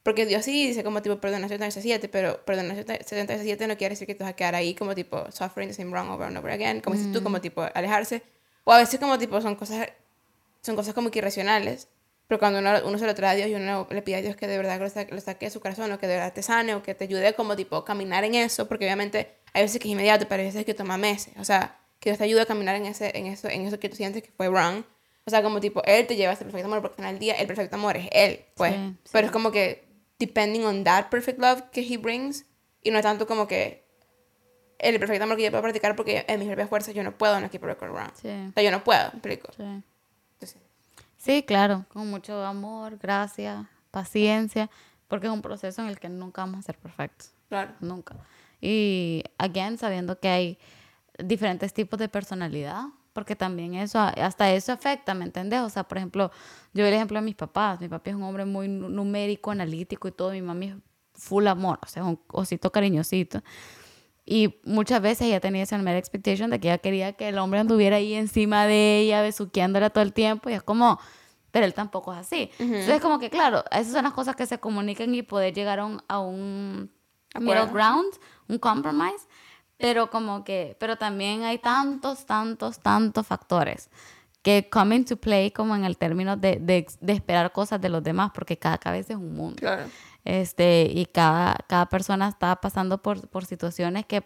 Porque 0.02 0.26
Dios 0.26 0.44
sí 0.44 0.66
dice 0.66 0.84
como 0.84 1.00
tipo, 1.02 1.18
perdona 1.20 1.48
77, 1.48 2.08
pero 2.08 2.44
perdona 2.44 2.74
77 2.74 3.66
no 3.66 3.76
quiere 3.76 3.92
decir 3.92 4.06
que 4.06 4.14
tú 4.14 4.24
vas 4.24 4.32
a 4.32 4.36
quedar 4.36 4.54
ahí 4.56 4.74
como 4.74 4.94
tipo, 4.94 5.30
suffering 5.30 5.68
the 5.70 5.74
same 5.74 5.90
wrong 5.90 6.10
over 6.10 6.26
and 6.26 6.36
over 6.36 6.50
again. 6.50 6.80
Como 6.80 6.96
dices 6.96 7.12
tú, 7.12 7.22
como 7.22 7.40
tipo, 7.40 7.64
alejarse. 7.74 8.22
O 8.64 8.72
a 8.72 8.78
veces 8.78 9.00
como 9.00 9.18
tipo, 9.18 9.40
son 9.40 9.54
cosas 9.54 9.88
son 10.62 10.76
cosas 10.76 10.94
como 10.94 11.10
que 11.10 11.18
irracionales. 11.18 11.88
Pero 12.26 12.38
cuando 12.38 12.58
uno, 12.58 12.70
uno 12.84 12.98
se 12.98 13.06
lo 13.06 13.14
trae 13.14 13.32
a 13.32 13.34
Dios 13.36 13.48
y 13.48 13.54
uno 13.54 13.86
le 13.90 14.02
pide 14.02 14.16
a 14.16 14.22
Dios 14.22 14.36
que 14.36 14.46
de 14.46 14.58
verdad 14.58 14.78
lo 14.78 14.90
saque, 14.90 15.14
lo 15.14 15.20
saque 15.20 15.46
de 15.46 15.50
su 15.50 15.60
corazón 15.60 15.90
o 15.92 15.98
que 15.98 16.06
de 16.06 16.14
verdad 16.14 16.32
te 16.34 16.42
sane 16.42 16.74
o 16.74 16.82
que 16.82 16.94
te 16.94 17.04
ayude 17.04 17.32
como 17.34 17.56
tipo 17.56 17.84
caminar 17.84 18.22
en 18.24 18.34
eso, 18.34 18.68
porque 18.68 18.84
obviamente 18.84 19.38
hay 19.54 19.62
veces 19.62 19.80
que 19.80 19.88
es 19.88 19.92
inmediato, 19.92 20.28
pero 20.28 20.40
hay 20.40 20.48
veces 20.48 20.66
que 20.66 20.74
toma 20.74 20.98
meses. 20.98 21.32
O 21.38 21.44
sea, 21.44 21.78
que 22.00 22.10
Dios 22.10 22.18
te 22.18 22.24
ayude 22.24 22.42
a 22.42 22.46
caminar 22.46 22.76
en, 22.76 22.84
ese, 22.84 23.16
en, 23.16 23.26
eso, 23.26 23.48
en 23.48 23.66
eso 23.66 23.80
que 23.80 23.88
tú 23.88 23.96
sientes 23.96 24.22
que 24.22 24.30
fue 24.30 24.48
wrong. 24.48 24.84
O 25.24 25.30
sea, 25.30 25.42
como 25.42 25.60
tipo, 25.60 25.82
Él 25.84 26.06
te 26.06 26.16
lleva 26.16 26.30
a 26.30 26.34
ese 26.34 26.44
perfecto 26.44 26.66
amor, 26.66 26.82
porque 26.82 26.96
final 26.96 27.14
del 27.14 27.20
día 27.20 27.34
el 27.34 27.46
perfecto 27.46 27.76
amor 27.76 27.96
es 27.96 28.08
Él, 28.12 28.44
pues. 28.54 28.74
Pero 29.10 29.26
es 29.26 29.32
como 29.32 29.50
que, 29.50 29.84
depending 30.18 30.64
on 30.64 30.84
that 30.84 31.08
perfect 31.08 31.38
love 31.38 31.62
que 31.70 31.80
He 31.80 31.96
brings, 31.96 32.44
y 32.82 32.90
no 32.90 33.00
tanto 33.00 33.26
como 33.26 33.46
que 33.46 33.84
el 34.78 34.98
perfecto 34.98 35.24
amor 35.24 35.36
que 35.36 35.44
yo 35.44 35.50
puedo 35.50 35.62
practicar 35.62 35.96
porque 35.96 36.24
en 36.28 36.38
mis 36.38 36.46
propias 36.46 36.68
fuerzas 36.68 36.94
yo 36.94 37.02
no 37.02 37.16
puedo 37.16 37.40
no 37.40 37.50
keep 37.50 37.62
record 37.62 37.90
around. 37.90 38.12
Sí. 38.14 38.28
O 38.28 38.52
sea, 38.52 38.62
yo 38.62 38.70
no 38.70 38.84
puedo, 38.84 39.08
explico. 39.08 39.48
Sí. 41.28 41.42
Claro, 41.42 41.84
con 41.90 42.08
mucho 42.08 42.42
amor, 42.42 42.96
gracia, 42.96 43.68
paciencia, 43.90 44.70
porque 45.08 45.26
es 45.26 45.32
un 45.32 45.42
proceso 45.42 45.82
en 45.82 45.88
el 45.88 45.98
que 46.00 46.08
nunca 46.08 46.40
vamos 46.42 46.60
a 46.60 46.62
ser 46.62 46.78
perfectos, 46.78 47.32
claro. 47.50 47.72
nunca. 47.80 48.16
Y, 48.62 49.22
again, 49.36 49.76
sabiendo 49.76 50.18
que 50.18 50.28
hay 50.28 50.58
diferentes 51.22 51.74
tipos 51.74 51.98
de 51.98 52.08
personalidad, 52.08 52.84
porque 53.12 53.36
también 53.36 53.74
eso, 53.74 53.98
hasta 53.98 54.50
eso 54.52 54.72
afecta, 54.72 55.12
¿me 55.12 55.24
entendés? 55.26 55.60
O 55.60 55.68
sea, 55.68 55.84
por 55.84 55.98
ejemplo, 55.98 56.30
yo 56.72 56.82
doy 56.82 56.88
el 56.88 56.94
ejemplo 56.94 57.18
de 57.18 57.24
mis 57.26 57.34
papás, 57.34 57.78
mi 57.80 57.88
papá 57.88 58.08
es 58.10 58.16
un 58.16 58.22
hombre 58.22 58.46
muy 58.46 58.66
nu- 58.68 58.88
numérico, 58.88 59.50
analítico 59.50 60.08
y 60.08 60.12
todo, 60.12 60.30
mi 60.30 60.40
mami 60.40 60.68
es 60.68 60.76
full 61.12 61.46
amor, 61.46 61.78
o 61.82 61.88
sea, 61.88 62.04
es 62.04 62.08
un 62.08 62.18
osito 62.32 62.72
cariñosito. 62.72 63.42
Y 64.24 64.60
muchas 64.64 65.00
veces 65.02 65.26
ella 65.26 65.40
tenía 65.40 65.62
esa 65.62 65.76
mera 65.78 65.98
expectation 65.98 66.50
de 66.50 66.60
que 66.60 66.68
ella 66.68 66.78
quería 66.78 67.12
que 67.14 67.28
el 67.28 67.38
hombre 67.38 67.60
anduviera 67.60 67.96
ahí 67.96 68.14
encima 68.14 68.66
de 68.66 68.98
ella, 68.98 69.22
besuqueándola 69.22 69.90
todo 69.90 70.02
el 70.04 70.12
tiempo. 70.12 70.50
Y 70.50 70.52
es 70.52 70.62
como, 70.62 71.00
pero 71.50 71.64
él 71.66 71.74
tampoco 71.74 72.12
es 72.12 72.18
así. 72.20 72.50
Entonces, 72.58 73.00
como 73.00 73.18
que, 73.18 73.30
claro, 73.30 73.64
esas 73.70 73.92
son 73.92 74.04
las 74.04 74.12
cosas 74.12 74.36
que 74.36 74.46
se 74.46 74.58
comunican 74.58 75.14
y 75.14 75.22
poder 75.22 75.54
llegar 75.54 75.78
a 75.80 75.84
un, 75.86 76.02
a 76.08 76.18
un 76.20 76.90
middle 77.40 77.66
ground, 77.66 78.12
un 78.48 78.58
compromise. 78.58 79.26
Pero 79.76 80.10
como 80.10 80.42
que, 80.44 80.76
pero 80.80 80.96
también 80.96 81.44
hay 81.44 81.58
tantos, 81.58 82.26
tantos, 82.26 82.80
tantos 82.80 83.26
factores 83.26 83.90
que 84.42 84.68
come 84.70 84.96
into 84.96 85.16
play 85.16 85.50
como 85.52 85.74
en 85.76 85.84
el 85.84 85.96
término 85.96 86.36
de, 86.36 86.56
de, 86.56 86.86
de 87.00 87.12
esperar 87.12 87.52
cosas 87.52 87.80
de 87.80 87.88
los 87.88 88.02
demás, 88.02 88.30
porque 88.34 88.56
cada 88.56 88.78
cabeza 88.78 89.12
es 89.12 89.18
un 89.18 89.34
mundo 89.34 89.56
Claro. 89.58 89.84
este, 90.24 90.90
y 90.92 91.06
cada, 91.06 91.56
cada 91.68 91.86
persona 91.86 92.28
está 92.28 92.56
pasando 92.56 92.98
por, 93.02 93.28
por 93.28 93.44
situaciones 93.44 94.04
que 94.06 94.22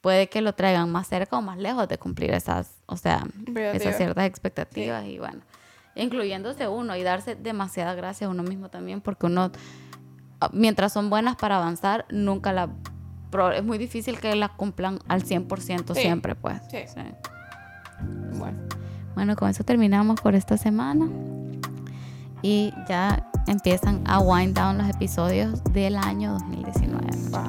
puede 0.00 0.28
que 0.28 0.40
lo 0.42 0.54
traigan 0.54 0.90
más 0.92 1.08
cerca 1.08 1.36
o 1.38 1.42
más 1.42 1.58
lejos 1.58 1.88
de 1.88 1.98
cumplir 1.98 2.30
esas, 2.32 2.70
o 2.86 2.96
sea, 2.96 3.24
Expectativas. 3.26 3.74
esas 3.74 3.96
ciertas 3.96 4.24
expectativas 4.26 5.06
y 5.06 5.18
bueno, 5.18 5.40
incluyéndose 5.98 6.68
uno 6.68 6.96
y 6.96 7.02
darse 7.02 7.34
demasiada 7.34 7.94
gracia 7.94 8.26
a 8.26 8.30
uno 8.30 8.42
mismo 8.42 8.68
también 8.70 9.00
porque 9.00 9.26
uno, 9.26 9.50
ah, 10.40 10.50
mientras 10.52 10.92
son 10.92 11.10
buenas 11.10 11.36
para 11.36 11.56
avanzar, 11.56 12.06
nunca 12.10 12.52
la, 12.52 12.70
es 13.54 13.64
muy 13.64 13.76
difícil 13.78 14.18
que 14.20 14.34
las 14.36 14.50
cumplan 14.50 14.98
al 15.08 15.22
100% 15.24 15.94
Sí. 15.94 16.00
siempre, 16.00 16.34
pues. 16.34 16.60
Sí. 16.70 16.78
Sí. 16.86 17.00
Bueno. 18.38 18.58
Bueno, 19.14 19.34
con 19.36 19.48
eso 19.50 19.64
terminamos 19.64 20.20
por 20.20 20.34
esta 20.36 20.56
semana. 20.56 21.08
Y 22.40 22.72
ya 22.88 23.28
empiezan 23.48 24.02
a 24.06 24.20
wind 24.20 24.56
down 24.56 24.78
los 24.78 24.88
episodios 24.88 25.62
del 25.72 25.96
año 25.96 26.34
2019. 26.34 27.06
Wow. 27.30 27.44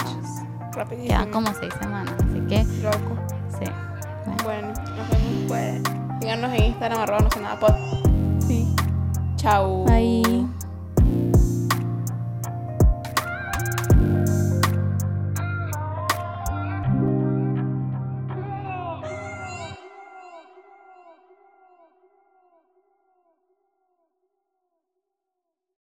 Rapidísimo. 0.74 1.08
Quedan 1.10 1.32
como 1.32 1.54
seis 1.54 1.74
semanas, 1.80 2.16
así 2.18 2.42
que 2.48 2.64
Loco. 2.82 3.18
sí. 3.60 3.72
Bueno, 4.26 4.44
Bueno, 4.44 4.68
nos 4.70 5.10
vemos 5.10 5.44
pues. 5.48 5.82
Síganos 6.22 6.54
en 6.54 6.64
Instagram, 6.66 7.00
arroba 7.02 7.20
no 7.22 7.30
sé 7.30 7.40
nada 7.40 7.60
pod. 7.60 8.09
Chao. 9.40 9.86
Bye. 9.86 10.39